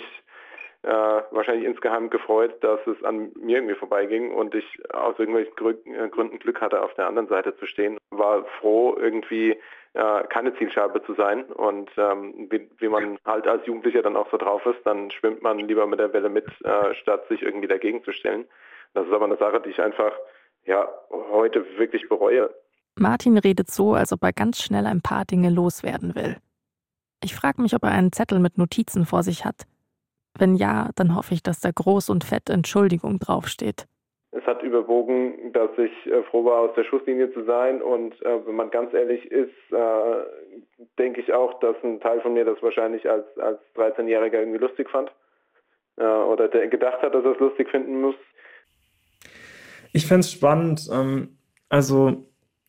äh, 0.82 0.88
wahrscheinlich 1.30 1.66
insgeheim 1.66 2.08
gefreut, 2.08 2.54
dass 2.64 2.80
es 2.86 3.02
an 3.04 3.30
mir 3.38 3.56
irgendwie 3.58 3.74
vorbeiging 3.74 4.32
und 4.32 4.54
ich 4.54 4.64
aus 4.94 5.18
irgendwelchen 5.18 5.52
äh, 5.94 6.08
Gründen 6.08 6.38
Glück 6.38 6.62
hatte, 6.62 6.80
auf 6.82 6.94
der 6.94 7.06
anderen 7.06 7.28
Seite 7.28 7.54
zu 7.58 7.66
stehen. 7.66 7.98
War 8.10 8.44
froh, 8.60 8.96
irgendwie 8.98 9.58
äh, 9.94 10.24
keine 10.28 10.54
Zielscheibe 10.56 11.02
zu 11.04 11.14
sein 11.14 11.44
und 11.44 11.90
ähm, 11.96 12.48
wie, 12.50 12.70
wie 12.78 12.88
man 12.88 13.18
halt 13.24 13.46
als 13.46 13.66
Jugendlicher 13.66 14.02
dann 14.02 14.16
auch 14.16 14.30
so 14.30 14.36
drauf 14.36 14.64
ist, 14.66 14.84
dann 14.84 15.10
schwimmt 15.10 15.42
man 15.42 15.58
lieber 15.58 15.86
mit 15.86 15.98
der 15.98 16.12
Welle 16.12 16.28
mit, 16.28 16.46
äh, 16.64 16.94
statt 16.94 17.26
sich 17.28 17.42
irgendwie 17.42 17.68
dagegen 17.68 18.04
zu 18.04 18.12
stellen. 18.12 18.44
Das 18.94 19.06
ist 19.06 19.12
aber 19.12 19.24
eine 19.24 19.36
Sache, 19.36 19.60
die 19.60 19.70
ich 19.70 19.80
einfach 19.80 20.12
ja 20.64 20.88
heute 21.10 21.64
wirklich 21.78 22.08
bereue. 22.08 22.50
Martin 22.96 23.38
redet 23.38 23.70
so, 23.70 23.94
als 23.94 24.12
ob 24.12 24.22
er 24.22 24.32
ganz 24.32 24.60
schnell 24.60 24.86
ein 24.86 25.02
paar 25.02 25.24
Dinge 25.24 25.50
loswerden 25.50 26.14
will. 26.14 26.36
Ich 27.22 27.34
frage 27.34 27.62
mich, 27.62 27.74
ob 27.74 27.82
er 27.84 27.90
einen 27.90 28.12
Zettel 28.12 28.38
mit 28.38 28.58
Notizen 28.58 29.06
vor 29.06 29.22
sich 29.22 29.44
hat. 29.44 29.66
Wenn 30.38 30.54
ja, 30.54 30.90
dann 30.94 31.14
hoffe 31.14 31.34
ich, 31.34 31.42
dass 31.42 31.60
da 31.60 31.70
groß 31.72 32.10
und 32.10 32.24
fett 32.24 32.48
Entschuldigung 32.50 33.18
draufsteht. 33.18 33.86
Es 34.30 34.44
hat 34.44 34.62
überwogen, 34.62 35.52
dass 35.52 35.70
ich 35.78 36.06
äh, 36.06 36.22
froh 36.24 36.44
war, 36.44 36.60
aus 36.60 36.74
der 36.76 36.84
Schusslinie 36.84 37.32
zu 37.32 37.44
sein. 37.44 37.80
Und 37.80 38.20
äh, 38.22 38.46
wenn 38.46 38.56
man 38.56 38.70
ganz 38.70 38.92
ehrlich 38.92 39.24
ist, 39.30 39.54
äh, 39.70 40.84
denke 40.98 41.20
ich 41.20 41.32
auch, 41.32 41.58
dass 41.60 41.76
ein 41.82 42.00
Teil 42.00 42.20
von 42.20 42.34
mir 42.34 42.44
das 42.44 42.62
wahrscheinlich 42.62 43.08
als, 43.08 43.24
als 43.38 43.58
13-Jähriger 43.76 44.40
irgendwie 44.40 44.58
lustig 44.58 44.90
fand. 44.90 45.10
Äh, 45.96 46.04
oder 46.04 46.48
der 46.48 46.68
gedacht 46.68 47.00
hat, 47.00 47.14
dass 47.14 47.24
er 47.24 47.32
es 47.32 47.38
lustig 47.38 47.70
finden 47.70 48.00
muss. 48.02 48.16
Ich 49.92 50.06
fände 50.06 50.20
es 50.20 50.30
spannend, 50.30 50.88
ähm, 50.92 51.38
also 51.70 52.24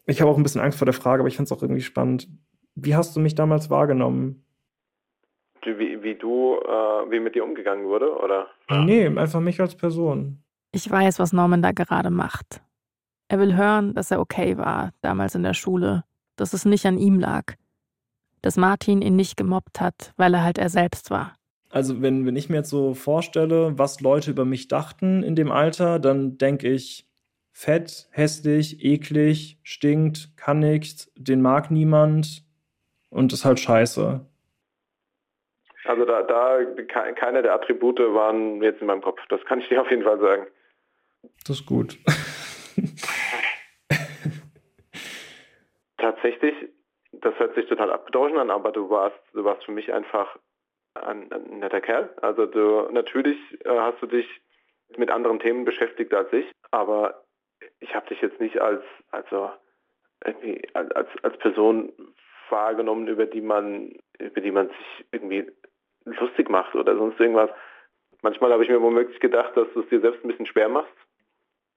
ich 0.06 0.22
habe 0.22 0.32
auch 0.32 0.38
ein 0.38 0.44
bisschen 0.44 0.62
Angst 0.62 0.78
vor 0.78 0.86
der 0.86 0.94
Frage, 0.94 1.22
aber 1.22 1.28
ich 1.28 1.36
fände 1.36 1.52
es 1.52 1.52
auch 1.52 1.62
irgendwie 1.62 1.82
spannend. 1.82 2.28
Wie 2.76 2.96
hast 2.96 3.16
du 3.16 3.20
mich 3.20 3.36
damals 3.36 3.70
wahrgenommen? 3.70 4.46
Wie, 5.64 6.02
wie 6.02 6.16
du, 6.16 6.56
äh, 6.56 7.12
wie 7.12 7.20
mit 7.20 7.36
dir 7.36 7.44
umgegangen 7.44 7.86
wurde, 7.86 8.16
oder? 8.16 8.48
Nee, 8.70 9.06
einfach 9.06 9.42
mich 9.42 9.60
als 9.60 9.76
Person. 9.76 10.42
Ich 10.72 10.90
weiß, 10.90 11.20
was 11.20 11.34
Norman 11.34 11.62
da 11.62 11.72
gerade 11.72 12.10
macht. 12.12 12.62
Er 13.28 13.40
will 13.40 13.56
hören, 13.56 13.94
dass 13.94 14.12
er 14.12 14.20
okay 14.20 14.58
war, 14.58 14.92
damals 15.02 15.36
in 15.36 15.44
der 15.44 15.54
Schule, 15.54 16.04
dass 16.36 16.54
es 16.54 16.66
nicht 16.66 16.86
an 16.86 16.98
ihm 16.98 17.20
lag, 17.20 17.54
dass 18.42 18.58
Martin 18.58 19.02
ihn 19.02 19.16
nicht 19.16 19.38
gemobbt 19.38 19.82
hat, 19.82 20.14
weil 20.18 20.34
er 20.34 20.44
halt 20.44 20.58
er 20.58 20.70
selbst 20.70 21.12
war. 21.12 21.36
Also 21.70 22.02
wenn, 22.02 22.26
wenn 22.26 22.36
ich 22.36 22.50
mir 22.50 22.58
jetzt 22.58 22.70
so 22.70 22.94
vorstelle, 22.94 23.78
was 23.78 24.02
Leute 24.02 24.32
über 24.32 24.46
mich 24.46 24.68
dachten 24.68 25.22
in 25.22 25.36
dem 25.36 25.52
Alter, 25.52 26.00
dann 26.00 26.38
denke 26.38 26.68
ich, 26.68 27.08
fett, 27.52 28.08
hässlich, 28.12 28.84
eklig, 28.84 29.60
stinkt, 29.64 30.36
kann 30.38 30.60
nichts, 30.60 31.12
den 31.16 31.42
mag 31.42 31.70
niemand 31.70 32.44
und 33.10 33.34
ist 33.34 33.46
halt 33.46 33.60
scheiße. 33.60 34.26
Also 35.86 36.06
da, 36.06 36.24
da 36.24 36.60
keine 37.16 37.42
der 37.42 37.54
Attribute 37.54 38.00
waren 38.00 38.62
jetzt 38.62 38.82
in 38.82 38.88
meinem 38.88 39.02
Kopf. 39.02 39.20
Das 39.30 39.44
kann 39.46 39.60
ich 39.60 39.70
dir 39.70 39.82
auf 39.82 39.90
jeden 39.90 40.04
Fall 40.04 40.20
sagen. 40.20 40.48
Das 41.48 41.60
ist 41.60 41.66
gut. 41.66 41.98
Tatsächlich, 45.98 46.54
das 47.12 47.38
hört 47.40 47.56
sich 47.56 47.66
total 47.68 47.92
abgedroschen 47.92 48.38
an, 48.38 48.52
aber 48.52 48.72
du 48.72 48.90
warst, 48.90 49.20
du 49.34 49.44
warst 49.44 49.66
für 49.66 49.72
mich 49.72 49.92
einfach 49.92 50.38
ein, 50.96 51.32
ein 51.32 51.60
netter 51.60 51.82
Kerl. 51.82 52.10
Also 52.22 52.46
du 52.46 52.90
natürlich 52.92 53.38
äh, 53.66 53.78
hast 53.78 54.02
du 54.02 54.08
dich 54.08 54.28
mit 54.98 55.12
anderen 55.12 55.40
Themen 55.40 55.66
beschäftigt 55.66 56.14
als 56.14 56.32
ich, 56.34 56.46
aber 56.72 57.24
ich 57.80 57.94
habe 57.94 58.08
dich 58.08 58.22
jetzt 58.22 58.40
nicht 58.40 58.60
als 58.60 58.84
also 59.12 59.52
irgendwie 60.26 60.62
als 60.74 61.10
als 61.24 61.38
Person 61.38 61.92
wahrgenommen, 62.50 63.08
über 63.08 63.26
die 63.26 63.42
man 63.42 63.94
über 64.18 64.42
die 64.42 64.52
man 64.52 64.70
sich 64.70 65.06
irgendwie 65.12 65.52
lustig 66.06 66.50
macht 66.50 66.76
oder 66.76 66.96
sonst 66.96 67.20
irgendwas. 67.20 67.52
Manchmal 68.22 68.52
habe 68.52 68.64
ich 68.64 68.70
mir 68.70 68.82
womöglich 68.82 69.20
gedacht, 69.20 69.56
dass 69.56 69.68
du 69.74 69.82
es 69.82 69.90
dir 69.90 70.02
selbst 70.02 70.24
ein 70.24 70.28
bisschen 70.30 70.46
schwer 70.46 70.70
machst, 70.70 70.94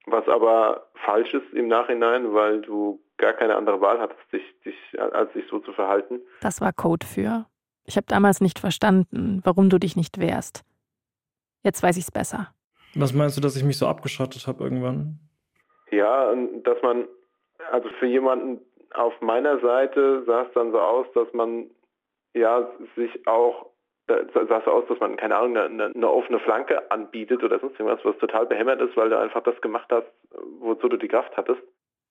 was 0.07 0.27
aber 0.29 0.89
falsch 1.05 1.33
ist 1.35 1.53
im 1.53 1.69
Nachhinein, 1.69 2.33
weil 2.33 2.61
du 2.63 3.01
gar 3.19 3.33
keine 3.33 3.57
andere 3.57 3.81
Wahl 3.81 4.01
hattest, 4.01 4.21
dich, 4.33 4.43
dich, 4.65 5.01
als 5.01 5.33
dich 5.33 5.45
so 5.49 5.61
zu 5.61 5.73
verhalten. 5.73 6.21
Das 6.41 6.61
war 6.61 6.73
Code 6.73 7.07
für. 7.07 7.47
Ich 7.85 7.97
habe 7.97 8.07
damals 8.09 8.41
nicht 8.41 8.59
verstanden, 8.59 9.41
warum 9.45 9.71
du 9.71 9.79
dich 9.79 9.97
nicht 9.97 10.19
wehrst. 10.19 10.63
Jetzt 11.63 11.83
weiß 11.83 11.97
ich 11.97 12.05
es 12.05 12.11
besser. 12.11 12.53
Was 12.95 13.15
meinst 13.15 13.37
du, 13.37 13.41
dass 13.41 13.57
ich 13.57 13.65
mich 13.65 13.79
so 13.79 13.87
abgeschottet 13.87 14.47
habe 14.47 14.65
irgendwann? 14.65 15.19
Ja, 15.91 16.35
dass 16.65 16.83
man, 16.83 17.07
also 17.71 17.89
für 17.99 18.07
jemanden 18.07 18.61
auf 18.95 19.15
meiner 19.21 19.61
Seite 19.61 20.25
sah 20.27 20.43
es 20.43 20.53
dann 20.55 20.73
so 20.73 20.81
aus, 20.81 21.07
dass 21.15 21.33
man 21.33 21.71
ja 22.35 22.69
sich 22.97 23.27
auch 23.27 23.72
sah 24.09 24.59
es 24.59 24.67
aus, 24.67 24.85
dass 24.89 24.99
man, 25.01 25.17
keine 25.17 25.37
Ahnung, 25.37 25.57
eine, 25.57 25.93
eine, 25.95 26.11
offene 26.11 26.41
Flanke 26.41 26.91
anbietet 26.91 27.43
oder 27.43 27.61
sonst 27.61 27.79
irgendwas, 27.79 28.05
was 28.05 28.19
total 28.19 28.47
behämmert 28.47 28.81
ist, 28.81 28.97
weil 28.97 29.11
du 29.11 29.19
einfach 29.19 29.43
das 29.43 29.61
gemacht 29.61 29.89
hast, 29.91 30.07
wozu 30.61 30.89
du 30.89 30.97
die 30.97 31.09
Kraft 31.09 31.37
hattest. 31.37 31.61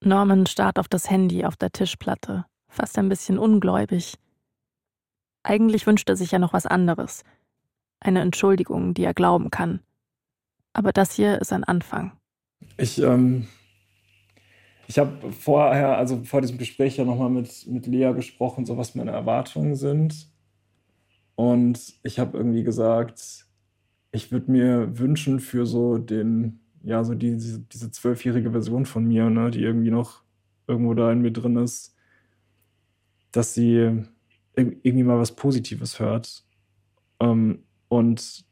Norman 0.00 0.46
starrt 0.46 0.78
auf 0.78 0.88
das 0.88 1.10
Handy 1.10 1.44
auf 1.44 1.56
der 1.56 1.70
Tischplatte, 1.70 2.44
fast 2.68 2.98
ein 2.98 3.08
bisschen 3.08 3.38
ungläubig. 3.38 4.14
Eigentlich 5.44 5.86
wünscht 5.86 6.08
er 6.08 6.16
sich 6.16 6.32
ja 6.32 6.38
noch 6.38 6.52
was 6.52 6.66
anderes. 6.66 7.24
Eine 8.00 8.20
Entschuldigung, 8.20 8.94
die 8.94 9.04
er 9.04 9.14
glauben 9.14 9.50
kann. 9.50 9.80
Aber 10.72 10.92
das 10.92 11.12
hier 11.12 11.40
ist 11.40 11.52
ein 11.52 11.64
Anfang. 11.64 12.12
Ich, 12.78 13.00
ähm, 13.00 13.46
ich 14.88 14.98
habe 14.98 15.30
vorher, 15.32 15.96
also 15.98 16.22
vor 16.24 16.40
diesem 16.40 16.58
Gespräch 16.58 16.96
ja 16.96 17.04
nochmal 17.04 17.30
mit, 17.30 17.66
mit 17.66 17.86
Lea 17.86 18.12
gesprochen, 18.12 18.64
so 18.64 18.76
was 18.76 18.94
meine 18.94 19.10
Erwartungen 19.10 19.76
sind. 19.76 20.31
Und 21.34 21.94
ich 22.02 22.18
habe 22.18 22.36
irgendwie 22.36 22.62
gesagt, 22.62 23.46
ich 24.12 24.30
würde 24.30 24.50
mir 24.50 24.98
wünschen 24.98 25.40
für 25.40 25.66
so 25.66 25.98
den, 25.98 26.60
ja, 26.82 27.02
so 27.04 27.14
diese, 27.14 27.60
diese 27.60 27.90
zwölfjährige 27.90 28.52
Version 28.52 28.86
von 28.86 29.06
mir, 29.06 29.30
ne, 29.30 29.50
die 29.50 29.62
irgendwie 29.62 29.90
noch 29.90 30.22
irgendwo 30.66 30.94
da 30.94 31.10
in 31.10 31.22
mir 31.22 31.32
drin 31.32 31.56
ist, 31.56 31.94
dass 33.32 33.54
sie 33.54 34.04
irgendwie 34.54 35.02
mal 35.02 35.18
was 35.18 35.34
Positives 35.34 35.98
hört. 35.98 36.44
Ähm, 37.20 37.64
und 37.88 38.44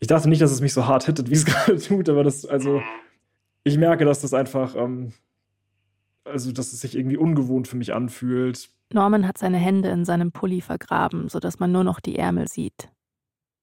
ich 0.00 0.08
dachte 0.08 0.28
nicht, 0.28 0.42
dass 0.42 0.50
es 0.50 0.60
mich 0.60 0.72
so 0.72 0.86
hart 0.86 1.04
hittet, 1.04 1.30
wie 1.30 1.34
es 1.34 1.44
gerade 1.46 1.78
tut, 1.78 2.08
aber 2.08 2.24
das, 2.24 2.44
also, 2.46 2.82
ich 3.64 3.76
merke, 3.78 4.04
dass 4.04 4.20
das 4.20 4.34
einfach, 4.34 4.74
ähm, 4.74 5.12
also, 6.24 6.52
dass 6.52 6.72
es 6.72 6.80
sich 6.80 6.96
irgendwie 6.96 7.16
ungewohnt 7.16 7.68
für 7.68 7.76
mich 7.76 7.92
anfühlt. 7.92 8.70
Norman 8.94 9.26
hat 9.26 9.38
seine 9.38 9.58
Hände 9.58 9.88
in 9.88 10.04
seinem 10.04 10.32
Pulli 10.32 10.60
vergraben, 10.60 11.28
sodass 11.28 11.58
man 11.60 11.72
nur 11.72 11.84
noch 11.84 12.00
die 12.00 12.18
Ärmel 12.18 12.48
sieht. 12.48 12.88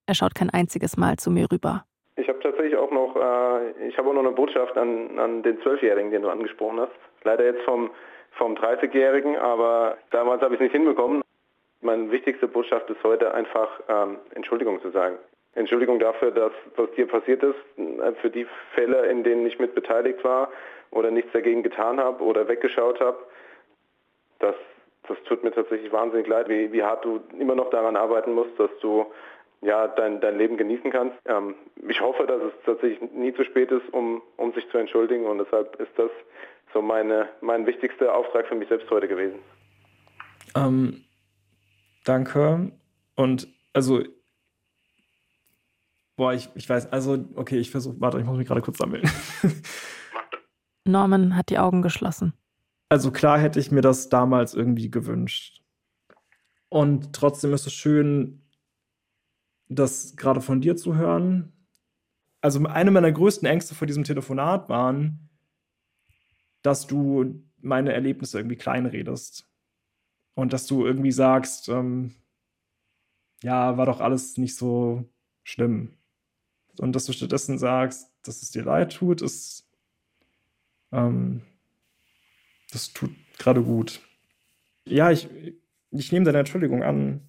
Er 0.07 0.15
schaut 0.15 0.35
kein 0.35 0.49
einziges 0.49 0.97
Mal 0.97 1.17
zu 1.17 1.31
mir 1.31 1.51
rüber. 1.51 1.85
Ich 2.15 2.27
habe 2.27 2.39
tatsächlich 2.39 2.75
auch 2.75 2.91
noch, 2.91 3.15
äh, 3.15 3.87
ich 3.87 3.97
habe 3.97 4.09
auch 4.09 4.13
noch 4.13 4.23
eine 4.23 4.31
Botschaft 4.31 4.77
an, 4.77 5.19
an 5.19 5.43
den 5.43 5.61
Zwölfjährigen, 5.61 6.11
den 6.11 6.23
du 6.23 6.29
angesprochen 6.29 6.79
hast. 6.79 6.91
Leider 7.23 7.45
jetzt 7.45 7.63
vom 7.63 7.91
vom 8.39 8.55
30-Jährigen, 8.55 9.37
aber 9.37 9.97
damals 10.11 10.41
habe 10.41 10.55
ich 10.55 10.61
es 10.61 10.65
nicht 10.65 10.71
hinbekommen. 10.71 11.21
Meine 11.81 12.11
wichtigste 12.11 12.47
Botschaft 12.47 12.89
ist 12.89 13.03
heute 13.03 13.33
einfach 13.33 13.69
ähm, 13.87 14.17
Entschuldigung 14.33 14.81
zu 14.81 14.89
sagen. 14.91 15.17
Entschuldigung 15.53 15.99
dafür, 15.99 16.31
dass 16.31 16.51
was 16.75 16.91
dir 16.91 17.07
passiert 17.07 17.43
ist, 17.43 17.57
äh, 17.77 18.13
für 18.21 18.29
die 18.29 18.47
Fälle, 18.73 19.05
in 19.07 19.23
denen 19.23 19.45
ich 19.45 19.59
mit 19.59 19.75
beteiligt 19.75 20.23
war 20.23 20.49
oder 20.91 21.11
nichts 21.11 21.31
dagegen 21.31 21.63
getan 21.63 21.99
habe 21.99 22.23
oder 22.23 22.47
weggeschaut 22.47 22.99
habe. 22.99 23.17
Das, 24.39 24.55
das 25.07 25.17
tut 25.23 25.43
mir 25.43 25.51
tatsächlich 25.51 25.91
wahnsinnig 25.91 26.27
leid, 26.27 26.49
wie, 26.49 26.71
wie 26.71 26.83
hart 26.83 27.03
du 27.05 27.19
immer 27.39 27.55
noch 27.55 27.69
daran 27.69 27.95
arbeiten 27.95 28.33
musst, 28.33 28.59
dass 28.59 28.69
du 28.81 29.05
ja, 29.61 29.87
dein, 29.87 30.21
dein 30.21 30.37
Leben 30.37 30.57
genießen 30.57 30.91
kannst. 30.91 31.17
Ähm, 31.25 31.55
ich 31.87 31.99
hoffe, 31.99 32.25
dass 32.25 32.41
es 32.41 32.53
tatsächlich 32.65 33.11
nie 33.11 33.33
zu 33.33 33.43
spät 33.43 33.71
ist, 33.71 33.91
um, 33.91 34.21
um 34.37 34.53
sich 34.53 34.69
zu 34.69 34.77
entschuldigen 34.77 35.25
und 35.25 35.39
deshalb 35.39 35.75
ist 35.79 35.91
das 35.97 36.11
so 36.73 36.81
meine, 36.81 37.29
mein 37.41 37.65
wichtigster 37.65 38.13
Auftrag 38.15 38.47
für 38.47 38.55
mich 38.55 38.69
selbst 38.69 38.89
heute 38.89 39.07
gewesen. 39.07 39.39
Ähm, 40.55 41.03
danke. 42.05 42.71
Und 43.15 43.47
also, 43.73 44.03
boah, 46.15 46.33
ich, 46.33 46.49
ich 46.55 46.69
weiß, 46.69 46.91
also, 46.91 47.17
okay, 47.35 47.57
ich 47.57 47.71
versuche, 47.71 47.99
warte, 47.99 48.19
ich 48.19 48.25
muss 48.25 48.37
mich 48.37 48.47
gerade 48.47 48.61
kurz 48.61 48.77
sammeln. 48.77 49.03
Norman 50.85 51.35
hat 51.35 51.49
die 51.49 51.59
Augen 51.59 51.81
geschlossen. 51.81 52.33
Also 52.89 53.11
klar 53.11 53.39
hätte 53.39 53.59
ich 53.59 53.71
mir 53.71 53.81
das 53.81 54.09
damals 54.09 54.55
irgendwie 54.55 54.89
gewünscht. 54.89 55.63
Und 56.69 57.13
trotzdem 57.13 57.53
ist 57.53 57.67
es 57.67 57.73
schön, 57.73 58.41
das 59.67 60.15
gerade 60.15 60.41
von 60.41 60.59
dir 60.59 60.75
zu 60.75 60.95
hören. 60.95 61.53
Also 62.41 62.63
eine 62.65 62.89
meiner 62.89 63.11
größten 63.11 63.47
Ängste 63.47 63.75
vor 63.75 63.85
diesem 63.85 64.03
Telefonat 64.03 64.69
waren, 64.69 65.29
dass 66.63 66.87
du 66.87 67.43
meine 67.57 67.93
Erlebnisse 67.93 68.39
irgendwie 68.39 68.55
kleinredest. 68.55 69.47
Und 70.33 70.53
dass 70.53 70.65
du 70.65 70.85
irgendwie 70.85 71.11
sagst, 71.11 71.69
ähm, 71.69 72.15
ja, 73.43 73.77
war 73.77 73.85
doch 73.85 73.99
alles 73.99 74.37
nicht 74.37 74.55
so 74.55 75.05
schlimm. 75.43 75.97
Und 76.79 76.95
dass 76.95 77.05
du 77.05 77.13
stattdessen 77.13 77.57
sagst, 77.57 78.11
dass 78.23 78.41
es 78.41 78.51
dir 78.51 78.63
leid 78.63 78.93
tut, 78.95 79.21
ist, 79.21 79.69
ähm, 80.91 81.41
das 82.71 82.93
tut 82.93 83.11
gerade 83.37 83.63
gut. 83.63 84.01
Ja, 84.85 85.11
ich, 85.11 85.29
ich 85.91 86.11
nehme 86.11 86.25
deine 86.25 86.39
Entschuldigung 86.39 86.83
an. 86.83 87.27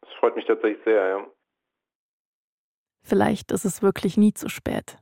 Das 0.00 0.10
freut 0.18 0.36
mich 0.36 0.46
tatsächlich 0.46 0.82
sehr, 0.84 1.08
ja. 1.08 1.26
Vielleicht 3.02 3.50
ist 3.52 3.64
es 3.64 3.82
wirklich 3.82 4.16
nie 4.16 4.34
zu 4.34 4.48
spät 4.48 4.98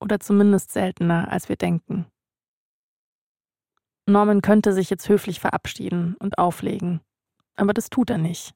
oder 0.00 0.20
zumindest 0.20 0.72
seltener, 0.72 1.30
als 1.30 1.48
wir 1.48 1.56
denken. 1.56 2.06
Norman 4.06 4.42
könnte 4.42 4.72
sich 4.72 4.90
jetzt 4.90 5.08
höflich 5.08 5.40
verabschieden 5.40 6.14
und 6.18 6.38
auflegen, 6.38 7.00
aber 7.56 7.72
das 7.72 7.88
tut 7.90 8.10
er 8.10 8.18
nicht. 8.18 8.54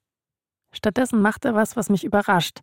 Stattdessen 0.72 1.22
macht 1.22 1.46
er 1.46 1.54
was, 1.54 1.76
was 1.76 1.88
mich 1.88 2.04
überrascht. 2.04 2.60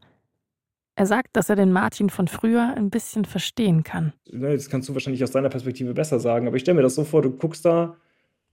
Er 0.96 1.06
sagt, 1.06 1.36
dass 1.36 1.50
er 1.50 1.56
den 1.56 1.72
Martin 1.72 2.10
von 2.10 2.28
früher 2.28 2.74
ein 2.76 2.89
bisschen 2.89 3.26
verstehen 3.26 3.84
kann. 3.84 4.14
Das 4.26 4.70
kannst 4.70 4.88
du 4.88 4.93
wahrscheinlich 4.93 5.24
aus 5.24 5.32
deiner 5.32 5.50
Perspektive 5.50 5.93
besser 5.93 6.20
sagen, 6.20 6.48
aber 6.48 6.56
ich 6.56 6.62
stelle 6.62 6.76
mir 6.76 6.84
das 6.84 6.96
so 6.96 7.04
vor, 7.04 7.22
du 7.22 7.32
guckst 7.32 7.66
da, 7.66 7.98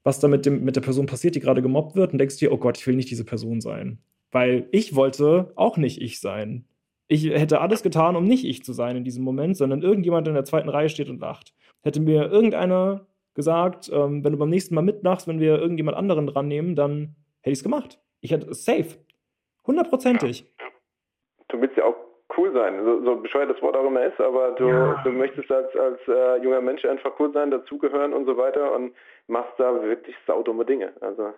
was 0.03 0.18
da 0.18 0.26
mit, 0.26 0.45
dem, 0.45 0.64
mit 0.64 0.74
der 0.74 0.80
Person 0.80 1.07
passiert, 1.07 1.36
die 1.36 1.40
gerade 1.40 1.62
gemobbt 1.62 1.95
wird, 1.95 2.12
und 2.12 2.18
denkst 2.18 2.38
dir, 2.38 2.53
oh 2.53 2.59
Gott, 2.59 2.78
ich 2.78 2.86
will 2.86 2.97
nicht 2.97 3.11
diese 3.11 3.24
Person 3.24 3.61
sein. 3.61 3.99
Weil 4.32 4.66
ich 4.72 4.97
wollte 4.97 5.53
auch 5.55 5.76
nicht 5.76 6.03
ich 6.03 6.20
sein 6.20 6.66
ich 7.12 7.28
hätte 7.28 7.61
alles 7.61 7.82
getan, 7.82 8.16
um 8.16 8.24
nicht 8.24 8.45
ich 8.45 8.64
zu 8.64 8.72
sein 8.72 8.97
in 8.97 9.05
diesem 9.05 9.22
Moment, 9.22 9.57
sondern 9.57 9.82
irgendjemand 9.82 10.26
in 10.28 10.34
der 10.34 10.45
zweiten 10.45 10.68
Reihe 10.68 10.88
steht 10.88 11.11
und 11.11 11.20
lacht. 11.20 11.55
Hätte 11.82 12.01
mir 12.01 12.30
irgendeiner 12.30 13.07
gesagt, 13.34 13.90
ähm, 13.93 14.24
wenn 14.24 14.32
du 14.32 14.38
beim 14.38 14.49
nächsten 14.49 14.74
Mal 14.74 14.82
mitmachst, 14.82 15.28
wenn 15.28 15.40
wir 15.40 15.59
irgendjemand 15.59 15.97
anderen 15.97 16.26
dran 16.26 16.49
nehmen, 16.49 16.74
dann 16.74 17.14
hätte 17.40 17.53
ich 17.53 17.59
es 17.59 17.62
gemacht. 17.62 18.01
Ich 18.20 18.30
hätte 18.30 18.49
es 18.49 18.64
safe. 18.64 18.97
Hundertprozentig. 19.66 20.40
Ja, 20.59 20.66
Du 21.49 21.61
willst 21.61 21.76
ja 21.76 21.84
auch 21.84 21.95
cool 22.36 22.52
sein, 22.52 22.84
so, 22.84 23.04
so 23.04 23.16
bescheuert 23.16 23.50
das 23.50 23.60
Wort 23.62 23.76
auch 23.76 23.86
immer 23.86 24.04
ist, 24.04 24.20
aber 24.20 24.52
du, 24.52 24.68
ja. 24.68 25.00
du 25.04 25.10
möchtest 25.10 25.50
als, 25.50 25.74
als 25.76 25.98
äh, 26.08 26.42
junger 26.42 26.60
Mensch 26.60 26.84
einfach 26.84 27.12
cool 27.18 27.32
sein, 27.32 27.50
dazugehören 27.50 28.12
und 28.12 28.26
so 28.26 28.36
weiter 28.36 28.74
und 28.74 28.92
machst 29.28 29.52
da 29.58 29.82
wirklich 29.82 30.16
saudumme 30.26 30.64
Dinge. 30.64 30.92
Also 31.00 31.32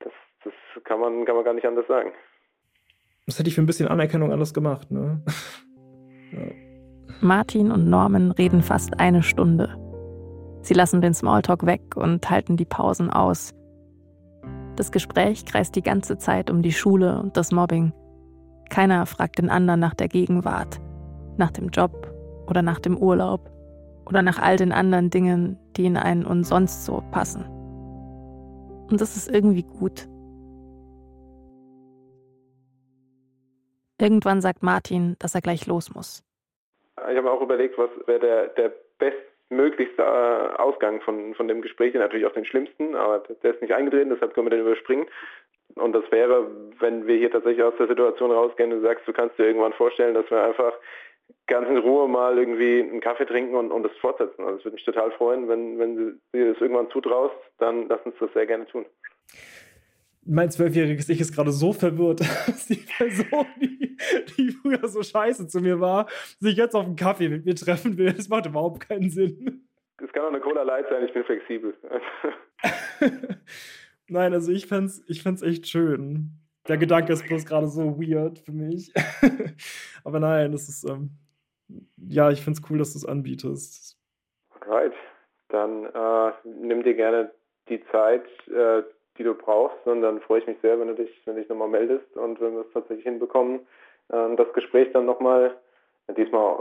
das, 0.00 0.12
das 0.44 0.84
kann 0.84 1.00
man, 1.00 1.24
kann 1.24 1.36
man 1.36 1.44
gar 1.44 1.54
nicht 1.54 1.66
anders 1.66 1.86
sagen. 1.86 2.12
Das 3.26 3.38
hätte 3.38 3.48
ich 3.48 3.54
für 3.54 3.62
ein 3.62 3.66
bisschen 3.66 3.88
Anerkennung 3.88 4.32
alles 4.32 4.54
gemacht, 4.54 4.90
ne? 4.90 5.22
ja. 6.32 6.70
Martin 7.22 7.70
und 7.70 7.88
Norman 7.88 8.30
reden 8.32 8.62
fast 8.62 8.98
eine 8.98 9.22
Stunde. 9.22 9.76
Sie 10.62 10.74
lassen 10.74 11.00
den 11.00 11.14
Smalltalk 11.14 11.66
weg 11.66 11.96
und 11.96 12.28
halten 12.30 12.56
die 12.56 12.64
Pausen 12.64 13.10
aus. 13.10 13.54
Das 14.76 14.90
Gespräch 14.90 15.44
kreist 15.44 15.76
die 15.76 15.82
ganze 15.82 16.16
Zeit 16.16 16.50
um 16.50 16.62
die 16.62 16.72
Schule 16.72 17.18
und 17.20 17.36
das 17.36 17.52
Mobbing. 17.52 17.92
Keiner 18.70 19.04
fragt 19.04 19.38
den 19.38 19.50
anderen 19.50 19.80
nach 19.80 19.94
der 19.94 20.08
Gegenwart, 20.08 20.80
nach 21.36 21.50
dem 21.50 21.68
Job 21.68 21.92
oder 22.48 22.62
nach 22.62 22.78
dem 22.78 22.96
Urlaub 22.96 23.50
oder 24.06 24.22
nach 24.22 24.38
all 24.38 24.56
den 24.56 24.72
anderen 24.72 25.10
Dingen, 25.10 25.58
die 25.76 25.86
in 25.86 25.96
einen 25.96 26.24
und 26.24 26.44
sonst 26.44 26.84
so 26.84 27.02
passen. 27.10 27.44
Und 28.88 29.00
das 29.00 29.16
ist 29.16 29.28
irgendwie 29.28 29.62
gut. 29.62 30.08
Irgendwann 34.00 34.40
sagt 34.40 34.62
Martin, 34.62 35.16
dass 35.18 35.34
er 35.34 35.42
gleich 35.42 35.66
los 35.66 35.94
muss. 35.94 36.22
Ich 37.10 37.16
habe 37.16 37.30
auch 37.30 37.42
überlegt, 37.42 37.76
was 37.76 37.90
wäre 38.06 38.20
der, 38.20 38.48
der 38.48 38.72
beste 38.98 39.29
äh, 39.50 40.02
Ausgang 40.58 41.00
von, 41.00 41.34
von 41.34 41.48
dem 41.48 41.62
Gespräch, 41.62 41.94
natürlich 41.94 42.26
auch 42.26 42.32
den 42.32 42.44
schlimmsten, 42.44 42.94
aber 42.94 43.22
der 43.42 43.54
ist 43.54 43.62
nicht 43.62 43.74
eingetreten, 43.74 44.10
deshalb 44.10 44.34
können 44.34 44.46
wir 44.46 44.56
den 44.56 44.66
überspringen. 44.66 45.06
Und 45.76 45.92
das 45.92 46.04
wäre, 46.10 46.50
wenn 46.80 47.06
wir 47.06 47.16
hier 47.16 47.30
tatsächlich 47.30 47.62
aus 47.62 47.74
der 47.78 47.86
Situation 47.86 48.32
rausgehen 48.32 48.72
und 48.72 48.82
sagst, 48.82 49.06
du 49.06 49.12
kannst 49.12 49.38
dir 49.38 49.46
irgendwann 49.46 49.72
vorstellen, 49.72 50.14
dass 50.14 50.28
wir 50.30 50.42
einfach 50.42 50.72
ganz 51.46 51.68
in 51.68 51.78
Ruhe 51.78 52.08
mal 52.08 52.38
irgendwie 52.38 52.80
einen 52.80 53.00
Kaffee 53.00 53.26
trinken 53.26 53.54
und, 53.54 53.70
und 53.70 53.84
das 53.84 53.96
fortsetzen. 53.98 54.42
Also 54.42 54.58
es 54.58 54.64
würde 54.64 54.74
mich 54.74 54.84
total 54.84 55.10
freuen, 55.12 55.48
wenn, 55.48 55.78
wenn 55.78 55.96
du 55.96 56.12
dir 56.32 56.52
das 56.52 56.60
irgendwann 56.60 56.90
zutraust, 56.90 57.36
dann 57.58 57.88
lass 57.88 58.04
uns 58.04 58.16
das 58.18 58.32
sehr 58.32 58.46
gerne 58.46 58.66
tun. 58.66 58.84
Mein 60.26 60.50
zwölfjähriges 60.50 61.08
Ich 61.08 61.20
ist 61.20 61.34
gerade 61.34 61.50
so 61.50 61.72
verwirrt, 61.72 62.20
dass 62.46 62.66
die 62.66 62.84
Person, 62.96 63.46
die, 63.60 63.96
die 64.36 64.52
früher 64.52 64.86
so 64.88 65.02
scheiße 65.02 65.48
zu 65.48 65.60
mir 65.60 65.80
war, 65.80 66.08
sich 66.38 66.56
jetzt 66.56 66.74
auf 66.74 66.84
einen 66.84 66.96
Kaffee 66.96 67.28
mit 67.28 67.44
mir 67.44 67.54
treffen 67.54 67.96
will. 67.96 68.12
Das 68.12 68.28
macht 68.28 68.46
überhaupt 68.46 68.88
keinen 68.88 69.10
Sinn. 69.10 69.66
Es 70.02 70.12
kann 70.12 70.24
auch 70.24 70.28
eine 70.28 70.40
Cola 70.40 70.62
Light 70.62 70.86
sein, 70.88 71.04
ich 71.04 71.12
bin 71.12 71.24
flexibel. 71.24 71.74
Nein, 74.08 74.32
also 74.32 74.50
ich 74.50 74.66
fände 74.66 74.92
ich 75.06 75.22
fänd's 75.22 75.42
echt 75.42 75.68
schön. 75.68 76.32
Der 76.68 76.78
Gedanke 76.78 77.12
ist 77.12 77.26
bloß 77.26 77.46
gerade 77.46 77.68
so 77.68 77.98
weird 78.00 78.38
für 78.38 78.52
mich. 78.52 78.92
Aber 80.04 80.20
nein, 80.20 80.52
das 80.52 80.68
ist, 80.68 80.84
ähm, 80.84 81.10
ja, 81.96 82.30
ich 82.30 82.42
finde 82.42 82.60
es 82.60 82.70
cool, 82.70 82.78
dass 82.78 82.92
du 82.92 82.98
es 82.98 83.06
anbietest. 83.06 83.98
Right. 84.66 84.92
Dann 85.48 85.86
äh, 85.86 86.32
nimm 86.44 86.82
dir 86.82 86.94
gerne 86.94 87.30
die 87.68 87.82
Zeit, 87.90 88.24
äh, 88.48 88.82
die 89.20 89.24
du 89.24 89.34
brauchst, 89.34 89.86
und 89.86 90.00
dann 90.00 90.20
freue 90.22 90.40
ich 90.40 90.46
mich 90.46 90.56
sehr, 90.62 90.80
wenn 90.80 90.88
du 90.88 90.94
dich, 90.94 91.10
wenn 91.26 91.34
du 91.34 91.42
dich 91.42 91.50
nochmal 91.50 91.68
meldest 91.68 92.16
und 92.16 92.40
wenn 92.40 92.54
wir 92.54 92.62
es 92.62 92.72
tatsächlich 92.72 93.04
hinbekommen, 93.04 93.60
äh, 94.08 94.36
das 94.36 94.50
Gespräch 94.54 94.88
dann 94.94 95.04
nochmal, 95.04 95.54
diesmal 96.16 96.56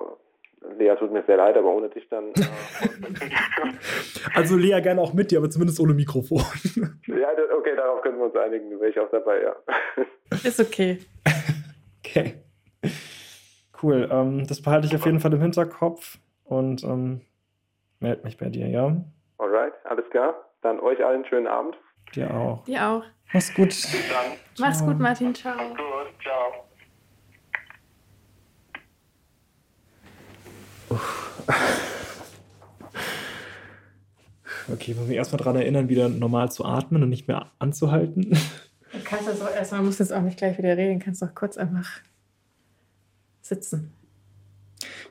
Lea 0.77 0.93
tut 0.99 1.13
mir 1.13 1.23
sehr 1.23 1.37
leid, 1.37 1.55
aber 1.55 1.73
ohne 1.73 1.87
dich 1.87 2.05
dann. 2.09 2.33
Äh, 2.33 2.41
also 4.35 4.57
Lea 4.57 4.81
gerne 4.81 4.99
auch 4.99 5.13
mit 5.13 5.31
dir, 5.31 5.39
aber 5.39 5.49
zumindest 5.49 5.79
ohne 5.79 5.93
Mikrofon. 5.93 6.41
ja, 7.07 7.29
okay, 7.57 7.77
darauf 7.77 8.01
können 8.01 8.17
wir 8.17 8.25
uns 8.25 8.35
einigen. 8.35 8.69
Wäre 8.77 8.89
ich 8.89 8.99
auch 8.99 9.09
dabei, 9.09 9.41
ja. 9.41 9.55
Ist 10.43 10.59
okay. 10.59 10.99
okay. 11.99 12.33
Cool. 13.81 14.09
Ähm, 14.11 14.45
das 14.47 14.61
behalte 14.61 14.87
ich 14.87 14.95
auf 14.95 15.05
jeden 15.05 15.21
Fall 15.21 15.33
im 15.33 15.39
Hinterkopf 15.39 16.17
und 16.43 16.83
ähm, 16.83 17.21
melde 18.01 18.23
mich 18.23 18.37
bei 18.37 18.49
dir, 18.49 18.67
ja? 18.67 18.93
Alright, 19.37 19.73
alles 19.85 20.09
klar. 20.09 20.35
Dann 20.61 20.81
euch 20.81 21.03
allen 21.05 21.23
einen 21.23 21.25
schönen 21.25 21.47
Abend. 21.47 21.77
Dir 22.15 22.33
auch. 22.33 22.63
Dir 22.65 22.87
auch. 22.87 23.03
Mach's 23.33 23.53
gut. 23.53 23.75
Dann. 23.83 24.37
Mach's 24.59 24.81
gut, 24.81 24.99
Martin. 24.99 25.35
Ciao. 25.35 25.55
Mach's 25.55 25.69
gut. 25.69 26.21
Ciao. 26.21 26.65
Okay, 34.71 34.91
ich 34.91 34.97
muss 34.97 35.07
mich 35.07 35.17
erstmal 35.17 35.37
daran 35.37 35.55
erinnern, 35.55 35.89
wieder 35.89 36.09
normal 36.09 36.51
zu 36.51 36.65
atmen 36.65 37.01
und 37.03 37.09
nicht 37.09 37.27
mehr 37.27 37.51
anzuhalten. 37.59 38.37
Du 38.91 38.99
kannst 39.03 39.27
das 39.27 39.41
auch 39.41 39.51
erstmal, 39.51 39.81
musst 39.81 39.99
jetzt 39.99 40.13
auch 40.13 40.21
nicht 40.21 40.37
gleich 40.37 40.57
wieder 40.57 40.75
reden, 40.77 40.99
kannst 40.99 41.21
doch 41.21 41.33
kurz 41.33 41.57
einfach 41.57 41.87
sitzen. 43.41 43.93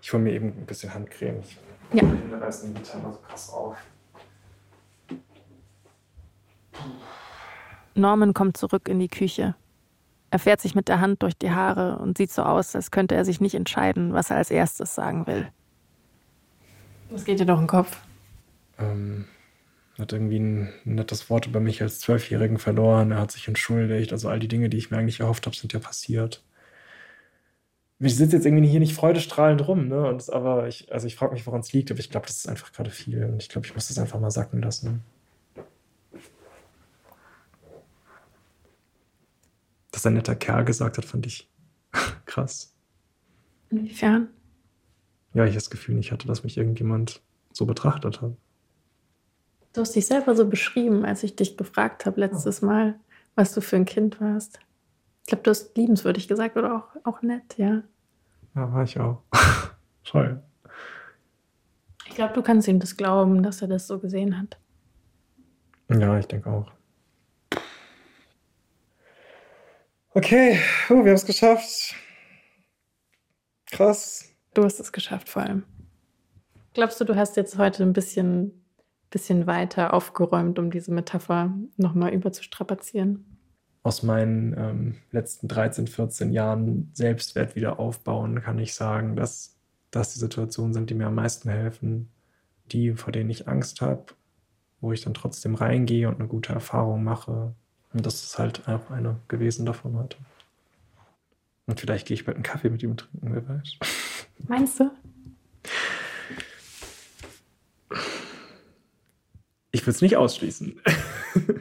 Ich 0.03 0.13
hole 0.13 0.23
mir 0.23 0.33
eben 0.33 0.49
ein 0.49 0.67
bisschen 0.67 0.93
Handcreme. 0.95 1.41
Ich 1.43 1.57
Ja. 1.93 2.03
Da 2.31 2.39
reißt 2.39 2.65
die 2.65 2.75
Gitarre 2.75 3.13
so 3.13 3.19
krass 3.19 3.51
auf. 3.51 3.77
Norman 7.95 8.35
kommt 8.35 8.57
zurück 8.57 8.89
in 8.89 8.99
die 8.99 9.09
Küche. 9.09 9.55
Er 10.31 10.39
fährt 10.39 10.61
sich 10.61 10.75
mit 10.75 10.89
der 10.89 11.01
Hand 11.01 11.23
durch 11.23 11.37
die 11.37 11.51
Haare 11.51 11.99
und 11.99 12.19
sieht 12.19 12.31
so 12.31 12.43
aus, 12.43 12.75
als 12.77 12.91
könnte 12.91 13.15
er 13.15 13.25
sich 13.25 13.41
nicht 13.41 13.55
entscheiden, 13.55 14.13
was 14.13 14.31
er 14.31 14.37
als 14.37 14.51
erstes 14.51 14.95
sagen 14.95 15.27
will. 15.27 15.49
Was 17.11 17.25
geht 17.25 17.41
dir 17.41 17.47
doch 17.47 17.61
im 17.61 17.67
Kopf? 17.67 17.99
Ähm, 18.79 19.25
hat 19.99 20.13
irgendwie 20.13 20.39
ein 20.39 20.73
nettes 20.85 21.31
Wort 21.31 21.47
über 21.47 21.61
mich 21.61 21.81
als 21.83 22.01
Zwölfjährigen 22.01 22.59
verloren. 22.59 23.11
Er 23.11 23.21
hat 23.21 23.33
sich 23.33 23.49
entschuldigt. 23.49 24.13
Also 24.13 24.29
all 24.29 24.39
die 24.39 24.49
Dinge, 24.49 24.69
die 24.69 24.77
ich 24.77 24.91
mir 24.91 24.99
eigentlich 24.99 25.21
erhofft 25.21 25.47
habe, 25.47 25.57
sind 25.57 25.73
ja 25.73 25.81
passiert. 25.81 26.45
Ich 28.01 28.17
sitze 28.17 28.37
jetzt 28.37 28.47
irgendwie 28.47 28.69
hier 28.69 28.79
nicht 28.79 28.95
freudestrahlend 28.95 29.67
rum, 29.67 29.89
ne? 29.89 30.07
Und 30.07 30.19
das, 30.19 30.31
aber 30.31 30.69
ich, 30.69 30.93
also 30.93 31.09
ich 31.09 31.17
frage 31.17 31.33
mich, 31.33 31.47
woran 31.47 31.61
es 31.61 31.73
liegt, 31.73 31.91
aber 31.91 31.99
ich 31.99 32.11
glaube, 32.11 32.27
das 32.27 32.37
ist 32.37 32.49
einfach 32.49 32.71
gerade 32.73 32.91
viel. 32.91 33.25
Und 33.25 33.43
ich 33.43 33.49
glaube, 33.49 33.67
ich 33.67 33.75
muss 33.75 33.89
das 33.89 33.99
einfach 33.99 34.21
mal 34.21 34.31
sacken 34.31 34.63
lassen. 34.63 35.03
Dass 39.99 40.07
ein 40.07 40.15
netter 40.15 40.37
Kerl 40.37 40.65
gesagt 40.65 40.97
hat, 40.97 41.05
fand 41.05 41.27
ich 41.27 41.51
krass. 42.25 42.73
Inwiefern? 43.69 44.29
Ja, 45.35 45.45
ich 45.45 45.57
das 45.57 45.71
Gefühl 45.71 45.97
nicht 45.97 46.13
hatte, 46.13 46.29
dass 46.29 46.45
mich 46.45 46.57
irgendjemand 46.57 47.21
so 47.53 47.67
betrachtet 47.67 48.23
hat. 48.23 48.37
Du 49.73 49.81
hast 49.81 49.97
dich 49.97 50.07
selber 50.07 50.37
so 50.37 50.49
beschrieben, 50.49 51.05
als 51.05 51.25
ich 51.25 51.35
dich 51.35 51.57
gefragt 51.57 52.07
habe 52.07 52.21
letztes 52.21 52.63
Mal, 52.63 52.95
was 53.35 53.53
du 53.53 53.61
für 53.61 53.75
ein 53.75 53.87
Kind 53.87 54.21
warst. 54.21 54.61
Ich 55.23 55.31
glaube, 55.31 55.43
du 55.43 55.51
hast 55.51 55.77
liebenswürdig 55.77 56.29
gesagt 56.29 56.57
oder 56.57 56.77
auch, 56.77 56.95
auch 57.03 57.23
nett, 57.23 57.59
ja. 57.59 57.83
Ja, 58.55 58.73
war 58.73 58.85
ich 58.85 59.01
auch. 59.01 59.25
Toll. 60.05 60.41
Ich 62.07 62.15
glaube, 62.15 62.35
du 62.35 62.43
kannst 62.43 62.69
ihm 62.69 62.79
das 62.79 62.97
glauben, 62.97 63.43
dass 63.43 63.63
er 63.63 63.69
das 63.69 63.89
so 63.89 63.99
gesehen 63.99 64.39
hat. 64.39 64.61
Ja, 65.89 66.17
ich 66.21 66.27
denke 66.29 66.49
auch. 66.49 66.78
Okay, 70.19 70.59
oh, 70.91 70.95
wir 70.95 71.11
haben 71.11 71.15
es 71.15 71.25
geschafft. 71.25 71.95
Krass. 73.71 74.29
Du 74.53 74.65
hast 74.65 74.81
es 74.81 74.91
geschafft, 74.91 75.29
vor 75.29 75.43
allem. 75.43 75.63
Glaubst 76.75 77.01
du, 77.01 77.05
du 77.05 77.15
hast 77.15 77.37
jetzt 77.37 77.57
heute 77.57 77.85
ein 77.85 77.93
bisschen, 77.93 78.65
bisschen 79.11 79.47
weiter 79.47 79.95
aufgeräumt, 79.95 80.59
um 80.59 80.73
diese 80.73 80.91
Metapher 80.91 81.57
nochmal 81.77 82.13
überzustrapazieren? 82.13 83.39
Aus 83.85 84.03
meinen 84.03 84.57
ähm, 84.59 84.97
letzten 85.13 85.47
13, 85.47 85.87
14 85.87 86.33
Jahren 86.33 86.91
Selbstwert 86.95 87.55
wieder 87.55 87.79
aufbauen, 87.79 88.43
kann 88.43 88.59
ich 88.59 88.75
sagen, 88.75 89.15
dass 89.15 89.57
das 89.93 90.15
die 90.15 90.19
Situationen 90.19 90.75
sind, 90.75 90.91
die 90.91 90.95
mir 90.95 91.07
am 91.07 91.15
meisten 91.15 91.49
helfen. 91.49 92.11
Die, 92.73 92.93
vor 92.95 93.13
denen 93.13 93.31
ich 93.31 93.47
Angst 93.47 93.83
habe, 93.83 94.07
wo 94.81 94.91
ich 94.91 95.01
dann 95.01 95.15
trotzdem 95.15 95.55
reingehe 95.55 96.09
und 96.09 96.19
eine 96.19 96.27
gute 96.27 96.55
Erfahrung 96.55 97.05
mache. 97.05 97.55
Und 97.93 98.05
das 98.05 98.23
ist 98.23 98.39
halt 98.39 98.69
auch 98.69 98.91
eine 98.91 99.17
gewesen 99.29 99.67
davon 99.67 99.97
heute. 99.97 100.17
Und 101.67 101.81
vielleicht 101.81 102.07
gehe 102.07 102.15
ich 102.15 102.25
bald 102.25 102.37
einen 102.37 102.45
Kaffee 102.45 102.71
mit 102.71 102.83
ihm 102.83 102.97
trinken, 102.97 103.35
wer 103.35 103.49
weiß. 103.49 103.75
Meinst 104.47 104.81
du? 104.81 104.91
Ich 109.71 109.87
will 109.87 109.93
es 109.93 110.01
nicht 110.01 110.17
ausschließen. 110.17 110.81
das 111.35 111.45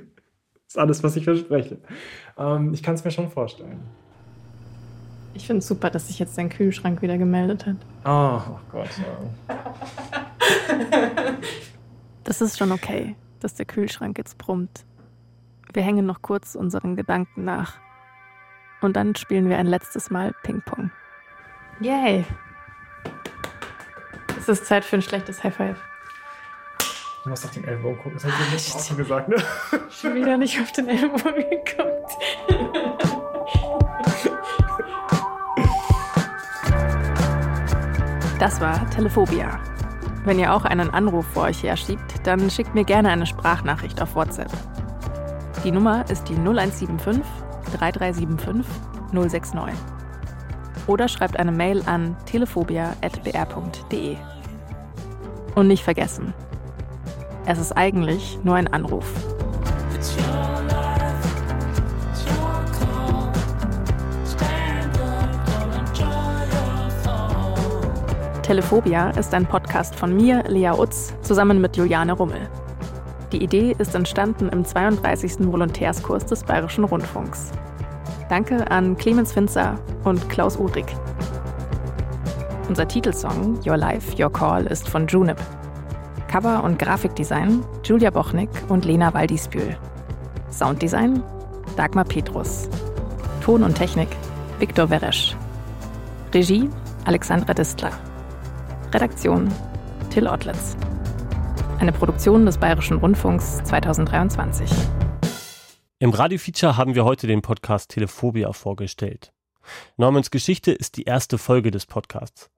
ist 0.68 0.78
alles, 0.78 1.04
was 1.04 1.16
ich 1.16 1.26
verspreche. 1.26 1.78
Ähm, 2.38 2.74
ich 2.74 2.84
kann 2.84 2.96
es 2.96 3.04
mir 3.04 3.12
schon 3.12 3.30
vorstellen. 3.30 3.82
Ich 5.34 5.46
finde 5.46 5.60
es 5.60 5.68
super, 5.68 5.90
dass 5.90 6.08
sich 6.08 6.18
jetzt 6.20 6.38
dein 6.38 6.50
Kühlschrank 6.50 7.02
wieder 7.02 7.18
gemeldet 7.18 7.66
hat. 7.66 7.76
Oh, 8.06 8.42
oh 8.54 8.60
Gott, 8.72 8.90
ja. 8.98 9.20
Das 12.24 12.42
ist 12.42 12.58
schon 12.58 12.72
okay, 12.72 13.16
dass 13.40 13.54
der 13.54 13.66
Kühlschrank 13.66 14.18
jetzt 14.18 14.38
brummt. 14.38 14.84
Wir 15.74 15.84
hängen 15.84 16.06
noch 16.06 16.22
kurz 16.22 16.56
unseren 16.56 16.96
Gedanken 16.96 17.44
nach. 17.44 17.74
Und 18.82 18.96
dann 18.96 19.16
spielen 19.16 19.50
wir 19.50 19.58
ein 19.58 19.68
letztes 19.68 20.10
Mal 20.10 20.34
Ping-Pong. 20.44 20.92
Yay! 21.80 22.26
Es 24.38 24.48
ist 24.48 24.66
Zeit 24.66 24.86
für 24.86 24.98
ein 24.98 25.02
schlechtes 25.02 25.44
High 25.44 25.56
Five. 25.56 25.78
Du 27.24 27.30
musst 27.30 27.44
auf 27.44 27.52
den 27.52 27.66
Ellbogen 27.66 27.98
gucken, 27.98 28.14
das 28.14 28.24
habe 28.24 28.34
ich 28.56 28.74
Mal 28.74 28.76
auch 28.76 28.88
schon 28.88 28.98
gesagt, 28.98 29.28
ne? 29.28 29.36
Schon 29.90 30.16
wieder 30.16 30.38
nicht 30.38 30.60
auf 30.62 30.72
den 30.72 30.88
Ellbogen 30.88 31.36
geguckt. 31.36 32.12
Das 38.40 38.62
war 38.62 38.90
Telephobia. 38.92 39.60
Wenn 40.24 40.40
ihr 40.40 40.54
auch 40.54 40.64
einen 40.64 40.92
Anruf 40.92 41.26
vor 41.34 41.44
euch 41.44 41.64
herschiebt, 41.64 42.26
dann 42.26 42.50
schickt 42.50 42.76
mir 42.76 42.86
gerne 42.86 43.10
eine 43.10 43.26
Sprachnachricht 43.26 44.02
auf 44.02 44.16
WhatsApp. 44.16 44.52
Die 45.64 45.72
Nummer 45.72 46.10
ist 46.10 46.30
die 46.30 46.36
0175 46.36 47.24
3375 47.78 48.66
069. 49.12 49.76
Oder 50.88 51.08
schreibt 51.08 51.38
eine 51.38 51.52
Mail 51.52 51.82
an 51.86 52.16
telephobia.br.de. 52.26 54.16
Und 55.56 55.68
nicht 55.68 55.84
vergessen, 55.84 56.34
es 57.46 57.60
ist 57.60 57.72
eigentlich 57.74 58.40
nur 58.44 58.56
ein 58.56 58.68
Anruf. 58.68 59.12
Telephobia 68.44 69.10
ist 69.10 69.34
ein 69.34 69.46
Podcast 69.46 69.94
von 69.96 70.16
mir, 70.16 70.44
Lea 70.48 70.70
Utz, 70.70 71.14
zusammen 71.22 71.60
mit 71.60 71.76
Juliane 71.76 72.14
Rummel. 72.14 72.48
Die 73.34 73.44
Idee 73.44 73.76
ist 73.78 73.94
entstanden 73.94 74.48
im 74.50 74.64
32. 74.64 75.52
Volontärskurs 75.52 76.26
des 76.26 76.44
Bayerischen 76.44 76.86
Rundfunks. 76.86 77.52
Danke 78.30 78.72
an 78.72 78.96
Clemens 78.96 79.34
Finzer 79.34 79.78
und 80.06 80.30
Klaus 80.30 80.58
Uhrig. 80.58 80.86
Unser 82.70 82.88
Titelsong 82.88 83.60
Your 83.66 83.78
Life, 83.78 84.22
Your 84.22 84.32
Call 84.32 84.66
ist 84.68 84.88
von 84.88 85.08
Junip. 85.08 85.38
Cover- 86.30 86.64
und 86.64 86.80
Grafikdesign 86.80 87.64
Julia 87.84 88.12
Bochnik 88.12 88.50
und 88.70 88.86
Lena 88.86 89.14
Waldispül. 89.14 89.76
Sounddesign 90.52 91.22
Dagmar 91.76 92.06
Petrus. 92.06 92.70
Ton 93.42 93.64
und 93.64 93.76
Technik 93.76 94.10
Viktor 94.60 94.90
Weresch. 94.90 95.36
Regie 96.34 96.70
Alexandra 97.06 97.54
Distler. 97.54 97.92
Redaktion 98.94 99.50
Till 100.10 100.28
Ottlitz. 100.28 100.76
Eine 101.80 101.92
Produktion 101.92 102.48
des 102.48 102.58
Bayerischen 102.58 102.98
Rundfunks 102.98 103.64
2023. 103.64 104.68
Im 106.00 106.10
Radiofeature 106.10 106.76
haben 106.76 106.96
wir 106.96 107.06
heute 107.06 107.28
den 107.28 107.44
Podcast 107.44 107.92
Telephobia 107.92 108.52
vorgestellt. 108.52 109.32
Normans 109.96 110.32
Geschichte 110.32 110.72
ist 110.72 110.98
die 110.98 111.04
erste 111.04 111.38
Folge 111.38 111.70
des 111.70 111.86
Podcasts. 111.86 112.50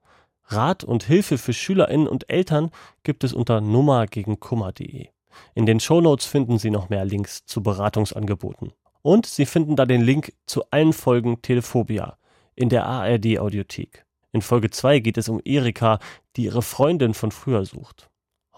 Rat 0.46 0.86
und 0.86 1.04
Hilfe 1.04 1.38
für 1.38 1.52
SchülerInnen 1.52 2.08
und 2.08 2.30
Eltern 2.30 2.72
gibt 3.04 3.26
es 3.26 3.34
unter 3.34 3.60
nummergegenkummer.de. 3.60 5.10
In 5.54 5.66
den 5.66 5.82
Shownotes 5.82 6.26
finden 6.26 6.58
Sie 6.58 6.70
noch 6.70 6.88
mehr 6.88 7.04
Links 7.04 7.46
zu 7.46 7.62
Beratungsangeboten. 7.62 8.72
Und 9.02 9.26
Sie 9.26 9.46
finden 9.46 9.76
da 9.76 9.86
den 9.86 10.02
Link 10.02 10.32
zu 10.46 10.64
allen 10.72 10.94
Folgen 10.94 11.42
Telephobia 11.42 12.18
in 12.56 12.70
der 12.70 12.86
ARD 12.86 13.38
Audiothek. 13.40 14.06
In 14.32 14.42
Folge 14.42 14.70
2 14.70 15.00
geht 15.00 15.18
es 15.18 15.28
um 15.28 15.42
Erika, 15.44 16.00
die 16.38 16.46
ihre 16.46 16.62
Freundin 16.62 17.14
von 17.14 17.32
früher 17.32 17.66
sucht. 17.66 18.10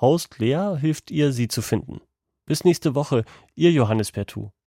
Host 0.01 0.39
Lea 0.39 0.77
hilft 0.79 1.11
ihr, 1.11 1.31
sie 1.31 1.47
zu 1.47 1.61
finden. 1.61 2.01
Bis 2.45 2.63
nächste 2.63 2.95
Woche, 2.95 3.23
ihr 3.55 3.71
Johannes 3.71 4.11
Pertu. 4.11 4.51